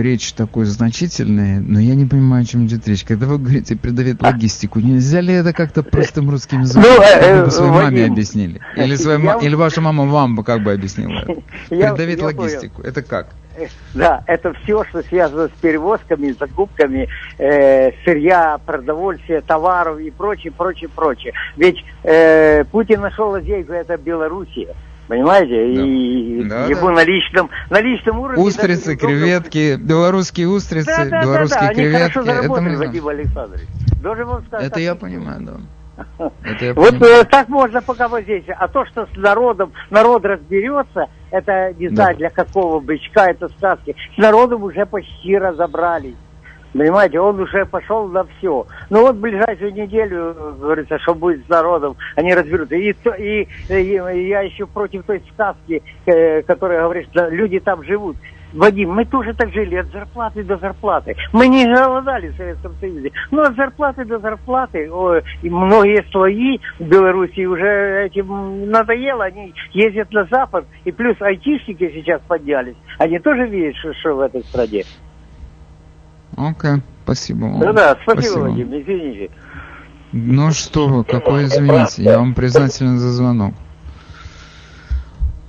речь 0.02 0.34
такой 0.34 0.66
значительной, 0.66 1.60
но 1.60 1.80
я 1.80 1.96
не 1.96 2.06
понимаю, 2.06 2.44
о 2.44 2.46
чем 2.46 2.66
идет 2.66 2.88
речь. 2.88 3.04
Когда 3.04 3.26
вы 3.28 3.38
говорите 3.38 3.76
придавить 3.76 4.22
логистику, 4.22 4.80
нельзя 4.80 5.22
ли 5.22 5.34
это 5.34 5.54
как-то 5.54 5.84
простым 5.84 6.30
русским 6.30 6.62
языком? 6.62 6.84
Ну, 6.84 7.02
э, 7.02 7.20
Как 7.20 7.42
бы 7.44 7.48
э, 7.48 7.52
своей 7.52 7.72
маме 7.72 7.84
Вадим, 8.02 8.12
объяснили? 8.14 8.62
Или, 8.76 8.96
своей 8.98 9.24
я- 9.24 9.38
или 9.42 9.56
ваша 9.56 9.82
мама 9.82 10.06
вам 10.06 10.36
бы 10.36 10.44
как 10.44 10.64
бы 10.64 10.72
объяснила 10.74 11.20
это? 11.22 11.42
Я- 11.70 11.96
я 11.96 12.26
логистику. 12.26 12.82
Это 12.82 13.02
как? 13.02 13.28
Э, 13.58 13.68
Да, 13.94 14.24
это 14.28 14.54
все, 14.64 14.84
что 14.86 15.02
связано 15.04 15.48
с 15.48 15.52
перевозками, 15.62 16.36
закупками 16.40 17.08
э, 17.38 17.92
сырья, 18.06 18.60
продовольствия, 18.66 19.42
товаров 19.42 20.00
и 20.00 20.12
прочее, 20.12 20.52
прочее, 20.56 20.90
прочее. 20.94 21.34
Ведь 21.58 21.78
э, 22.04 22.64
Путин 22.66 23.02
нашел 23.02 23.30
лазейку, 23.30 23.74
это 23.74 23.98
Белоруссия. 23.98 24.76
Понимаете? 25.10 25.74
И 25.74 26.44
Да, 26.44 26.66
ему 26.68 26.88
да. 26.90 26.92
на 26.92 27.04
личном, 27.04 27.50
на 27.72 27.82
личном 27.82 28.20
уровне... 28.20 28.44
Устрицы, 28.44 28.96
даже 28.96 28.98
креветки, 28.98 29.76
белорусские 29.76 30.48
устрицы, 30.48 30.86
Да, 30.86 31.04
да, 31.06 31.10
да, 31.10 31.22
белорусские 31.24 31.62
да, 31.62 31.68
они 31.70 31.76
креветки. 31.76 32.00
хорошо 32.00 32.20
это 32.22 32.36
заработали, 32.36 32.76
знаем. 32.76 32.92
Вадим 32.92 33.08
Александрович. 33.08 33.68
Должен 34.04 34.28
вам 34.28 34.46
сказать, 34.46 34.68
Это 34.68 34.80
я 34.80 34.94
понимаю, 34.94 35.42
да. 35.42 36.30
Это 36.44 36.74
Вот 36.76 37.02
э, 37.02 37.24
так 37.26 37.50
можно 37.50 37.82
пока 37.82 38.08
воздействовать. 38.08 38.60
А 38.62 38.68
то, 38.68 38.86
что 38.86 39.08
с 39.08 39.18
народом, 39.18 39.74
народ 39.90 40.24
разберется, 40.26 41.08
это 41.32 41.74
не 41.74 41.90
знаю 41.90 42.16
для 42.16 42.30
какого 42.30 42.80
бычка, 42.80 43.32
это 43.32 43.50
сказки. 43.50 43.96
С 44.14 44.18
народом 44.18 44.62
уже 44.64 44.86
почти 44.86 45.36
разобрались. 45.40 46.16
Понимаете, 46.74 47.20
он 47.20 47.40
уже 47.40 47.66
пошел 47.66 48.08
на 48.08 48.24
все. 48.26 48.66
Ну 48.90 49.02
вот 49.02 49.16
ближайшую 49.16 49.74
неделю, 49.74 50.36
говорится, 50.60 51.00
что 51.00 51.16
будет 51.16 51.46
с 51.46 51.50
народом, 51.50 51.96
они 52.16 52.34
разберутся. 52.34 52.76
И, 52.76 52.92
и, 53.10 53.48
и 53.70 54.28
я 54.28 54.42
еще 54.42 54.68
против 54.68 55.04
той 55.06 55.24
сказки, 55.34 55.82
э, 56.06 56.42
которая 56.44 56.84
говорит, 56.84 57.08
что 57.12 57.28
люди 57.30 57.60
там 57.60 57.84
живут. 57.84 58.18
Вадим, 58.54 58.92
мы 58.92 59.06
тоже 59.06 59.34
так 59.34 59.52
жили 59.52 59.76
от 59.76 59.88
зарплаты 59.88 60.44
до 60.44 60.58
зарплаты. 60.58 61.16
Мы 61.34 61.48
не 61.48 61.66
голодали 61.66 62.30
в 62.30 62.36
Советском 62.36 62.74
Союзе. 62.80 63.12
Но 63.32 63.44
от 63.44 63.56
зарплаты 63.56 64.06
до 64.06 64.20
зарплаты. 64.20 64.92
О, 64.92 65.20
и 65.42 65.50
многие 65.50 66.04
слои 66.12 66.60
в 66.80 66.88
Беларуси 66.88 67.46
уже 67.46 68.06
этим 68.06 68.70
надоело. 68.70 69.26
Они 69.26 69.54
ездят 69.74 70.12
на 70.12 70.26
Запад. 70.26 70.66
И 70.84 70.92
плюс 70.92 71.16
айтишники 71.22 71.92
сейчас 71.94 72.22
поднялись. 72.28 72.76
Они 72.98 73.20
тоже 73.20 73.46
видят, 73.48 73.76
что, 73.78 73.94
что 73.94 74.16
в 74.16 74.22
этой 74.22 74.42
стране. 74.44 74.84
Окей, 76.40 76.82
спасибо 77.04 77.46
вам. 77.46 77.60
Да-да, 77.60 77.98
спасибо, 78.02 78.22
Спасибо. 78.22 78.40
Вадим, 78.44 78.82
извините. 78.82 79.30
Ну 80.14 80.52
что 80.52 80.88
вы, 80.88 81.04
какой 81.04 81.44
извините, 81.46 82.04
я 82.04 82.18
вам 82.18 82.34
признателен 82.34 82.98
за 82.98 83.12
звонок. 83.12 83.54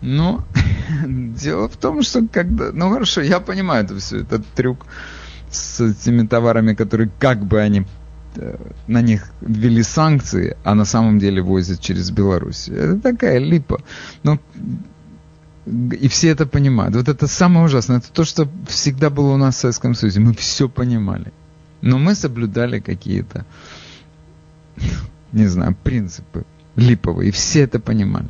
Ну, 0.02 0.40
дело 1.06 1.68
в 1.68 1.76
том, 1.76 2.02
что 2.02 2.26
когда... 2.26 2.72
Ну 2.72 2.90
хорошо, 2.90 3.20
я 3.20 3.38
понимаю 3.38 3.84
это 3.84 3.96
все, 3.98 4.22
этот 4.22 4.44
трюк 4.48 4.86
с 5.50 5.80
этими 5.80 6.26
товарами, 6.26 6.74
которые 6.74 7.10
как 7.20 7.44
бы 7.44 7.60
они 7.60 7.84
э, 8.36 8.56
на 8.88 9.00
них 9.00 9.30
ввели 9.40 9.84
санкции, 9.84 10.56
а 10.64 10.74
на 10.74 10.84
самом 10.84 11.20
деле 11.20 11.40
возят 11.40 11.80
через 11.80 12.10
Беларусь. 12.10 12.68
Это 12.68 12.98
такая 12.98 13.38
липа. 13.38 13.80
Ну, 14.24 14.40
и 15.66 16.08
все 16.08 16.28
это 16.28 16.46
понимают. 16.46 16.94
Вот 16.96 17.08
это 17.08 17.26
самое 17.26 17.66
ужасное. 17.66 17.98
Это 17.98 18.10
то, 18.12 18.24
что 18.24 18.48
всегда 18.68 19.10
было 19.10 19.34
у 19.34 19.36
нас 19.36 19.56
в 19.56 19.58
Советском 19.58 19.94
Союзе. 19.94 20.20
Мы 20.20 20.34
все 20.34 20.68
понимали. 20.68 21.32
Но 21.82 21.98
мы 21.98 22.14
соблюдали 22.14 22.80
какие-то, 22.80 23.44
не 25.32 25.46
знаю, 25.46 25.76
принципы 25.82 26.44
липовые. 26.76 27.28
И 27.28 27.32
все 27.32 27.60
это 27.60 27.78
понимали. 27.78 28.28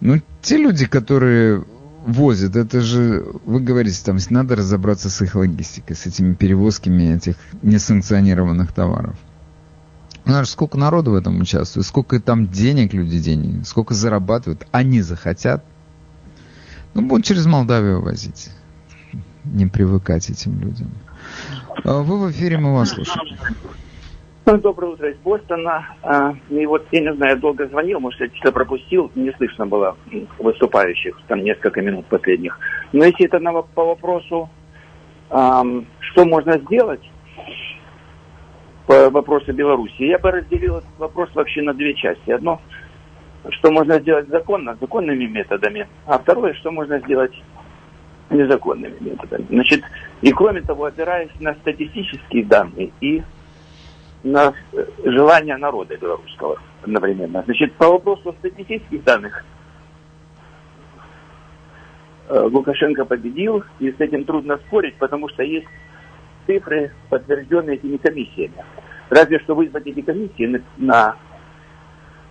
Ну, 0.00 0.20
те 0.40 0.56
люди, 0.56 0.86
которые 0.86 1.64
возят, 2.04 2.56
это 2.56 2.80
же, 2.80 3.24
вы 3.44 3.60
говорите, 3.60 4.02
там 4.04 4.18
надо 4.30 4.56
разобраться 4.56 5.08
с 5.08 5.22
их 5.22 5.34
логистикой, 5.36 5.94
с 5.96 6.06
этими 6.06 6.34
перевозками 6.34 7.14
этих 7.14 7.36
несанкционированных 7.62 8.72
товаров. 8.72 9.14
Знаешь, 10.24 10.48
сколько 10.50 10.78
народу 10.78 11.12
в 11.12 11.14
этом 11.14 11.40
участвует, 11.40 11.86
сколько 11.86 12.20
там 12.20 12.46
денег 12.46 12.94
люди 12.94 13.18
денег, 13.18 13.66
сколько 13.66 13.92
зарабатывают, 13.94 14.66
они 14.70 15.00
захотят. 15.00 15.64
Ну, 16.94 17.02
будут 17.02 17.24
через 17.24 17.46
Молдавию 17.46 18.00
возить. 18.02 18.50
Не 19.44 19.66
привыкать 19.66 20.30
этим 20.30 20.60
людям. 20.60 20.90
А 21.84 22.02
Вы 22.02 22.18
в 22.18 22.30
эфире, 22.30 22.58
мы 22.58 22.74
вас 22.74 22.90
слушаем. 22.90 23.36
Ну, 24.44 24.58
доброе 24.58 24.92
утро 24.92 25.10
из 25.10 25.16
Бостона. 25.18 25.86
А, 26.02 26.34
и 26.50 26.66
вот, 26.66 26.86
я 26.92 27.00
не 27.00 27.14
знаю, 27.14 27.38
долго 27.38 27.66
звонил, 27.68 28.00
может, 28.00 28.20
я 28.20 28.26
что-то 28.26 28.52
пропустил, 28.52 29.10
не 29.14 29.32
слышно 29.32 29.66
было 29.66 29.96
выступающих, 30.38 31.16
там 31.28 31.42
несколько 31.44 31.80
минут 31.80 32.06
последних. 32.06 32.58
Но 32.92 33.04
если 33.04 33.26
это 33.26 33.38
по 33.74 33.84
вопросу, 33.84 34.50
что 35.28 36.24
можно 36.24 36.58
сделать 36.58 37.00
по 38.92 39.08
вопросу 39.08 39.54
Беларуси, 39.54 40.02
я 40.02 40.18
бы 40.18 40.30
разделил 40.30 40.76
этот 40.76 40.98
вопрос 40.98 41.30
вообще 41.34 41.62
на 41.62 41.72
две 41.72 41.94
части. 41.94 42.30
Одно, 42.30 42.60
что 43.48 43.70
можно 43.70 43.98
сделать 44.00 44.28
законно, 44.28 44.76
законными 44.78 45.24
методами, 45.24 45.88
а 46.04 46.18
второе, 46.18 46.52
что 46.54 46.70
можно 46.70 46.98
сделать 46.98 47.32
незаконными 48.28 48.96
методами. 49.00 49.46
Значит, 49.48 49.82
и 50.20 50.30
кроме 50.32 50.60
того, 50.60 50.84
опираясь 50.84 51.30
на 51.40 51.54
статистические 51.54 52.44
данные 52.44 52.90
и 53.00 53.22
на 54.24 54.52
желание 55.04 55.56
народа 55.56 55.96
белорусского 55.96 56.58
одновременно. 56.82 57.42
Значит, 57.46 57.72
по 57.76 57.88
вопросу 57.88 58.34
статистических 58.40 59.02
данных, 59.04 59.42
э, 62.28 62.40
Лукашенко 62.40 63.06
победил, 63.06 63.64
и 63.78 63.90
с 63.90 63.98
этим 63.98 64.24
трудно 64.24 64.58
спорить, 64.66 64.96
потому 64.96 65.30
что 65.30 65.42
есть 65.42 65.66
цифры, 66.46 66.92
подтвержденные 67.08 67.76
этими 67.76 67.96
комиссиями. 67.96 68.64
Разве 69.10 69.38
что 69.40 69.54
вызвать 69.54 69.86
эти 69.86 70.00
комиссии 70.00 70.62
на, 70.76 71.16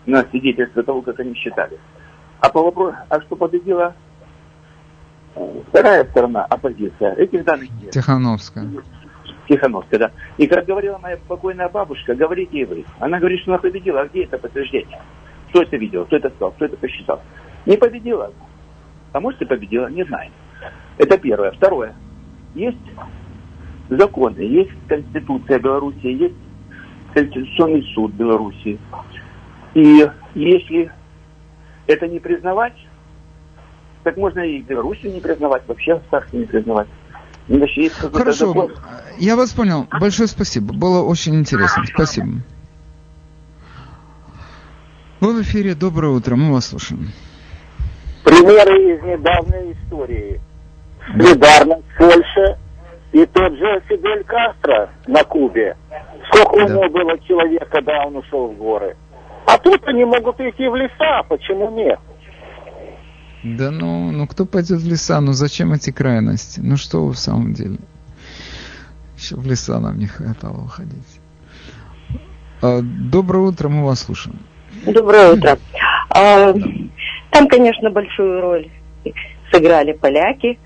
на 0.05 0.23
свидетельство 0.23 0.83
того, 0.83 1.01
как 1.01 1.19
они 1.19 1.33
считали. 1.35 1.77
А 2.39 2.49
по 2.49 2.63
вопросу, 2.63 2.97
а 3.09 3.21
что 3.21 3.35
победила 3.35 3.93
э, 5.35 5.61
вторая 5.67 6.05
сторона, 6.05 6.45
оппозиция, 6.45 7.13
этих 7.13 7.43
данных 7.45 7.69
нет. 7.79 7.91
Тихановская. 7.91 8.67
Тихановская, 9.47 9.99
да. 9.99 10.11
И 10.37 10.47
как 10.47 10.65
говорила 10.65 10.97
моя 10.97 11.17
покойная 11.27 11.69
бабушка, 11.69 12.15
говорите 12.15 12.57
и 12.57 12.65
вы. 12.65 12.85
Она 12.99 13.19
говорит, 13.19 13.41
что 13.41 13.51
она 13.51 13.59
победила, 13.59 14.01
а 14.01 14.07
где 14.07 14.23
это 14.23 14.39
подтверждение? 14.39 14.99
Кто 15.49 15.61
это 15.61 15.77
видел, 15.77 16.05
кто 16.05 16.15
это 16.15 16.29
сказал, 16.29 16.51
кто 16.53 16.65
это 16.65 16.77
посчитал? 16.77 17.21
Не 17.65 17.77
победила. 17.77 18.33
А 19.11 19.19
может 19.19 19.41
и 19.41 19.45
победила, 19.45 19.87
не 19.87 20.03
знаем. 20.03 20.31
Это 20.97 21.17
первое. 21.17 21.51
Второе. 21.51 21.93
Есть 22.55 22.77
законы, 23.97 24.39
есть 24.39 24.71
Конституция 24.87 25.59
Беларуси, 25.59 26.05
есть 26.05 26.35
Конституционный 27.13 27.83
суд 27.93 28.13
Беларуси. 28.13 28.79
И 29.73 30.07
если 30.33 30.91
это 31.87 32.07
не 32.07 32.19
признавать, 32.19 32.75
так 34.03 34.17
можно 34.17 34.39
и 34.39 34.61
Белоруссию 34.61 35.13
не 35.13 35.19
признавать, 35.19 35.63
вообще 35.67 35.95
государство 35.95 36.37
не 36.37 36.45
признавать. 36.45 36.87
Хорошо, 38.13 38.47
закон. 38.47 38.71
я 39.17 39.35
вас 39.35 39.51
понял. 39.51 39.87
Большое 39.99 40.27
спасибо. 40.27 40.73
Было 40.73 41.01
очень 41.01 41.35
интересно. 41.35 41.83
Спасибо. 41.85 42.27
Вы 45.19 45.33
в 45.33 45.41
эфире. 45.41 45.75
Доброе 45.75 46.13
утро. 46.13 46.35
Мы 46.35 46.53
вас 46.53 46.67
слушаем. 46.67 47.09
Примеры 48.23 48.95
из 48.95 49.03
недавней 49.03 49.73
истории. 49.73 50.39
Солидарность, 51.07 51.83
Польша 51.97 52.57
и 53.11 53.25
тот 53.25 53.53
же 53.53 53.81
Фидель 53.87 54.23
Кастро 54.23 54.89
на 55.07 55.23
Кубе. 55.23 55.75
Сколько 56.31 56.57
да. 56.57 56.63
у 56.65 56.69
него 56.69 56.89
было 56.89 57.19
человек, 57.19 57.67
когда 57.69 58.05
он 58.05 58.15
ушел 58.15 58.47
в 58.47 58.57
горы? 58.57 58.95
А 59.45 59.57
тут 59.57 59.85
они 59.87 60.05
могут 60.05 60.39
идти 60.39 60.67
в 60.67 60.75
леса, 60.75 61.23
почему 61.27 61.69
нет? 61.71 61.99
Да 63.43 63.71
ну, 63.71 64.11
ну 64.11 64.27
кто 64.27 64.45
пойдет 64.45 64.79
в 64.79 64.87
леса? 64.87 65.19
Ну 65.19 65.33
зачем 65.33 65.73
эти 65.73 65.91
крайности? 65.91 66.61
Ну 66.63 66.77
что 66.77 67.07
в 67.07 67.17
самом 67.17 67.53
деле? 67.53 67.77
Еще 69.17 69.35
в 69.35 69.45
леса 69.45 69.79
нам 69.79 69.97
не 69.97 70.07
хватало 70.07 70.63
уходить. 70.63 71.19
А, 72.61 72.79
доброе 72.81 73.47
утро, 73.47 73.67
мы 73.69 73.85
вас 73.85 74.01
слушаем. 74.01 74.37
Доброе 74.85 75.33
утро. 75.33 75.57
А, 76.09 76.53
там, 77.31 77.47
конечно, 77.47 77.89
большую 77.89 78.41
роль 78.41 78.69
сыграли 79.51 79.93
поляки. 79.93 80.59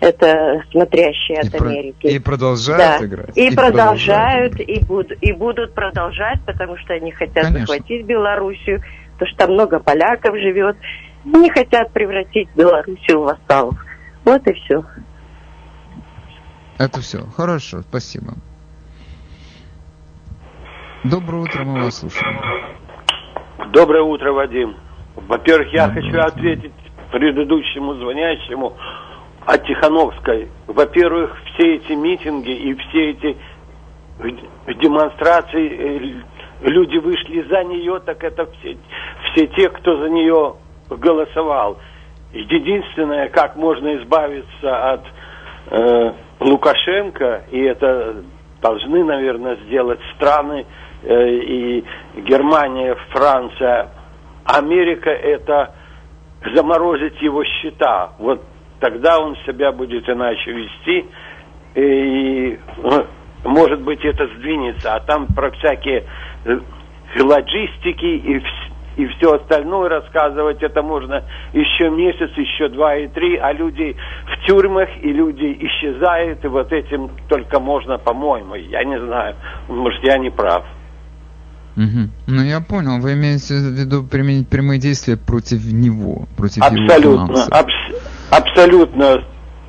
Это 0.00 0.62
смотрящие 0.70 1.40
от 1.40 1.54
и 1.54 1.58
Америки. 1.58 2.00
Про, 2.00 2.10
и 2.10 2.18
продолжают 2.18 3.00
да. 3.00 3.06
играть. 3.06 3.36
И, 3.36 3.48
и 3.48 3.54
продолжают, 3.54 4.52
продолжают 4.52 4.60
и, 4.60 4.84
буд, 4.84 5.12
и 5.20 5.32
будут 5.32 5.74
продолжать, 5.74 6.40
потому 6.46 6.78
что 6.78 6.94
они 6.94 7.12
хотят 7.12 7.44
конечно. 7.44 7.66
захватить 7.66 8.06
Белоруссию, 8.06 8.82
потому 9.12 9.28
что 9.28 9.38
там 9.38 9.52
много 9.52 9.78
поляков 9.78 10.34
живет. 10.36 10.76
Не 11.24 11.50
хотят 11.50 11.92
превратить 11.92 12.48
Белоруссию 12.56 13.20
в 13.20 13.24
вассалов. 13.24 13.76
Вот 14.24 14.46
и 14.46 14.54
все. 14.54 14.84
Это 16.78 17.00
все. 17.02 17.26
Хорошо, 17.36 17.82
спасибо. 17.82 18.32
Доброе 21.04 21.42
утро, 21.42 21.64
мы 21.64 21.84
вас 21.84 21.98
слушаем. 21.98 22.40
Доброе 23.72 24.02
утро, 24.02 24.32
Вадим. 24.32 24.76
Во-первых, 25.14 25.72
я 25.74 25.88
Доброе 25.88 26.02
хочу 26.02 26.16
утро. 26.16 26.24
ответить 26.24 26.72
предыдущему 27.10 27.94
звонящему 27.94 28.76
о 29.50 29.58
Тихановской. 29.58 30.48
Во-первых, 30.68 31.36
все 31.52 31.74
эти 31.74 31.92
митинги 31.92 32.52
и 32.52 32.74
все 32.74 33.10
эти 33.10 33.36
демонстрации, 34.80 36.22
э, 36.62 36.68
люди 36.68 36.98
вышли 36.98 37.42
за 37.50 37.64
нее, 37.64 37.98
так 38.00 38.22
это 38.22 38.46
все, 38.46 38.76
все 39.24 39.48
те, 39.48 39.68
кто 39.70 39.96
за 39.96 40.08
нее 40.08 40.54
голосовал. 40.88 41.78
Единственное, 42.32 43.28
как 43.28 43.56
можно 43.56 43.96
избавиться 43.96 44.92
от 44.92 45.04
э, 45.70 46.12
Лукашенко, 46.38 47.46
и 47.50 47.60
это 47.60 48.22
должны, 48.62 49.02
наверное, 49.02 49.56
сделать 49.66 50.00
страны 50.14 50.64
э, 51.02 51.28
и 51.28 51.84
Германия, 52.18 52.96
Франция, 53.10 53.88
Америка, 54.44 55.10
это 55.10 55.74
заморозить 56.54 57.20
его 57.20 57.42
счета. 57.42 58.12
Вот 58.18 58.42
тогда 58.80 59.20
он 59.20 59.36
себя 59.46 59.72
будет 59.72 60.08
иначе 60.08 60.52
вести, 60.52 61.06
и, 61.74 62.58
может 63.44 63.80
быть, 63.82 64.04
это 64.04 64.26
сдвинется. 64.36 64.94
А 64.94 65.00
там 65.00 65.26
про 65.28 65.50
всякие 65.52 66.04
э, 66.44 66.58
логистики 67.20 68.04
и 68.04 68.42
и 68.96 69.06
все 69.06 69.34
остальное 69.34 69.88
рассказывать, 69.88 70.62
это 70.62 70.82
можно 70.82 71.24
еще 71.52 71.88
месяц, 71.90 72.30
еще 72.36 72.68
два 72.68 72.96
и 72.96 73.08
три, 73.08 73.36
а 73.36 73.52
люди 73.52 73.96
в 74.26 74.46
тюрьмах, 74.46 74.88
и 75.00 75.12
люди 75.12 75.56
исчезают, 75.60 76.44
и 76.44 76.48
вот 76.48 76.70
этим 76.72 77.10
только 77.28 77.60
можно, 77.60 77.98
по-моему, 77.98 78.56
я 78.56 78.84
не 78.84 79.00
знаю, 79.00 79.36
может, 79.68 80.02
я 80.02 80.18
не 80.18 80.30
прав. 80.30 80.64
Угу. 81.76 82.10
Ну, 82.26 82.42
я 82.42 82.60
понял, 82.60 83.00
вы 83.00 83.14
имеете 83.14 83.54
в 83.54 83.72
виду 83.72 84.02
применить 84.02 84.48
прямые 84.48 84.80
действия 84.80 85.16
против 85.16 85.64
него, 85.72 86.26
против 86.36 86.62
абсолютно, 86.62 87.32
его 87.32 87.46
абс- 87.50 88.09
абсолютно, 88.30 89.24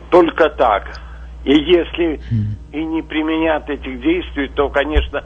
только 0.09 0.49
так. 0.49 0.99
И 1.43 1.53
если 1.53 2.15
mm. 2.15 2.73
и 2.73 2.83
не 2.83 3.01
применят 3.01 3.69
этих 3.69 4.01
действий, 4.01 4.49
то, 4.55 4.69
конечно, 4.69 5.23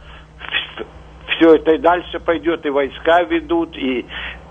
все 1.36 1.56
это 1.56 1.72
и 1.72 1.78
дальше 1.78 2.20
пойдет, 2.20 2.66
и 2.66 2.70
войска 2.70 3.24
ведут, 3.24 3.76
и 3.76 4.06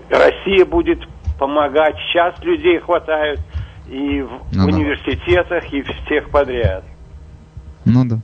Россия 0.09 0.65
будет 0.65 0.99
помогать. 1.39 1.95
Сейчас 2.07 2.37
людей 2.43 2.79
хватает 2.79 3.39
и 3.87 4.21
в 4.21 4.29
ну, 4.53 4.65
университетах, 4.65 5.63
да. 5.63 5.77
и 5.77 5.81
всех 5.81 6.29
подряд. 6.29 6.83
Ну 7.85 8.05
да. 8.05 8.17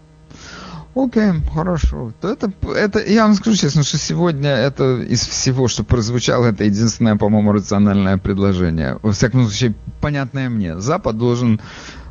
Окей, 0.94 1.32
хорошо. 1.54 2.12
То 2.20 2.30
это, 2.30 2.52
это, 2.76 3.00
я 3.00 3.26
вам 3.26 3.34
скажу 3.36 3.56
честно, 3.56 3.84
что 3.84 3.98
сегодня 3.98 4.50
это 4.50 5.02
из 5.02 5.26
всего, 5.26 5.70
что 5.70 5.84
прозвучало, 5.86 6.48
это 6.48 6.66
единственное, 6.66 7.16
по-моему, 7.16 7.54
рациональное 7.54 8.18
предложение. 8.18 9.00
Во 9.02 9.14
всяком 9.14 9.46
случае, 9.46 9.74
понятное 10.02 10.50
мне. 10.50 10.80
Запад 10.80 11.18
должен 11.18 11.62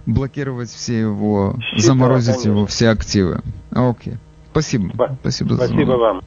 блокировать 0.07 0.70
все 0.70 0.99
его, 1.01 1.57
Считаю, 1.61 1.83
заморозить 1.83 2.35
конечно. 2.37 2.49
его, 2.49 2.66
все 2.66 2.89
активы. 2.89 3.43
Окей. 3.70 4.16
Спасибо. 4.53 5.16
Спасибо, 5.20 5.55
Спасибо 5.55 5.93
вам. 5.93 6.22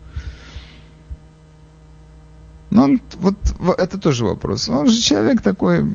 Ну, 2.70 3.00
вот 3.20 3.36
это 3.78 4.00
тоже 4.00 4.26
вопрос. 4.26 4.70
Он 4.70 4.88
же 4.88 5.00
человек 5.00 5.42
такой, 5.42 5.86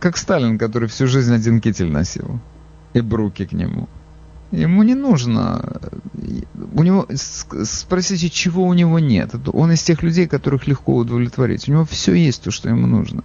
как 0.00 0.16
Сталин, 0.16 0.58
который 0.58 0.88
всю 0.88 1.06
жизнь 1.06 1.34
один 1.34 1.60
китель 1.60 1.90
носил. 1.90 2.40
И 2.92 3.00
бруки 3.00 3.46
к 3.46 3.52
нему. 3.52 3.88
Ему 4.52 4.82
не 4.82 4.94
нужно... 4.94 5.80
У 6.74 6.82
него... 6.82 7.06
Спросите, 7.14 8.28
чего 8.28 8.66
у 8.66 8.74
него 8.74 8.98
нет. 8.98 9.34
Он 9.52 9.72
из 9.72 9.82
тех 9.82 10.02
людей, 10.02 10.26
которых 10.26 10.66
легко 10.66 10.96
удовлетворить. 10.96 11.68
У 11.68 11.72
него 11.72 11.84
все 11.84 12.14
есть, 12.14 12.42
то, 12.42 12.50
что 12.50 12.68
ему 12.68 12.86
нужно. 12.86 13.22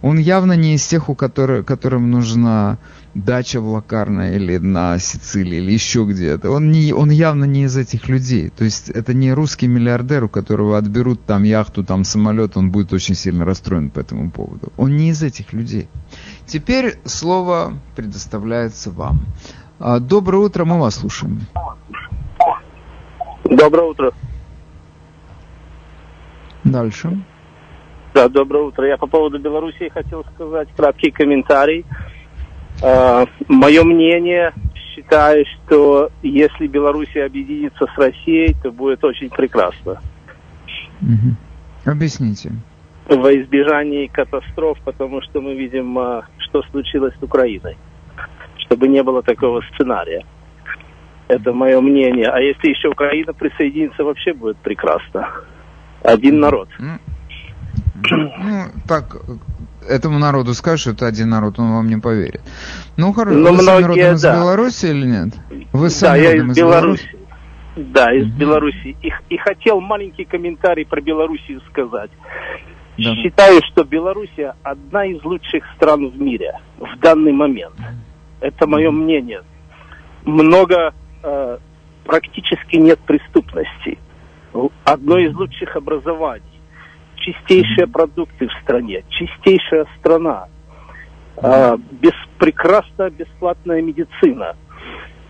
Он 0.00 0.18
явно 0.18 0.52
не 0.52 0.74
из 0.74 0.86
тех, 0.86 1.08
у 1.08 1.14
которых, 1.14 1.66
которым 1.66 2.10
нужна 2.10 2.78
дача 3.14 3.60
в 3.60 3.68
Лакарно 3.68 4.32
или 4.34 4.58
на 4.58 4.98
Сицилии 4.98 5.58
или 5.58 5.72
еще 5.72 6.04
где-то. 6.04 6.50
Он, 6.50 6.70
не, 6.70 6.92
он 6.92 7.10
явно 7.10 7.44
не 7.44 7.64
из 7.64 7.76
этих 7.76 8.08
людей. 8.08 8.50
То 8.50 8.64
есть 8.64 8.90
это 8.90 9.12
не 9.12 9.32
русский 9.32 9.66
миллиардер, 9.66 10.24
у 10.24 10.28
которого 10.28 10.78
отберут 10.78 11.24
там 11.24 11.42
яхту, 11.42 11.82
там 11.84 12.04
самолет, 12.04 12.56
он 12.56 12.70
будет 12.70 12.92
очень 12.92 13.16
сильно 13.16 13.44
расстроен 13.44 13.90
по 13.90 14.00
этому 14.00 14.30
поводу. 14.30 14.72
Он 14.76 14.96
не 14.96 15.10
из 15.10 15.22
этих 15.22 15.52
людей. 15.52 15.88
Теперь 16.46 16.98
слово 17.04 17.74
предоставляется 17.96 18.90
вам. 18.90 19.20
А, 19.80 20.00
доброе 20.00 20.38
утро, 20.38 20.64
мы 20.64 20.80
вас 20.80 20.96
слушаем. 20.96 21.40
Доброе 23.44 23.88
утро. 23.88 24.12
Дальше. 26.64 27.16
Да, 28.12 28.28
доброе 28.28 28.64
утро. 28.64 28.86
Я 28.86 28.96
по 28.96 29.06
поводу 29.06 29.38
Белоруссии 29.38 29.88
хотел 29.88 30.24
сказать 30.34 30.68
краткий 30.76 31.10
комментарий. 31.10 31.86
Э, 32.82 33.26
мое 33.46 33.84
мнение, 33.84 34.52
считаю, 34.74 35.44
что 35.46 36.10
если 36.22 36.66
Белоруссия 36.66 37.24
объединится 37.24 37.86
с 37.86 37.98
Россией, 37.98 38.56
то 38.60 38.72
будет 38.72 39.04
очень 39.04 39.30
прекрасно. 39.30 40.00
Угу. 41.00 41.90
Объясните. 41.92 42.52
Во 43.06 43.32
избежании 43.32 44.08
катастроф, 44.08 44.78
потому 44.84 45.22
что 45.22 45.40
мы 45.40 45.54
видим, 45.54 45.96
э, 45.98 46.22
что 46.38 46.62
случилось 46.64 47.14
с 47.18 47.22
Украиной. 47.22 47.76
Чтобы 48.68 48.88
не 48.88 49.02
было 49.02 49.22
такого 49.22 49.62
сценария. 49.74 50.24
Это 51.28 51.52
мое 51.52 51.80
мнение. 51.80 52.28
А 52.28 52.38
если 52.38 52.68
еще 52.68 52.88
Украина 52.88 53.32
присоединится, 53.32 54.04
вообще 54.04 54.32
будет 54.32 54.56
прекрасно. 54.58 55.28
Один 56.02 56.38
народ. 56.40 56.68
Ну, 56.78 56.98
ну 58.10 58.64
так, 58.86 59.16
этому 59.88 60.18
народу 60.18 60.54
скажешь, 60.54 60.82
что 60.82 60.90
это 60.90 61.06
один 61.06 61.30
народ, 61.30 61.58
он 61.58 61.72
вам 61.72 61.88
не 61.88 61.98
поверит. 61.98 62.40
Ну, 62.96 63.12
хорошо, 63.12 63.36
Но 63.36 63.52
вы 63.52 63.62
многие, 63.62 63.64
сами 63.64 63.82
родом 63.84 64.14
из 64.14 64.22
да. 64.22 64.36
Беларуси 64.36 64.86
или 64.86 65.06
нет? 65.06 65.34
Вы 65.72 65.84
Да, 65.86 65.90
сами 65.90 66.20
я 66.20 66.32
родом 66.32 66.46
из 66.46 66.52
из 66.52 66.56
Беларуси. 66.58 67.02
Беларуси? 67.02 67.18
Да, 67.76 68.14
из 68.14 68.26
Беларуси. 68.26 68.96
И, 69.02 69.12
и 69.28 69.36
хотел 69.38 69.80
маленький 69.80 70.24
комментарий 70.24 70.84
про 70.84 71.00
Белоруссию 71.00 71.60
сказать. 71.70 72.10
Да. 72.98 73.14
Считаю, 73.16 73.60
что 73.70 73.84
Белоруссия 73.84 74.54
одна 74.62 75.06
из 75.06 75.22
лучших 75.22 75.62
стран 75.76 76.08
в 76.08 76.20
мире 76.20 76.52
в 76.78 76.98
данный 77.00 77.32
момент. 77.32 77.74
Это 78.40 78.66
мое 78.66 78.90
мнение. 78.90 79.42
Много, 80.24 80.94
э, 81.22 81.58
практически 82.04 82.76
нет 82.76 82.98
преступности. 83.00 83.98
Одно 84.84 85.18
из 85.18 85.34
лучших 85.34 85.76
образований. 85.76 86.44
Чистейшие 87.16 87.86
продукты 87.86 88.48
в 88.48 88.52
стране. 88.62 89.04
Чистейшая 89.08 89.86
страна. 89.98 90.48
Э, 91.36 91.76
без, 91.90 92.14
прекрасная 92.38 93.10
бесплатная 93.10 93.82
медицина. 93.82 94.56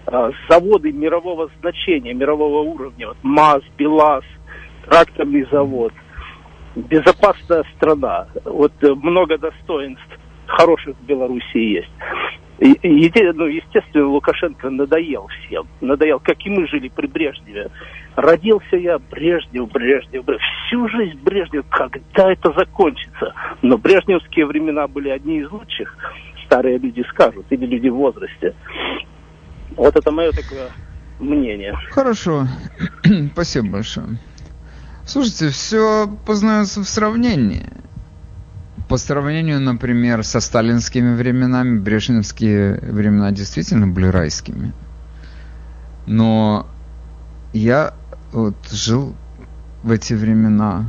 Э, 0.07 0.31
заводы 0.49 0.93
мирового 0.93 1.51
значения, 1.61 2.15
мирового 2.15 2.61
уровня. 2.61 3.09
Вот 3.09 3.19
МАЗ, 3.23 3.63
БелАЗ, 3.77 4.25
тракторный 4.87 5.47
завод. 5.51 5.93
Безопасная 6.77 7.65
страна. 7.77 8.29
Вот 8.45 8.73
э, 8.83 8.95
много 8.95 9.37
достоинств 9.39 10.07
хороших 10.47 10.97
в 10.97 11.05
Белоруссии 11.05 11.77
есть. 11.77 11.91
Еди- 12.59 13.33
ну, 13.35 13.47
естественно, 13.47 14.07
Лукашенко 14.09 14.69
надоел 14.71 15.29
всем. 15.29 15.69
Надоел, 15.81 16.19
как 16.19 16.45
и 16.45 16.51
мы 16.51 16.67
жили 16.67 16.89
при 16.89 17.07
Брежневе. 17.07 17.71
Родился 18.17 18.77
я 18.77 18.99
Брежнев, 18.99 19.71
Брежнев, 19.71 20.25
Брежнев. 20.25 20.43
Всю 20.67 20.89
жизнь 20.89 21.19
Брежнев. 21.23 21.65
Когда 21.71 22.33
это 22.33 22.53
закончится? 22.53 23.33
Но 23.63 23.79
брежневские 23.79 24.47
времена 24.47 24.89
были 24.89 25.09
одни 25.09 25.41
из 25.41 25.51
лучших. 25.51 25.97
Старые 26.47 26.79
люди 26.79 27.05
скажут, 27.11 27.47
или 27.51 27.67
люди 27.67 27.89
в 27.89 27.95
возрасте. 27.95 28.55
Вот 29.77 29.95
это 29.95 30.11
мое 30.11 30.33
такое 30.33 30.71
мнение. 31.21 31.77
Хорошо, 31.91 32.47
спасибо 33.33 33.69
большое. 33.69 34.19
Слушайте, 35.05 35.51
все 35.51 36.09
познается 36.27 36.81
в 36.81 36.89
сравнении. 36.89 37.67
По 38.89 38.97
сравнению, 38.97 39.61
например, 39.61 40.25
со 40.25 40.41
сталинскими 40.41 41.15
временами, 41.15 41.79
брежневские 41.79 42.81
времена 42.81 43.31
действительно 43.33 43.87
были 43.87 44.07
райскими. 44.07 44.73
Но 46.07 46.67
я 47.53 47.93
вот 48.33 48.57
жил 48.71 49.15
в 49.83 49.91
эти 49.91 50.15
времена. 50.15 50.87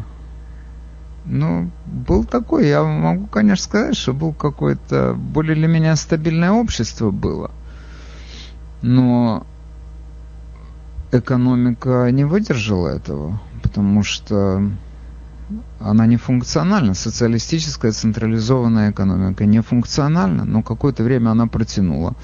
Ну, 1.25 1.69
был 1.85 2.23
такой, 2.23 2.67
я 2.69 2.83
могу, 2.83 3.27
конечно, 3.27 3.65
сказать, 3.65 3.97
что 3.97 4.13
был 4.13 4.33
какое-то 4.33 5.13
более 5.13 5.57
или 5.57 5.67
менее 5.67 5.97
стабильное 5.97 6.51
общество 6.51 7.11
было. 7.11 7.51
Но 8.81 9.45
экономика 11.11 12.09
не 12.11 12.23
выдержала 12.23 12.87
этого, 12.87 13.41
потому 13.61 14.03
что 14.03 14.71
она 15.79 16.05
не 16.05 16.17
функциональна. 16.17 16.93
Социалистическая 16.93 17.91
централизованная 17.91 18.91
экономика 18.91 19.45
не 19.45 19.61
функциональна, 19.61 20.45
но 20.45 20.61
какое-то 20.61 21.03
время 21.03 21.29
она 21.31 21.47
протянула. 21.47 22.15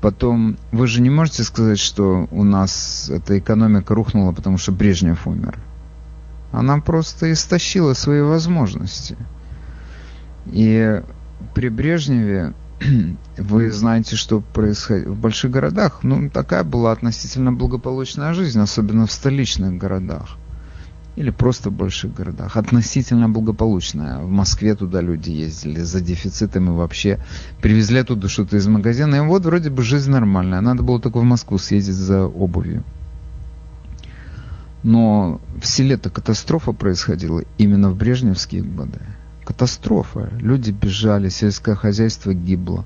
Потом, 0.00 0.58
вы 0.70 0.86
же 0.86 1.00
не 1.00 1.10
можете 1.10 1.42
сказать, 1.42 1.78
что 1.78 2.28
у 2.30 2.44
нас 2.44 3.10
эта 3.10 3.38
экономика 3.38 3.94
рухнула, 3.94 4.32
потому 4.32 4.58
что 4.58 4.72
Брежнев 4.72 5.26
умер. 5.26 5.58
Она 6.52 6.78
просто 6.78 7.32
истощила 7.32 7.94
свои 7.94 8.22
возможности. 8.22 9.16
И 10.46 11.02
при 11.54 11.68
Брежневе 11.68 12.54
вы 13.36 13.70
знаете, 13.72 14.16
что 14.16 14.40
происходит 14.40 15.08
в 15.08 15.20
больших 15.20 15.50
городах. 15.50 16.00
Ну, 16.02 16.30
такая 16.30 16.62
была 16.62 16.92
относительно 16.92 17.52
благополучная 17.52 18.34
жизнь, 18.34 18.60
особенно 18.60 19.06
в 19.06 19.12
столичных 19.12 19.76
городах. 19.76 20.36
Или 21.18 21.30
просто 21.30 21.70
в 21.70 21.72
больших 21.72 22.14
городах. 22.14 22.56
Относительно 22.56 23.28
благополучная. 23.28 24.20
В 24.20 24.30
Москве 24.30 24.76
туда 24.76 25.00
люди 25.00 25.30
ездили 25.30 25.80
за 25.80 26.00
дефицитом 26.00 26.68
и 26.68 26.76
вообще 26.76 27.18
привезли 27.60 27.98
оттуда 27.98 28.28
что-то 28.28 28.56
из 28.56 28.68
магазина. 28.68 29.16
И 29.16 29.20
вот 29.20 29.44
вроде 29.44 29.68
бы 29.68 29.82
жизнь 29.82 30.12
нормальная. 30.12 30.60
Надо 30.60 30.84
было 30.84 31.00
только 31.00 31.18
в 31.18 31.24
Москву 31.24 31.58
съездить 31.58 31.96
за 31.96 32.24
обувью. 32.24 32.84
Но 34.84 35.40
в 35.60 35.66
селе-то 35.66 36.08
катастрофа 36.08 36.70
происходила 36.70 37.42
именно 37.58 37.90
в 37.90 37.96
брежневские 37.96 38.62
годы. 38.62 39.00
Катастрофа. 39.44 40.30
Люди 40.38 40.70
бежали, 40.70 41.30
сельское 41.30 41.74
хозяйство 41.74 42.32
гибло. 42.32 42.84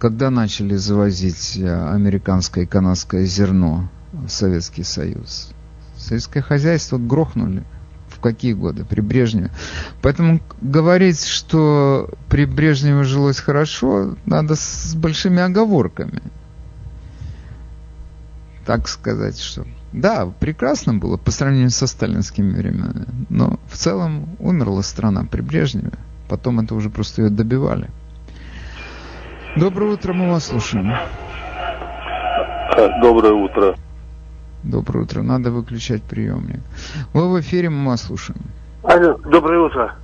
Когда 0.00 0.30
начали 0.30 0.74
завозить 0.74 1.56
э, 1.56 1.92
американское 1.92 2.64
и 2.64 2.66
канадское 2.66 3.26
зерно 3.26 3.88
в 4.12 4.28
Советский 4.28 4.82
Союз? 4.82 5.52
Сельское 6.10 6.42
хозяйство 6.42 6.98
грохнули. 6.98 7.62
В 8.08 8.18
какие 8.18 8.52
годы? 8.52 8.84
При 8.84 9.00
Брежневе. 9.00 9.52
Поэтому 10.02 10.40
говорить, 10.60 11.24
что 11.24 12.10
при 12.28 12.46
Брежневе 12.46 13.04
жилось 13.04 13.38
хорошо, 13.38 14.16
надо 14.26 14.56
с 14.56 14.96
большими 14.96 15.40
оговорками. 15.40 16.20
Так 18.66 18.88
сказать, 18.88 19.38
что 19.38 19.64
да, 19.92 20.26
прекрасно 20.40 20.94
было 20.94 21.16
по 21.16 21.30
сравнению 21.30 21.70
со 21.70 21.86
сталинскими 21.86 22.56
временами, 22.56 23.06
но 23.28 23.60
в 23.68 23.76
целом 23.76 24.30
умерла 24.40 24.82
страна 24.82 25.24
при 25.30 25.42
Брежневе. 25.42 25.92
Потом 26.28 26.58
это 26.58 26.74
уже 26.74 26.90
просто 26.90 27.22
ее 27.22 27.30
добивали. 27.30 27.88
Доброе 29.56 29.92
утро, 29.92 30.12
мы 30.12 30.28
вас 30.28 30.46
слушаем. 30.46 30.92
Доброе 33.00 33.32
утро. 33.32 33.76
Доброе 34.62 35.04
утро. 35.04 35.22
Надо 35.22 35.50
выключать 35.50 36.02
приемник. 36.02 36.60
Вы 37.14 37.30
в 37.30 37.40
эфире, 37.40 37.70
мы 37.70 37.90
вас 37.90 38.02
слушаем. 38.02 38.40
Алло, 38.82 39.18
доброе 39.24 39.60
утро. 39.60 39.94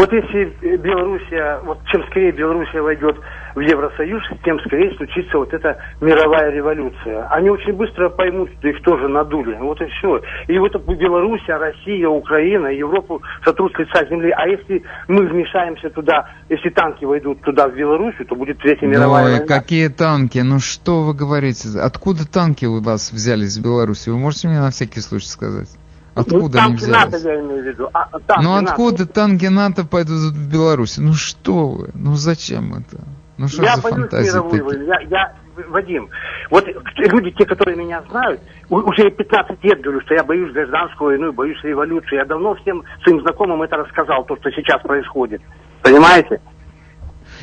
Вот 0.00 0.10
если 0.14 0.78
Белоруссия, 0.78 1.60
вот 1.62 1.78
чем 1.92 2.02
скорее 2.06 2.32
Белоруссия 2.32 2.80
войдет 2.80 3.16
в 3.54 3.60
Евросоюз, 3.60 4.22
тем 4.42 4.58
скорее 4.60 4.96
случится 4.96 5.36
вот 5.36 5.52
эта 5.52 5.76
мировая 6.00 6.50
революция. 6.50 7.26
Они 7.28 7.50
очень 7.50 7.74
быстро 7.74 8.08
поймут, 8.08 8.48
что 8.58 8.68
их 8.68 8.82
тоже 8.82 9.08
надули. 9.08 9.58
Вот 9.60 9.78
и 9.82 9.84
все. 9.98 10.22
И 10.48 10.58
вот 10.58 10.72
Белоруссия, 10.86 11.58
Россия, 11.58 12.08
Украина, 12.08 12.68
Европу 12.68 13.20
сотрут 13.44 13.74
с 13.74 13.78
лица 13.78 14.06
земли. 14.08 14.32
А 14.34 14.48
если 14.48 14.82
мы 15.06 15.26
вмешаемся 15.26 15.90
туда, 15.90 16.30
если 16.48 16.70
танки 16.70 17.04
войдут 17.04 17.42
туда, 17.42 17.68
в 17.68 17.74
Белоруссию, 17.74 18.26
то 18.26 18.34
будет 18.34 18.56
Третья 18.56 18.86
мировая 18.86 19.24
Ой, 19.24 19.30
война. 19.32 19.46
какие 19.46 19.88
танки? 19.88 20.38
Ну 20.38 20.60
что 20.60 21.02
вы 21.02 21.12
говорите? 21.12 21.78
Откуда 21.78 22.26
танки 22.26 22.64
у 22.64 22.80
вас 22.80 23.12
взялись 23.12 23.58
в 23.58 23.62
Беларуси? 23.62 24.08
Вы 24.08 24.18
можете 24.18 24.48
мне 24.48 24.60
на 24.60 24.70
всякий 24.70 25.00
случай 25.00 25.28
сказать? 25.28 25.68
Откуда 26.14 26.58
ну, 26.58 26.66
они 26.66 26.76
взялись? 26.76 27.24
я 27.24 27.40
имею 27.40 27.62
в 27.62 27.66
виду. 27.66 27.88
А, 27.92 28.08
танки 28.26 28.44
Ну 28.44 28.54
откуда 28.54 29.06
танки 29.06 29.46
НАТО 29.46 29.84
пойдут 29.84 30.32
в 30.32 30.52
Беларусь? 30.52 30.98
Ну 30.98 31.12
что 31.14 31.68
вы? 31.68 31.90
Ну 31.94 32.14
зачем 32.14 32.74
это? 32.74 33.02
Ну 33.38 33.48
что 33.48 33.62
я 33.62 33.76
за 33.76 33.82
боюсь 33.82 33.96
фантазии 33.96 34.30
мировой 34.30 34.60
войны. 34.60 34.84
Я, 34.84 35.00
я, 35.08 35.34
Вадим, 35.68 36.10
вот 36.50 36.66
люди, 36.96 37.30
те, 37.30 37.46
которые 37.46 37.76
меня 37.76 38.02
знают, 38.10 38.40
уже 38.68 39.10
15 39.10 39.64
лет 39.64 39.80
говорю, 39.80 40.00
что 40.02 40.14
я 40.14 40.24
боюсь 40.24 40.52
гражданскую 40.52 41.10
войну, 41.10 41.32
боюсь 41.32 41.62
революции. 41.62 42.16
Я 42.16 42.24
давно 42.24 42.54
всем 42.56 42.82
своим 43.02 43.20
знакомым 43.20 43.62
это 43.62 43.76
рассказал, 43.76 44.24
то, 44.24 44.36
что 44.36 44.50
сейчас 44.50 44.82
происходит. 44.82 45.40
Понимаете? 45.82 46.40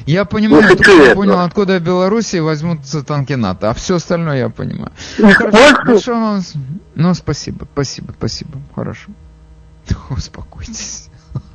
Я 0.08 0.26
понимаю, 0.26 0.64
Ну, 0.64 0.70
только 0.76 0.92
я 0.92 1.14
понял, 1.16 1.40
откуда 1.42 1.80
в 1.80 1.84
Беларуси 1.84 2.38
возьмутся 2.38 3.04
танки 3.06 3.34
НАТО, 3.34 3.70
а 3.70 3.74
все 3.74 3.96
остальное 3.98 4.38
я 4.38 4.50
понимаю. 4.50 4.92
Ну, 5.20 5.30
Хорошо, 5.32 5.58
вот- 5.58 5.86
большое 5.86 6.18
вам 6.18 6.42
с- 6.42 6.54
Ну, 6.96 7.14
спасибо, 7.14 7.68
спасибо, 7.74 8.14
спасибо. 8.18 8.52
Хорошо. 8.74 9.12
Успокойтесь. 10.10 11.10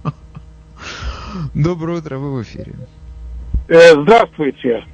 Доброе 1.55 1.98
утро, 1.98 2.18
вы 2.18 2.38
в 2.38 2.42
эфире. 2.42 2.74
Э, 3.68 4.00
Здравствуйте. 4.03 4.84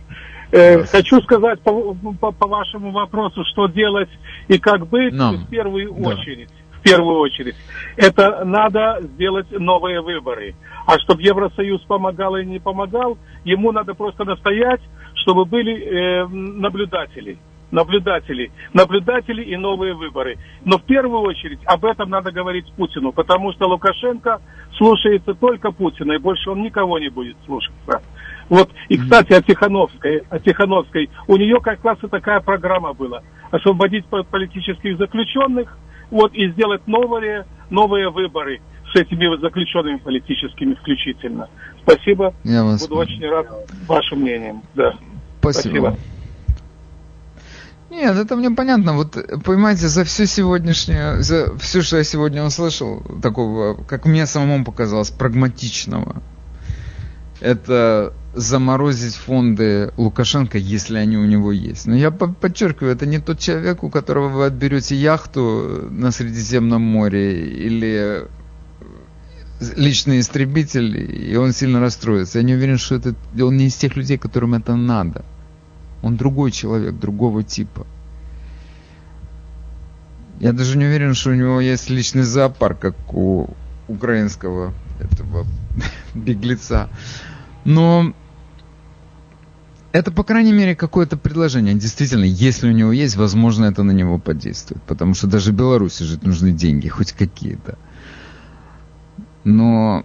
Э, 0.50 0.84
хочу 0.84 1.20
сказать 1.22 1.60
по, 1.60 1.94
по, 1.94 2.32
по 2.32 2.46
вашему 2.46 2.92
вопросу, 2.92 3.42
что 3.52 3.66
делать 3.66 4.08
и 4.48 4.58
как 4.58 4.86
быть 4.86 5.12
Нам. 5.12 5.36
в 5.36 5.48
первую 5.48 5.92
Да. 5.92 6.10
В 6.78 6.82
первую 6.82 7.18
очередь. 7.18 7.56
Это 7.96 8.44
надо 8.44 9.00
сделать 9.02 9.50
новые 9.50 10.00
выборы. 10.00 10.54
А 10.86 10.98
чтобы 11.00 11.22
Евросоюз 11.22 11.82
помогал 11.82 12.36
и 12.36 12.44
не 12.44 12.60
помогал, 12.60 13.18
ему 13.44 13.72
надо 13.72 13.94
просто 13.94 14.24
настоять, 14.24 14.80
чтобы 15.14 15.44
были 15.44 15.74
э, 15.74 16.26
наблюдатели. 16.26 17.38
Наблюдатели. 17.70 18.50
Наблюдатели 18.72 19.42
и 19.42 19.56
новые 19.56 19.92
выборы. 19.94 20.38
Но 20.64 20.78
в 20.78 20.84
первую 20.84 21.20
очередь 21.20 21.58
об 21.66 21.84
этом 21.84 22.08
надо 22.08 22.32
говорить 22.32 22.72
Путину, 22.74 23.12
потому 23.12 23.52
что 23.52 23.68
Лукашенко 23.68 24.40
слушается 24.78 25.34
только 25.34 25.70
Путина, 25.70 26.12
и 26.12 26.18
больше 26.18 26.50
он 26.50 26.62
никого 26.62 26.98
не 26.98 27.10
будет 27.10 27.36
слушаться. 27.44 28.00
Вот, 28.48 28.70
и, 28.88 28.96
кстати, 28.96 29.34
о 29.34 29.42
Тихановской, 29.42 30.22
о 30.30 30.38
Тихановской, 30.38 31.10
у 31.26 31.36
нее 31.36 31.60
как 31.60 31.84
раз 31.84 31.98
и 32.02 32.06
такая 32.06 32.40
программа 32.40 32.94
была. 32.94 33.20
Освободить 33.50 34.06
по- 34.06 34.22
политических 34.22 34.96
заключенных, 34.96 35.76
вот, 36.10 36.34
и 36.34 36.50
сделать 36.52 36.86
новые, 36.86 37.46
новые 37.70 38.10
выборы 38.10 38.60
с 38.92 38.96
этими 38.96 39.40
заключенными 39.40 39.98
политическими 39.98 40.74
включительно. 40.74 41.48
Спасибо. 41.82 42.34
Я 42.44 42.64
вас 42.64 42.82
Буду 42.82 43.00
очень 43.00 43.26
рад 43.28 43.46
вашим 43.86 44.20
мнением. 44.20 44.62
Да. 44.74 44.94
Спасибо. 45.40 45.96
Нет, 47.90 48.16
это 48.16 48.36
мне 48.36 48.50
понятно. 48.50 48.92
Вот, 48.94 49.16
понимаете, 49.44 49.88
за 49.88 50.04
всю 50.04 50.26
сегодняшнюю, 50.26 51.22
за 51.22 51.56
все, 51.58 51.80
что 51.80 51.96
я 51.96 52.04
сегодня 52.04 52.44
услышал, 52.44 53.02
такого, 53.22 53.74
как 53.74 54.04
мне 54.04 54.26
самому 54.26 54.64
показалось, 54.64 55.10
прагматичного, 55.10 56.22
это 57.40 58.12
заморозить 58.38 59.14
фонды 59.14 59.92
Лукашенко, 59.96 60.58
если 60.58 60.98
они 60.98 61.16
у 61.16 61.24
него 61.24 61.50
есть. 61.50 61.86
Но 61.86 61.96
я 61.96 62.10
по- 62.10 62.28
подчеркиваю, 62.28 62.92
это 62.92 63.04
не 63.04 63.18
тот 63.18 63.38
человек, 63.40 63.82
у 63.82 63.90
которого 63.90 64.28
вы 64.28 64.46
отберете 64.46 64.94
яхту 64.94 65.88
на 65.90 66.12
Средиземном 66.12 66.82
море 66.82 67.48
или 67.48 68.26
личный 69.76 70.20
истребитель, 70.20 71.32
и 71.32 71.36
он 71.36 71.52
сильно 71.52 71.80
расстроится. 71.80 72.38
Я 72.38 72.44
не 72.44 72.54
уверен, 72.54 72.78
что 72.78 72.94
это 72.94 73.14
он 73.40 73.56
не 73.56 73.66
из 73.66 73.74
тех 73.74 73.96
людей, 73.96 74.18
которым 74.18 74.54
это 74.54 74.76
надо. 74.76 75.24
Он 76.02 76.16
другой 76.16 76.52
человек, 76.52 76.94
другого 76.94 77.42
типа. 77.42 77.86
Я 80.38 80.52
даже 80.52 80.78
не 80.78 80.84
уверен, 80.84 81.14
что 81.14 81.30
у 81.30 81.34
него 81.34 81.60
есть 81.60 81.90
личный 81.90 82.22
зоопарк, 82.22 82.78
как 82.78 83.14
у 83.14 83.50
украинского 83.88 84.72
этого 85.00 85.44
беглеца. 86.14 86.88
Но 87.64 88.14
это, 89.92 90.12
по 90.12 90.22
крайней 90.22 90.52
мере, 90.52 90.76
какое-то 90.76 91.16
предложение. 91.16 91.74
Действительно, 91.74 92.24
если 92.24 92.68
у 92.68 92.72
него 92.72 92.92
есть, 92.92 93.16
возможно, 93.16 93.64
это 93.64 93.82
на 93.82 93.92
него 93.92 94.18
подействует. 94.18 94.82
Потому 94.82 95.14
что 95.14 95.26
даже 95.26 95.52
Беларуси 95.52 96.02
жить 96.02 96.22
нужны 96.22 96.52
деньги, 96.52 96.88
хоть 96.88 97.12
какие-то. 97.12 97.78
Но 99.44 100.04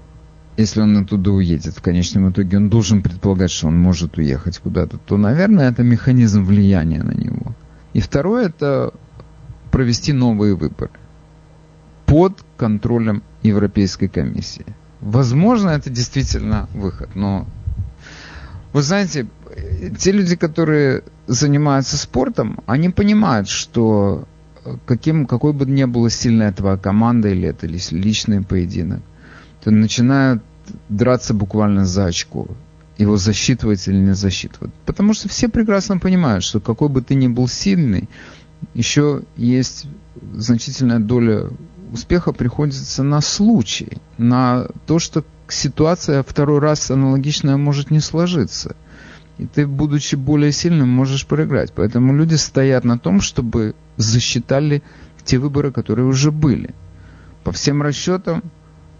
если 0.56 0.82
он 0.82 0.96
оттуда 0.98 1.32
уедет, 1.32 1.76
в 1.76 1.82
конечном 1.82 2.32
итоге 2.32 2.58
он 2.58 2.70
должен 2.70 3.02
предполагать, 3.02 3.52
что 3.52 3.68
он 3.68 3.78
может 3.78 4.18
уехать 4.18 4.60
куда-то, 4.60 4.98
то, 4.98 5.18
наверное, 5.18 5.70
это 5.70 5.84
механизм 5.84 6.46
влияния 6.46 7.04
на 7.04 7.12
него. 7.12 7.54
И 7.94 8.00
второе, 8.00 8.48
это 8.48 8.94
провести 9.72 10.14
новые 10.14 10.56
выборы 10.56 10.92
под 12.06 12.44
контролем 12.58 13.24
Европейской 13.42 14.08
комиссии. 14.08 14.66
Возможно, 15.02 15.72
это 15.72 15.90
действительно 15.90 16.70
выход, 16.74 17.16
но 17.16 17.48
вы 18.72 18.82
знаете, 18.82 19.28
те 20.00 20.12
люди, 20.12 20.36
которые 20.36 21.04
занимаются 21.28 21.98
спортом, 21.98 22.60
они 22.66 22.90
понимают, 22.90 23.48
что 23.48 24.28
каким, 24.86 25.26
какой 25.26 25.54
бы 25.54 25.66
ни 25.66 25.84
была 25.84 26.10
сильная 26.10 26.52
твоя 26.52 26.78
команда 26.78 27.30
или 27.30 27.50
это 27.50 27.68
личный 27.68 28.42
поединок, 28.42 29.02
то 29.64 29.72
начинают 29.72 30.44
драться 30.90 31.34
буквально 31.34 31.86
за 31.86 32.06
очко. 32.06 32.48
Его 32.98 33.18
засчитывать 33.18 33.88
или 33.88 33.98
не 33.98 34.14
засчитывать. 34.14 34.72
Потому 34.86 35.14
что 35.14 35.28
все 35.28 35.50
прекрасно 35.50 35.98
понимают, 35.98 36.44
что 36.44 36.60
какой 36.60 36.90
бы 36.90 37.02
ты 37.02 37.16
ни 37.16 37.28
был 37.28 37.48
сильный, 37.48 38.08
еще 38.74 39.24
есть 39.36 39.88
значительная 40.34 41.00
доля 41.00 41.50
успеха 41.92 42.32
приходится 42.34 43.04
на 43.04 43.22
случай, 43.22 43.98
на 44.18 44.68
то, 44.86 45.00
что 45.00 45.24
ситуация 45.48 46.24
второй 46.24 46.60
раз 46.60 46.90
аналогичная 46.92 47.58
может 47.58 47.92
не 47.92 48.00
сложиться. 48.00 48.76
И 49.38 49.46
ты, 49.46 49.66
будучи 49.66 50.16
более 50.16 50.52
сильным, 50.52 50.90
можешь 50.90 51.26
проиграть. 51.26 51.74
Поэтому 51.74 52.16
люди 52.16 52.36
стоят 52.36 52.84
на 52.84 53.00
том, 53.00 53.22
чтобы 53.22 53.76
засчитали 53.98 54.84
те 55.24 55.40
выборы, 55.40 55.72
которые 55.72 56.06
уже 56.06 56.32
были. 56.32 56.74
По 57.44 57.52
всем 57.52 57.82
расчетам, 57.82 58.44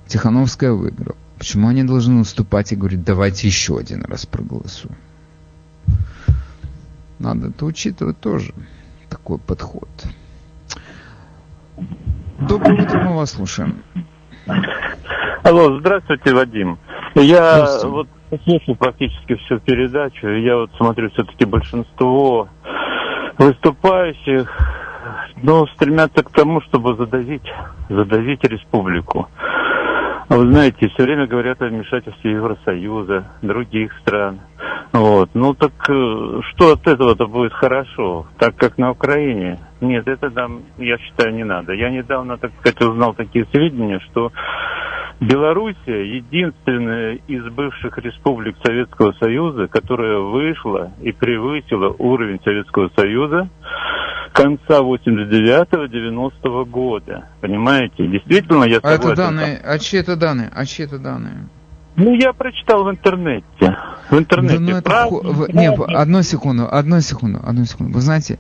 Тихановская 0.08 0.72
выиграла. 0.72 1.16
Почему 1.38 1.68
они 1.68 1.84
должны 1.84 2.20
уступать 2.20 2.72
и 2.72 2.76
говорить, 2.76 3.04
давайте 3.04 3.48
еще 3.48 3.78
один 3.78 4.04
раз 4.06 4.26
проголосуем? 4.26 4.96
Надо 7.20 7.50
это 7.50 7.66
учитывать 7.66 8.20
тоже, 8.20 8.54
такой 9.10 9.38
подход. 9.38 9.90
Доброе 12.40 12.84
утро, 12.84 13.00
мы 13.02 13.16
вас 13.16 13.32
слушаем. 13.32 13.84
Алло, 15.44 15.80
здравствуйте, 15.80 16.34
Вадим. 16.34 16.80
Я 17.16 17.80
вот 17.84 18.08
слушал 18.44 18.76
практически 18.76 19.36
всю 19.36 19.60
передачу, 19.60 20.28
я 20.28 20.58
вот 20.58 20.72
смотрю, 20.78 21.10
все-таки 21.12 21.46
большинство 21.46 22.48
выступающих, 23.38 24.50
ну, 25.42 25.66
стремятся 25.68 26.24
к 26.24 26.32
тому, 26.32 26.62
чтобы 26.62 26.96
задавить, 26.96 27.52
задавить 27.90 28.44
республику. 28.44 29.28
А 30.30 30.36
Вы 30.36 30.52
знаете, 30.52 30.88
все 30.90 31.04
время 31.04 31.28
говорят 31.28 31.62
о 31.62 31.68
вмешательстве 31.68 32.32
Евросоюза, 32.32 33.26
других 33.42 33.92
стран. 34.02 34.40
Вот. 34.94 35.32
Ну 35.34 35.56
так 35.56 35.72
э, 35.90 36.42
что 36.52 36.74
от 36.74 36.88
этого-то 36.88 37.26
будет 37.26 37.52
хорошо, 37.54 38.28
так 38.38 38.56
как 38.56 38.78
на 38.78 38.92
Украине? 38.92 39.58
Нет, 39.82 40.08
это 40.08 40.30
нам, 40.30 40.62
я 40.78 40.98
считаю, 41.00 41.34
не 41.34 41.44
надо. 41.44 41.74
Я 41.74 41.90
недавно, 41.90 42.38
так 42.38 42.52
сказать, 42.60 42.80
узнал 42.82 43.16
такие 43.16 43.46
сведения, 43.52 44.00
что 44.12 44.32
Белоруссия 45.28 46.18
единственная 46.18 47.14
из 47.28 47.44
бывших 47.54 47.98
республик 48.00 48.56
Советского 48.64 49.14
Союза, 49.20 49.68
которая 49.68 50.20
вышла 50.20 50.92
и 51.02 51.12
превысила 51.14 51.96
уровень 51.98 52.40
Советского 52.44 52.90
Союза 52.96 53.48
конца 54.34 54.82
89-90 54.82 56.66
года. 56.66 57.30
Понимаете? 57.40 58.06
Действительно, 58.08 58.66
я 58.66 58.78
А 58.84 58.92
это 58.94 58.98
согласен. 59.08 59.16
данные, 59.16 59.62
а 59.64 59.80
чьи 59.80 60.00
это 60.00 60.16
данные? 60.18 60.50
А 60.54 60.66
чьи 60.66 60.86
это 60.86 61.00
данные? 61.00 61.48
Ну, 61.96 62.16
я 62.16 62.34
прочитал 62.34 62.84
в 62.84 62.90
интернете. 62.90 63.78
В 64.10 64.18
интернете. 64.18 64.58
Да, 64.58 64.62
ну 64.64 64.72
это 64.78 64.82
Правда? 64.90 65.10
ху- 65.34 65.46
Не, 65.54 65.70
одну 65.72 66.24
секунду, 66.24 66.68
одну 66.70 67.00
секунду, 67.02 67.40
одну 67.46 67.66
секунду. 67.66 67.94
Вы 67.94 68.02
знаете, 68.02 68.40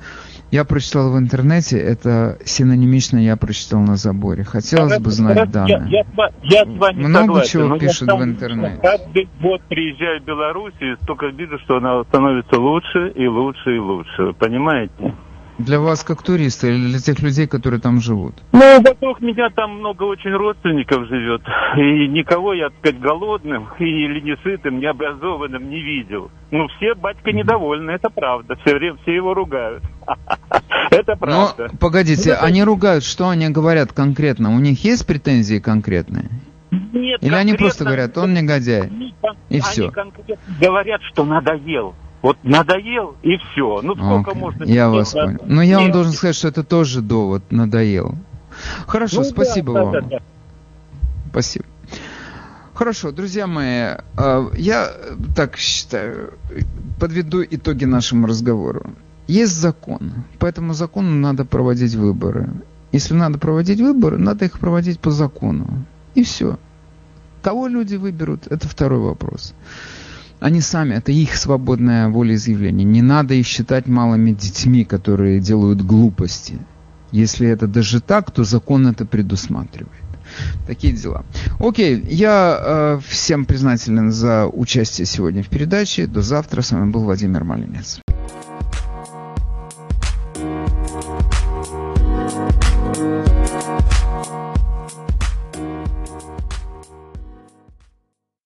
я 0.53 0.65
прочитал 0.65 1.11
в 1.11 1.17
интернете, 1.17 1.79
это 1.79 2.37
синонимично 2.45 3.17
я 3.17 3.35
прочитал 3.37 3.79
на 3.79 3.95
заборе. 3.95 4.43
Хотелось 4.43 4.99
бы 4.99 5.09
знать 5.09 5.35
Я, 5.35 5.45
данные. 5.47 5.89
я, 5.89 6.03
ва- 6.15 6.31
я 6.43 6.63
с 6.63 6.77
вами 6.77 7.05
Много 7.07 7.25
согласен, 7.25 7.49
чего 7.49 7.73
я 7.73 7.79
пишут 7.79 8.07
сам 8.07 8.19
в 8.19 8.23
интернете. 8.23 8.79
Каждый 8.83 9.29
год 9.41 9.61
приезжаю 9.67 10.21
в 10.21 10.25
Беларусь 10.25 10.75
и 10.79 10.93
столько 11.01 11.25
вижу, 11.29 11.57
что 11.63 11.77
она 11.77 12.03
становится 12.03 12.59
лучше 12.59 13.13
и 13.15 13.25
лучше 13.25 13.75
и 13.75 13.79
лучше. 13.79 14.33
Понимаете? 14.37 15.15
Для 15.59 15.79
вас 15.79 16.03
как 16.03 16.23
туриста 16.23 16.67
или 16.67 16.87
для 16.89 16.99
тех 16.99 17.19
людей, 17.19 17.47
которые 17.47 17.79
там 17.79 18.01
живут? 18.01 18.33
Ну, 18.51 18.81
вокруг 18.81 19.21
меня 19.21 19.49
там 19.49 19.79
много 19.79 20.03
очень 20.03 20.31
родственников 20.31 21.07
живет. 21.07 21.41
И 21.77 22.07
никого 22.07 22.53
я, 22.53 22.69
так 22.69 22.79
сказать, 22.79 22.99
голодным 22.99 23.67
или 23.79 24.19
не 24.19 24.35
сытым, 24.43 24.79
не 24.79 24.87
образованным 24.87 25.69
не 25.69 25.79
видел. 25.81 26.31
Ну, 26.51 26.67
все 26.77 26.95
батька 26.95 27.31
недовольны, 27.31 27.91
это 27.91 28.09
правда. 28.09 28.55
Все 28.65 28.75
время 28.75 28.97
все 29.03 29.15
его 29.15 29.33
ругают. 29.33 29.83
Это 30.91 31.13
Но, 31.13 31.17
правда. 31.17 31.69
погодите, 31.79 32.37
Ну, 32.39 32.45
они 32.45 32.63
ругают, 32.63 33.03
что 33.03 33.29
они 33.29 33.49
говорят 33.49 33.93
конкретно? 33.93 34.53
У 34.55 34.59
них 34.59 34.83
есть 34.83 35.07
претензии 35.07 35.59
конкретные? 35.59 36.29
Нет, 36.71 37.23
Или 37.23 37.33
они 37.35 37.53
просто 37.53 37.83
говорят, 37.85 38.17
он 38.17 38.33
негодяй? 38.33 38.87
И 38.87 39.13
Они 39.49 39.61
все. 39.61 39.89
конкретно 39.91 40.37
говорят, 40.59 41.01
что 41.11 41.23
надоел. 41.25 41.95
Вот 42.23 42.37
надоел 42.41 43.17
и 43.21 43.35
все. 43.37 43.81
Ну 43.83 43.95
сколько 43.95 44.31
Окей, 44.31 44.41
можно... 44.41 44.63
Я 44.63 44.89
вас 44.89 45.11
понял. 45.11 45.39
Но 45.45 45.61
я 45.61 45.79
вам 45.79 45.91
должен 45.91 46.13
сказать, 46.13 46.37
что 46.37 46.47
это 46.47 46.63
тоже 46.63 47.01
довод, 47.01 47.43
надоел. 47.51 48.15
Хорошо, 48.87 49.17
Ну 49.17 49.23
спасибо 49.25 49.73
да, 49.73 49.83
вам. 49.83 49.91
да, 49.91 50.01
да. 50.01 50.17
Спасибо. 51.29 51.65
Хорошо, 52.73 53.11
друзья 53.11 53.45
мои, 53.45 53.97
э, 54.17 54.49
я 54.57 54.91
так 55.35 55.57
считаю, 55.57 56.35
подведу 56.97 57.43
итоги 57.43 57.83
нашему 57.83 58.25
разговору. 58.25 58.85
Есть 59.27 59.57
закон, 59.57 60.23
по 60.39 60.45
этому 60.45 60.73
закону 60.73 61.11
надо 61.11 61.43
проводить 61.43 61.93
выборы. 61.93 62.49
Если 62.93 63.13
надо 63.15 63.37
проводить 63.37 63.81
выборы, 63.81 64.17
надо 64.17 64.45
их 64.45 64.59
проводить 64.59 64.99
по 64.99 65.11
закону. 65.11 65.83
И 66.15 66.23
все. 66.23 66.57
Кого 67.41 67.67
люди 67.67 67.95
выберут, 67.95 68.47
это 68.47 68.67
второй 68.69 68.99
вопрос. 68.99 69.53
Они 70.43 70.59
сами, 70.59 70.95
это 70.95 71.13
их 71.13 71.37
свободное 71.37 72.09
волеизъявление. 72.09 72.83
Не 72.83 73.01
надо 73.01 73.33
их 73.33 73.47
считать 73.47 73.87
малыми 73.87 74.33
детьми, 74.33 74.83
которые 74.83 75.39
делают 75.39 75.81
глупости. 75.81 76.59
Если 77.13 77.47
это 77.47 77.65
даже 77.65 78.01
так, 78.01 78.29
то 78.29 78.43
закон 78.43 78.85
это 78.87 79.05
предусматривает. 79.05 80.03
Такие 80.67 80.91
дела. 80.91 81.23
Окей, 81.59 82.03
я 82.09 82.59
э, 82.59 82.99
всем 83.07 83.45
признателен 83.45 84.11
за 84.11 84.45
участие 84.47 85.05
сегодня 85.05 85.43
в 85.43 85.47
передаче. 85.47 86.07
До 86.07 86.21
завтра. 86.21 86.61
С 86.61 86.73
вами 86.73 86.91
был 86.91 87.03
Владимир 87.05 87.45
Малинец. 87.45 88.02